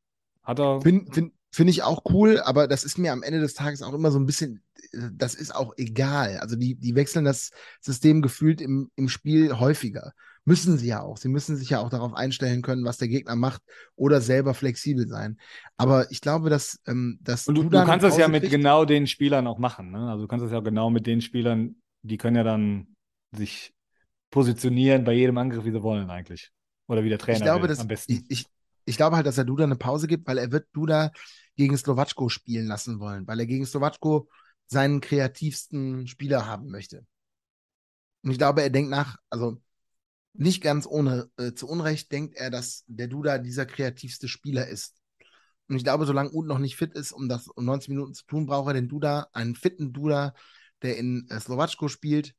hat 0.42 0.61
er. 0.61 0.81
Finde 0.81 1.12
find, 1.12 1.33
find 1.51 1.71
ich 1.71 1.83
auch 1.83 2.03
cool, 2.11 2.40
aber 2.40 2.69
das 2.69 2.85
ist 2.85 2.99
mir 2.99 3.12
am 3.12 3.23
Ende 3.23 3.40
des 3.40 3.55
Tages 3.55 3.83
auch 3.83 3.95
immer 3.95 4.11
so 4.11 4.19
ein 4.19 4.27
bisschen, 4.27 4.62
äh, 4.92 5.09
das 5.12 5.35
ist 5.35 5.55
auch 5.55 5.75
egal. 5.77 6.38
Also 6.38 6.57
die, 6.57 6.75
die 6.75 6.95
wechseln 6.95 7.25
das 7.25 7.51
System 7.81 8.23
gefühlt 8.23 8.61
im, 8.61 8.90
im 8.97 9.09
Spiel 9.09 9.59
häufiger. 9.59 10.12
Müssen 10.47 10.79
sie 10.79 10.87
ja 10.87 11.03
auch. 11.03 11.19
Sie 11.19 11.29
müssen 11.29 11.57
sich 11.57 11.71
ja 11.71 11.81
auch 11.81 11.91
darauf 11.91 12.15
einstellen 12.15 12.63
können, 12.63 12.85
was 12.85 12.99
der 12.99 13.09
Gegner 13.09 13.37
macht 13.37 13.63
oder 13.97 14.21
selber 14.21 14.55
flexibel 14.55 15.09
sein. 15.09 15.39
Aber 15.77 16.11
ich 16.13 16.21
glaube, 16.21 16.51
dass, 16.51 16.81
ähm, 16.87 17.19
dass 17.21 17.49
Und 17.49 17.57
du, 17.57 17.65
du 17.65 17.71
dann 17.71 17.87
kannst 17.87 18.05
das 18.05 18.17
ja 18.17 18.29
mit 18.29 18.49
genau 18.49 18.85
den 18.85 19.07
Spielern 19.07 19.47
auch 19.47 19.59
machen, 19.59 19.91
ne? 19.91 20.09
Also 20.09 20.23
du 20.23 20.29
kannst 20.29 20.45
das 20.45 20.53
ja 20.53 20.61
genau 20.61 20.89
mit 20.91 21.07
den 21.07 21.21
Spielern, 21.21 21.77
die 22.03 22.17
können 22.17 22.37
ja 22.37 22.45
dann 22.45 22.87
sich 23.33 23.75
positionieren 24.31 25.05
bei 25.05 25.13
jedem 25.15 25.39
Angriff, 25.39 25.65
wie 25.65 25.73
sie 25.73 25.83
wollen 25.83 26.11
eigentlich. 26.11 26.53
Oder 26.89 27.03
wie 27.05 27.09
der 27.09 27.19
Trainer 27.19 27.39
Ich 27.39 27.43
glaube, 27.43 27.63
will, 27.63 27.69
dass, 27.69 27.81
am 27.81 27.89
besten. 27.89 28.13
ich, 28.13 28.25
ich, 28.29 28.47
ich 28.85 28.97
glaube 28.97 29.17
halt, 29.17 29.27
dass 29.27 29.39
er 29.39 29.45
Duda 29.45 29.65
eine 29.65 29.77
Pause 29.77 30.07
gibt, 30.07 30.27
weil 30.27 30.39
er 30.39 30.53
wird 30.53 30.69
Duda 30.73 31.11
gegen 31.57 31.77
Slowatschko 31.77 32.29
spielen 32.29 32.67
lassen 32.67 33.01
wollen, 33.01 33.27
weil 33.27 33.41
er 33.41 33.47
gegen 33.47 33.67
Slowatschko 33.67 34.29
seinen 34.67 35.01
kreativsten 35.01 36.07
Spieler 36.07 36.47
haben 36.47 36.71
möchte. 36.71 37.07
Und 38.23 38.31
ich 38.33 38.39
glaube, 38.39 38.63
er 38.63 38.71
denkt 38.71 38.91
nach, 38.91 39.17
also 39.31 39.61
nicht 40.38 40.62
ganz 40.62 40.87
ohne 40.87 41.29
äh, 41.37 41.53
zu 41.53 41.68
Unrecht 41.68 42.12
denkt 42.12 42.37
er, 42.37 42.51
dass 42.51 42.85
der 42.87 43.09
Duda 43.09 43.38
dieser 43.38 43.66
kreativste 43.66 44.29
Spieler 44.29 44.68
ist. 44.68 44.94
Und 45.68 45.77
ich 45.77 45.85
glaube, 45.85 46.07
solange 46.07 46.33
Ud 46.33 46.46
noch 46.46 46.59
nicht 46.59 46.77
fit 46.77 46.94
ist, 46.94 47.12
um 47.12 47.29
das 47.29 47.49
um 47.49 47.64
90 47.64 47.88
Minuten 47.88 48.14
zu 48.14 48.25
tun, 48.27 48.46
braucht 48.46 48.68
er 48.68 48.75
den 48.75 48.88
Duda, 48.88 49.27
einen 49.33 49.57
fitten 49.57 49.92
Duda, 49.92 50.35
der 50.83 50.96
in 50.96 51.27
äh, 51.29 51.40
Slowatschko 51.40 51.88
spielt. 51.88 52.35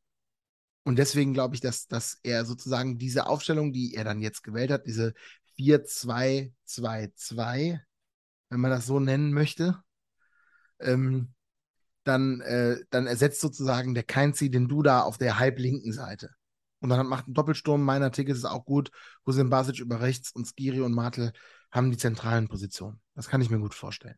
Und 0.83 0.97
deswegen 0.97 1.33
glaube 1.33 1.55
ich, 1.55 1.61
dass, 1.61 1.87
dass 1.87 2.19
er 2.23 2.45
sozusagen 2.45 2.97
diese 2.97 3.27
Aufstellung, 3.27 3.73
die 3.73 3.95
er 3.95 4.05
dann 4.05 4.21
jetzt 4.21 4.43
gewählt 4.43 4.71
hat, 4.71 4.87
diese 4.87 5.13
4-2-2-2, 5.57 7.81
wenn 8.49 8.59
man 8.59 8.71
das 8.71 8.85
so 8.85 8.99
nennen 8.99 9.33
möchte, 9.33 9.81
ähm, 10.79 11.33
dann, 12.05 12.41
äh, 12.41 12.77
dann 12.89 13.07
ersetzt 13.07 13.41
sozusagen 13.41 13.93
der 13.93 14.03
Keinzi 14.03 14.49
den 14.49 14.69
Duda 14.69 15.01
auf 15.01 15.17
der 15.17 15.39
halblinken 15.39 15.91
Seite. 15.91 16.36
Und 16.79 16.89
dann 16.89 17.07
macht 17.07 17.27
ein 17.27 17.33
Doppelsturm. 17.33 17.83
Meiner 17.83 18.11
Ticket 18.11 18.35
ist 18.35 18.45
auch 18.45 18.65
gut. 18.65 18.91
Hussein 19.25 19.49
Basic 19.49 19.79
über 19.79 20.01
rechts 20.01 20.31
und 20.31 20.45
Skiri 20.45 20.81
und 20.81 20.93
Martel 20.93 21.33
haben 21.71 21.91
die 21.91 21.97
zentralen 21.97 22.47
Positionen. 22.47 22.99
Das 23.15 23.27
kann 23.27 23.41
ich 23.41 23.49
mir 23.49 23.59
gut 23.59 23.73
vorstellen. 23.73 24.17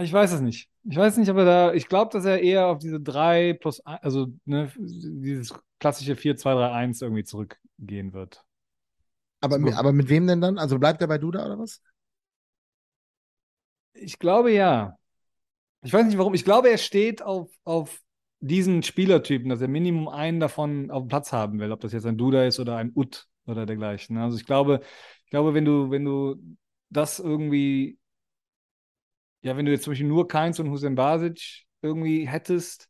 Ich 0.00 0.12
weiß 0.12 0.32
es 0.32 0.40
nicht. 0.40 0.68
Ich 0.84 0.96
weiß 0.96 1.16
nicht, 1.16 1.30
aber 1.30 1.44
da, 1.44 1.72
ich 1.72 1.88
glaube, 1.88 2.12
dass 2.12 2.24
er 2.24 2.42
eher 2.42 2.66
auf 2.66 2.78
diese 2.78 3.00
3 3.00 3.54
plus, 3.54 3.80
1, 3.86 4.02
also 4.02 4.26
ne, 4.44 4.70
dieses 4.76 5.54
klassische 5.78 6.14
4-2-3-1 6.14 7.02
irgendwie 7.02 7.24
zurückgehen 7.24 8.12
wird. 8.12 8.44
Aber, 9.40 9.58
mit, 9.58 9.74
aber 9.74 9.92
mit 9.92 10.08
wem 10.08 10.26
denn 10.26 10.40
dann? 10.40 10.58
Also 10.58 10.78
bleibt 10.78 11.00
er 11.00 11.06
bei 11.06 11.18
Duda 11.18 11.44
oder 11.46 11.58
was? 11.58 11.80
Ich 13.92 14.18
glaube 14.18 14.52
ja. 14.52 14.96
Ich 15.82 15.92
weiß 15.92 16.06
nicht 16.06 16.18
warum. 16.18 16.34
Ich 16.34 16.44
glaube, 16.44 16.70
er 16.70 16.78
steht 16.78 17.22
auf, 17.22 17.50
auf 17.64 18.00
diesen 18.40 18.82
Spielertypen, 18.82 19.48
dass 19.48 19.60
er 19.60 19.68
Minimum 19.68 20.08
einen 20.08 20.40
davon 20.40 20.90
auf 20.90 21.02
dem 21.04 21.08
Platz 21.08 21.32
haben 21.32 21.58
will, 21.58 21.72
ob 21.72 21.80
das 21.80 21.92
jetzt 21.92 22.06
ein 22.06 22.18
Duda 22.18 22.44
ist 22.44 22.60
oder 22.60 22.76
ein 22.76 22.92
Ut 22.94 23.26
oder 23.46 23.66
dergleichen. 23.66 24.16
Also 24.18 24.36
ich 24.36 24.46
glaube, 24.46 24.80
ich 25.24 25.30
glaube, 25.30 25.54
wenn 25.54 25.64
du, 25.64 25.90
wenn 25.90 26.04
du 26.04 26.36
das 26.90 27.18
irgendwie, 27.18 27.98
ja, 29.42 29.56
wenn 29.56 29.66
du 29.66 29.72
jetzt 29.72 29.84
zum 29.84 29.92
Beispiel 29.92 30.08
nur 30.08 30.28
Keins 30.28 30.58
und 30.60 30.70
Hussein 30.70 30.94
Basic 30.94 31.64
irgendwie 31.82 32.26
hättest, 32.26 32.88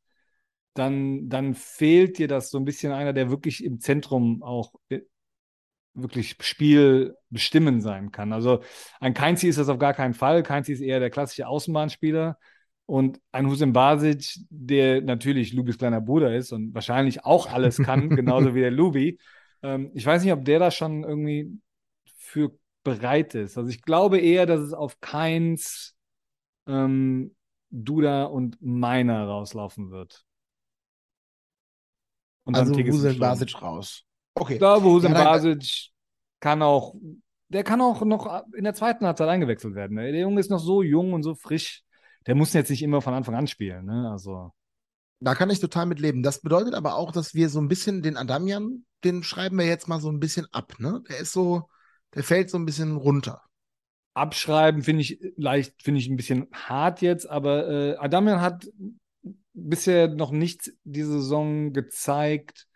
dann, 0.75 1.29
dann 1.29 1.55
fehlt 1.55 2.19
dir 2.19 2.29
das 2.29 2.51
so 2.51 2.59
ein 2.59 2.65
bisschen 2.65 2.93
einer, 2.93 3.13
der 3.13 3.31
wirklich 3.31 3.65
im 3.65 3.81
Zentrum 3.81 4.43
auch 4.43 4.73
äh, 4.91 5.01
wirklich 5.95 6.37
Spiel 6.41 7.17
bestimmen 7.31 7.81
sein 7.81 8.13
kann. 8.13 8.33
Also 8.33 8.63
ein 9.01 9.15
Keinzi 9.15 9.49
ist 9.49 9.59
das 9.59 9.69
auf 9.69 9.79
gar 9.79 9.95
keinen 9.95 10.15
Fall. 10.15 10.43
Keinzi 10.43 10.73
ist 10.73 10.81
eher 10.81 11.01
der 11.01 11.11
klassische 11.11 11.49
Außenbahnspieler. 11.49 12.39
Und 12.89 13.21
ein 13.33 13.47
Hussein 13.49 13.75
Basic, 13.75 14.39
der 14.49 15.03
natürlich 15.03 15.53
Lubis 15.53 15.77
kleiner 15.77 16.01
Bruder 16.01 16.35
ist 16.35 16.53
und 16.53 16.73
wahrscheinlich 16.73 17.23
auch 17.23 17.47
alles 17.47 17.77
kann, 17.77 18.09
genauso 18.17 18.55
wie 18.55 18.61
der 18.61 18.71
Lubi. 18.71 19.19
Ähm, 19.63 19.91
ich 19.93 20.07
weiß 20.07 20.25
nicht, 20.25 20.33
ob 20.33 20.43
der 20.47 20.59
da 20.59 20.71
schon 20.71 21.05
irgendwie 21.05 21.53
für 22.17 22.59
bereit 22.85 23.35
ist. 23.35 23.59
Also 23.59 23.69
ich 23.69 23.83
glaube 23.83 24.19
eher, 24.19 24.47
dass 24.47 24.61
es 24.61 24.73
auf 24.73 25.03
keins 25.03 25.97
ähm, 26.67 27.37
Duda 27.69 28.25
und 28.25 28.57
meiner 28.63 29.27
rauslaufen 29.27 29.91
wird. 29.91 30.25
Und 32.45 32.57
also 32.57 32.73
Hussein 32.75 33.19
Basic 33.19 33.61
raus. 33.61 34.05
Okay. 34.35 34.55
Ich 34.55 34.59
glaube, 34.61 34.87
Hussein 34.87 35.13
ja, 35.13 35.25
Basic 35.25 35.91
kann 36.41 36.63
auch, 36.63 36.95
der 37.49 37.65
kann 37.65 37.83
auch 37.83 38.01
noch 38.01 38.45
in 38.55 38.65
der 38.65 38.73
zweiten 38.73 39.05
Halbzeit 39.05 39.29
eingewechselt 39.29 39.75
werden. 39.75 39.99
Der 39.99 40.19
Junge 40.19 40.41
ist 40.41 40.51
noch 40.51 40.59
so 40.59 40.83
jung 40.83 41.13
und 41.13 41.23
so 41.23 41.35
frisch 41.35 41.85
der 42.29 42.35
muss 42.35 42.53
jetzt 42.53 42.69
nicht 42.71 42.83
immer 42.83 43.01
von 43.01 43.15
Anfang 43.15 43.35
an 43.35 43.47
spielen, 43.47 43.87
ne? 43.87 44.11
Also. 44.11 44.53
Da 45.21 45.35
kann 45.35 45.51
ich 45.51 45.59
total 45.59 45.87
mit 45.87 45.99
leben. 45.99 46.23
Das 46.23 46.43
bedeutet 46.43 46.75
aber 46.75 46.95
auch, 46.95 47.11
dass 47.11 47.35
wir 47.35 47.49
so 47.49 47.59
ein 47.59 47.69
bisschen 47.69 48.03
den 48.03 48.17
Adamian, 48.17 48.85
den 49.03 49.25
schreiben 49.25 49.59
wir 49.59 49.67
jetzt 49.67 49.89
mal 49.89 49.99
so 49.99 50.11
ein 50.11 50.21
bisschen 50.21 50.47
ab, 50.53 50.75
ne? 50.79 51.03
Der 51.09 51.19
ist 51.19 51.33
so, 51.33 51.69
der 52.15 52.23
fällt 52.23 52.51
so 52.51 52.59
ein 52.59 52.67
bisschen 52.67 52.97
runter. 52.97 53.43
Abschreiben 54.13 54.83
finde 54.83 55.03
ich 55.03 55.19
leicht, 55.37 55.83
finde 55.83 56.01
ich 56.01 56.09
ein 56.09 56.17
bisschen 56.17 56.49
hart 56.53 57.01
jetzt, 57.01 57.29
aber 57.29 57.69
äh, 57.69 57.97
Adamian 57.97 58.43
hat 58.43 58.69
bisher 59.55 60.09
noch 60.09 60.31
nicht 60.31 60.73
die 60.85 61.05
Saison 61.05 61.73
gezeigt, 61.73 62.69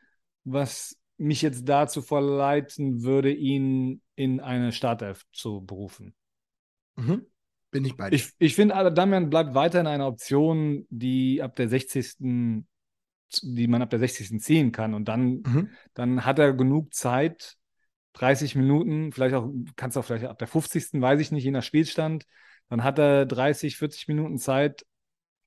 was 0.45 0.97
mich 1.19 1.43
jetzt 1.43 1.69
dazu 1.69 2.01
verleiten 2.01 3.03
würde, 3.03 3.33
ihn 3.33 4.01
in 4.17 4.41
eine 4.41 4.73
Startelf 4.73 5.25
zu 5.33 5.61
berufen. 5.61 6.15
Mhm. 6.97 7.27
Bin 7.73 7.87
ich 7.87 7.97
bei 7.97 8.11
dir. 8.11 8.17
Ich, 8.17 8.33
ich 8.39 8.55
finde, 8.55 8.93
Damian 8.93 9.31
bleibt 9.31 9.55
weiterhin 9.55 9.87
eine 9.87 10.05
Option, 10.05 10.87
die 10.91 11.43
ab 11.43 11.57
der 11.57 11.69
60. 11.69 12.19
die 12.19 13.67
man 13.67 13.81
ab 13.81 13.89
der 13.89 13.99
60. 13.99 14.41
ziehen 14.41 14.73
kann. 14.73 14.93
Und 14.93 15.09
dann, 15.09 15.41
mhm. 15.41 15.71
dann 15.95 16.25
hat 16.27 16.39
er 16.39 16.53
genug 16.53 16.93
Zeit, 16.93 17.57
30 18.13 18.57
Minuten, 18.57 19.11
vielleicht 19.11 19.35
auch, 19.35 19.51
kannst 19.75 19.97
du 19.97 20.01
auch 20.01 20.05
vielleicht 20.05 20.27
ab 20.27 20.39
der 20.39 20.49
50. 20.49 21.01
weiß 21.01 21.19
ich 21.19 21.33
nicht, 21.33 21.45
je 21.45 21.51
nach 21.51 21.63
Spielstand. 21.63 22.27
Dann 22.69 22.85
hat 22.85 22.99
er 22.99 23.25
30, 23.25 23.79
40 23.79 24.07
Minuten 24.07 24.37
Zeit, 24.37 24.85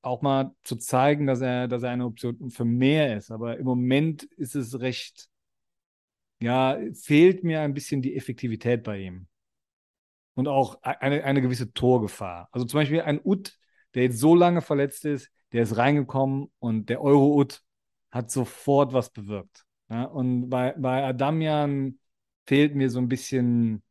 auch 0.01 0.23
mal 0.23 0.51
zu 0.63 0.77
zeigen, 0.77 1.27
dass 1.27 1.41
er, 1.41 1.67
dass 1.67 1.83
er 1.83 1.91
eine 1.91 2.05
Option 2.05 2.49
für 2.49 2.65
mehr 2.65 3.15
ist. 3.15 3.29
Aber 3.29 3.57
im 3.57 3.65
Moment 3.65 4.23
ist 4.23 4.55
es 4.55 4.79
recht, 4.79 5.27
ja, 6.41 6.79
fehlt 6.93 7.43
mir 7.43 7.61
ein 7.61 7.75
bisschen 7.75 8.01
die 8.01 8.15
Effektivität 8.15 8.81
bei 8.81 8.97
ihm 8.97 9.27
und 10.35 10.47
auch 10.47 10.81
eine, 10.83 11.23
eine 11.23 11.41
gewisse 11.41 11.73
Torgefahr. 11.73 12.49
Also 12.51 12.65
zum 12.65 12.79
Beispiel 12.79 13.01
ein 13.01 13.19
Ut, 13.23 13.57
der 13.93 14.03
jetzt 14.03 14.19
so 14.19 14.35
lange 14.35 14.61
verletzt 14.61 15.05
ist, 15.05 15.31
der 15.51 15.63
ist 15.63 15.77
reingekommen 15.77 16.51
und 16.59 16.89
der 16.89 17.01
Euro-Ut 17.01 17.61
hat 18.11 18.29
sofort 18.29 18.93
was 18.93 19.09
bewirkt. 19.09 19.65
Ja, 19.89 20.03
und 20.03 20.49
bei, 20.49 20.73
bei 20.77 21.03
Adamian 21.03 21.99
fehlt 22.45 22.75
mir 22.75 22.89
so 22.89 22.99
ein 22.99 23.07
bisschen, 23.07 23.83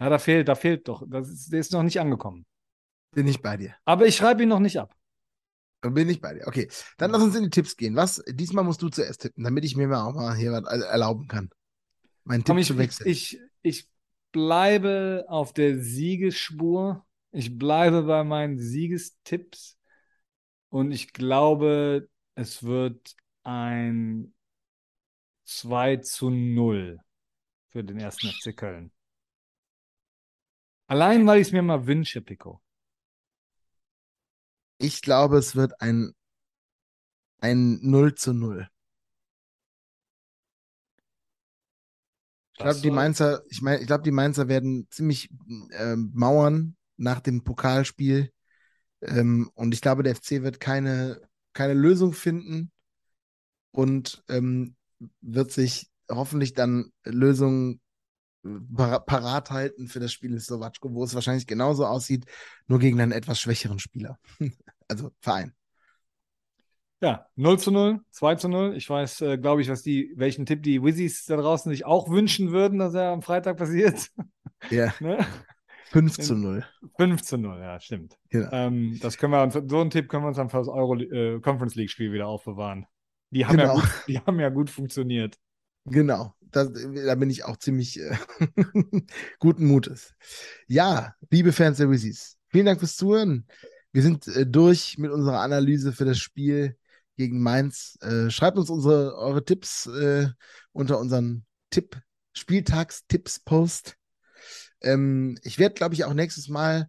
ja, 0.00 0.08
da 0.08 0.18
fehlt, 0.18 0.48
da 0.48 0.54
fehlt 0.54 0.88
doch, 0.88 1.04
das 1.08 1.28
ist, 1.28 1.52
der 1.52 1.60
ist 1.60 1.72
noch 1.72 1.82
nicht 1.82 2.00
angekommen. 2.00 2.46
Bin 3.12 3.26
ich 3.28 3.40
bei 3.40 3.56
dir. 3.56 3.74
Aber 3.84 4.06
ich 4.06 4.16
schreibe 4.16 4.42
ihn 4.42 4.48
noch 4.48 4.60
nicht 4.60 4.78
ab. 4.78 4.94
Bin 5.80 6.08
ich 6.08 6.20
bei 6.20 6.34
dir. 6.34 6.46
Okay, 6.46 6.68
dann 6.96 7.10
lass 7.10 7.22
uns 7.22 7.36
in 7.36 7.44
die 7.44 7.50
Tipps 7.50 7.76
gehen. 7.76 7.94
Was, 7.94 8.22
diesmal 8.26 8.64
musst 8.64 8.80
du 8.82 8.88
zuerst 8.88 9.20
tippen, 9.20 9.44
damit 9.44 9.64
ich 9.64 9.76
mir 9.76 9.86
mal 9.86 10.04
auch 10.04 10.14
mal 10.14 10.34
hier 10.34 10.52
was 10.52 10.64
erlauben 10.64 11.28
kann. 11.28 11.50
Mein 12.24 12.42
Tipp 12.42 12.56
ich, 12.56 12.66
zu 12.66 12.78
wechseln. 12.78 13.08
Ich, 13.08 13.38
ich 13.62 13.86
bleibe 14.34 15.24
auf 15.28 15.52
der 15.52 15.78
Siegesspur. 15.78 17.06
Ich 17.30 17.56
bleibe 17.56 18.02
bei 18.02 18.24
meinen 18.24 18.58
Siegestipps. 18.58 19.78
Und 20.70 20.90
ich 20.90 21.12
glaube, 21.12 22.10
es 22.34 22.64
wird 22.64 23.14
ein 23.44 24.34
2 25.44 25.98
zu 25.98 26.30
0 26.30 26.98
für 27.68 27.84
den 27.84 28.00
ersten 28.00 28.26
FC 28.26 28.56
Köln. 28.56 28.90
Allein, 30.88 31.24
weil 31.26 31.40
ich 31.40 31.46
es 31.48 31.52
mir 31.52 31.62
mal 31.62 31.86
wünsche, 31.86 32.20
Pico. 32.20 32.60
Ich 34.78 35.00
glaube, 35.00 35.38
es 35.38 35.54
wird 35.54 35.80
ein, 35.80 36.12
ein 37.38 37.78
0 37.82 38.16
zu 38.16 38.34
0. 38.34 38.68
Ich 42.56 42.62
glaube, 42.62 42.80
die 42.80 42.90
Mainzer, 42.90 43.42
ich 43.48 43.62
meine, 43.62 43.80
ich 43.80 43.86
glaube, 43.86 44.04
die 44.04 44.12
Mainzer 44.12 44.46
werden 44.48 44.86
ziemlich 44.90 45.28
äh, 45.70 45.96
mauern 45.96 46.76
nach 46.96 47.20
dem 47.20 47.42
Pokalspiel. 47.42 48.30
Ähm, 49.02 49.50
und 49.54 49.74
ich 49.74 49.80
glaube, 49.80 50.04
der 50.04 50.14
FC 50.14 50.42
wird 50.42 50.60
keine, 50.60 51.20
keine 51.52 51.74
Lösung 51.74 52.12
finden 52.12 52.70
und 53.72 54.22
ähm, 54.28 54.76
wird 55.20 55.50
sich 55.50 55.90
hoffentlich 56.08 56.54
dann 56.54 56.92
Lösungen 57.04 57.80
äh, 58.44 58.48
parat 58.70 59.50
halten 59.50 59.88
für 59.88 60.00
das 60.00 60.12
Spiel 60.12 60.32
in 60.32 60.40
Slowatschko, 60.40 60.94
wo 60.94 61.02
es 61.02 61.14
wahrscheinlich 61.14 61.48
genauso 61.48 61.86
aussieht, 61.86 62.26
nur 62.68 62.78
gegen 62.78 63.00
einen 63.00 63.12
etwas 63.12 63.40
schwächeren 63.40 63.80
Spieler. 63.80 64.18
also 64.88 65.10
Verein. 65.20 65.54
Ja, 67.04 67.26
0 67.36 67.58
zu 67.58 67.70
0, 67.70 68.00
2 68.12 68.34
zu 68.36 68.48
0. 68.48 68.74
Ich 68.78 68.88
weiß, 68.88 69.20
äh, 69.20 69.36
glaube 69.36 69.60
ich, 69.60 69.68
was 69.68 69.82
die, 69.82 70.14
welchen 70.16 70.46
Tipp 70.46 70.62
die 70.62 70.82
Wizzies 70.82 71.26
da 71.26 71.36
draußen 71.36 71.70
sich 71.70 71.84
auch 71.84 72.08
wünschen 72.08 72.50
würden, 72.50 72.78
dass 72.78 72.94
er 72.94 73.10
am 73.10 73.20
Freitag 73.20 73.58
passiert. 73.58 74.08
Ja. 74.70 74.94
ne? 75.00 75.26
5 75.90 76.18
zu 76.18 76.34
0. 76.34 76.64
5 76.96 77.22
zu 77.22 77.36
0, 77.36 77.58
ja, 77.60 77.78
stimmt. 77.78 78.16
Genau. 78.30 78.48
Ähm, 78.52 78.98
das 79.02 79.18
können 79.18 79.34
wir 79.34 79.42
uns, 79.42 79.52
so 79.52 79.80
einen 79.80 79.90
Tipp 79.90 80.08
können 80.08 80.24
wir 80.24 80.28
uns 80.28 80.38
dann 80.38 80.48
für 80.48 80.56
das 80.56 80.68
Euro 80.68 80.96
äh, 80.96 81.40
Conference 81.40 81.74
League 81.74 81.90
Spiel 81.90 82.10
wieder 82.10 82.26
aufbewahren. 82.26 82.86
Die 83.28 83.44
haben, 83.44 83.58
genau. 83.58 83.74
ja, 83.76 83.80
gut, 83.82 83.90
die 84.08 84.18
haben 84.20 84.40
ja 84.40 84.48
gut 84.48 84.70
funktioniert. 84.70 85.36
Genau, 85.84 86.32
das, 86.40 86.72
da 86.72 87.14
bin 87.16 87.28
ich 87.28 87.44
auch 87.44 87.58
ziemlich 87.58 88.00
äh, 88.00 88.16
guten 89.38 89.66
Mutes. 89.66 90.14
Ja, 90.68 91.14
liebe 91.28 91.52
Fans 91.52 91.76
der 91.76 91.90
Wizzies, 91.90 92.38
vielen 92.48 92.64
Dank 92.64 92.78
fürs 92.78 92.96
Zuhören. 92.96 93.46
Wir 93.92 94.00
sind 94.00 94.26
äh, 94.28 94.46
durch 94.46 94.96
mit 94.96 95.10
unserer 95.10 95.40
Analyse 95.40 95.92
für 95.92 96.06
das 96.06 96.18
Spiel 96.18 96.78
gegen 97.16 97.40
Mainz. 97.42 97.98
Äh, 98.00 98.30
schreibt 98.30 98.58
uns 98.58 98.70
unsere, 98.70 99.16
eure 99.16 99.44
Tipps 99.44 99.86
äh, 99.86 100.28
unter 100.72 100.98
unseren 100.98 101.44
Tipp, 101.70 102.00
Spieltagstipps-Post. 102.32 103.96
Ähm, 104.82 105.38
ich 105.42 105.58
werde, 105.58 105.74
glaube 105.74 105.94
ich, 105.94 106.04
auch 106.04 106.14
nächstes 106.14 106.48
Mal 106.48 106.88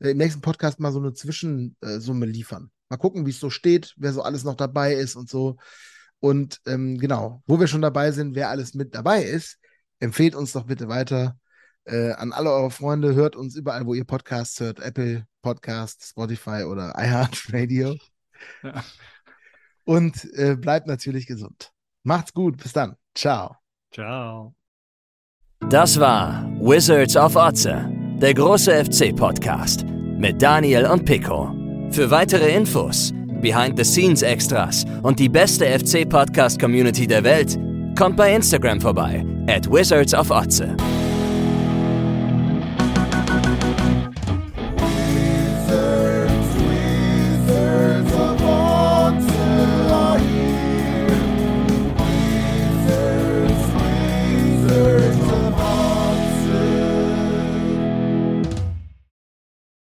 äh, 0.00 0.10
im 0.10 0.18
nächsten 0.18 0.40
Podcast 0.40 0.80
mal 0.80 0.92
so 0.92 1.00
eine 1.00 1.12
Zwischensumme 1.12 2.26
liefern. 2.26 2.70
Mal 2.88 2.98
gucken, 2.98 3.26
wie 3.26 3.30
es 3.30 3.40
so 3.40 3.50
steht, 3.50 3.94
wer 3.96 4.12
so 4.12 4.22
alles 4.22 4.44
noch 4.44 4.56
dabei 4.56 4.94
ist 4.94 5.16
und 5.16 5.28
so. 5.28 5.56
Und 6.20 6.60
ähm, 6.66 6.98
genau, 6.98 7.42
wo 7.46 7.58
wir 7.58 7.66
schon 7.66 7.82
dabei 7.82 8.12
sind, 8.12 8.34
wer 8.34 8.50
alles 8.50 8.74
mit 8.74 8.94
dabei 8.94 9.24
ist, 9.24 9.58
empfehlt 9.98 10.34
uns 10.34 10.52
doch 10.52 10.66
bitte 10.66 10.88
weiter 10.88 11.38
äh, 11.84 12.12
an 12.12 12.32
alle 12.32 12.52
eure 12.52 12.70
Freunde. 12.70 13.14
Hört 13.14 13.34
uns 13.34 13.56
überall, 13.56 13.86
wo 13.86 13.94
ihr 13.94 14.04
Podcasts 14.04 14.60
hört. 14.60 14.80
Apple 14.80 15.26
Podcast, 15.42 16.04
Spotify 16.04 16.64
oder 16.64 16.94
iHeartRadio. 16.96 17.96
Ja. 18.62 18.84
Und 19.84 20.28
äh, 20.34 20.56
bleibt 20.56 20.86
natürlich 20.86 21.26
gesund. 21.26 21.72
Macht's 22.04 22.32
gut. 22.32 22.56
Bis 22.56 22.72
dann. 22.72 22.96
Ciao. 23.14 23.56
Ciao. 23.92 24.54
Das 25.68 25.98
war 25.98 26.44
Wizards 26.60 27.16
of 27.16 27.36
Otze, 27.36 27.88
der 28.20 28.34
große 28.34 28.84
FC-Podcast 28.84 29.84
mit 30.18 30.40
Daniel 30.40 30.86
und 30.86 31.04
Pico. 31.04 31.52
Für 31.90 32.10
weitere 32.10 32.54
Infos, 32.54 33.12
Behind-the-Scenes-Extras 33.40 34.84
und 35.02 35.18
die 35.18 35.28
beste 35.28 35.66
FC-Podcast-Community 35.66 37.06
der 37.06 37.24
Welt, 37.24 37.58
kommt 37.98 38.16
bei 38.16 38.34
Instagram 38.34 38.80
vorbei, 38.80 39.24
at 39.48 39.70
Wizards 39.70 40.14
of 40.14 40.30
Otze. 40.30 40.76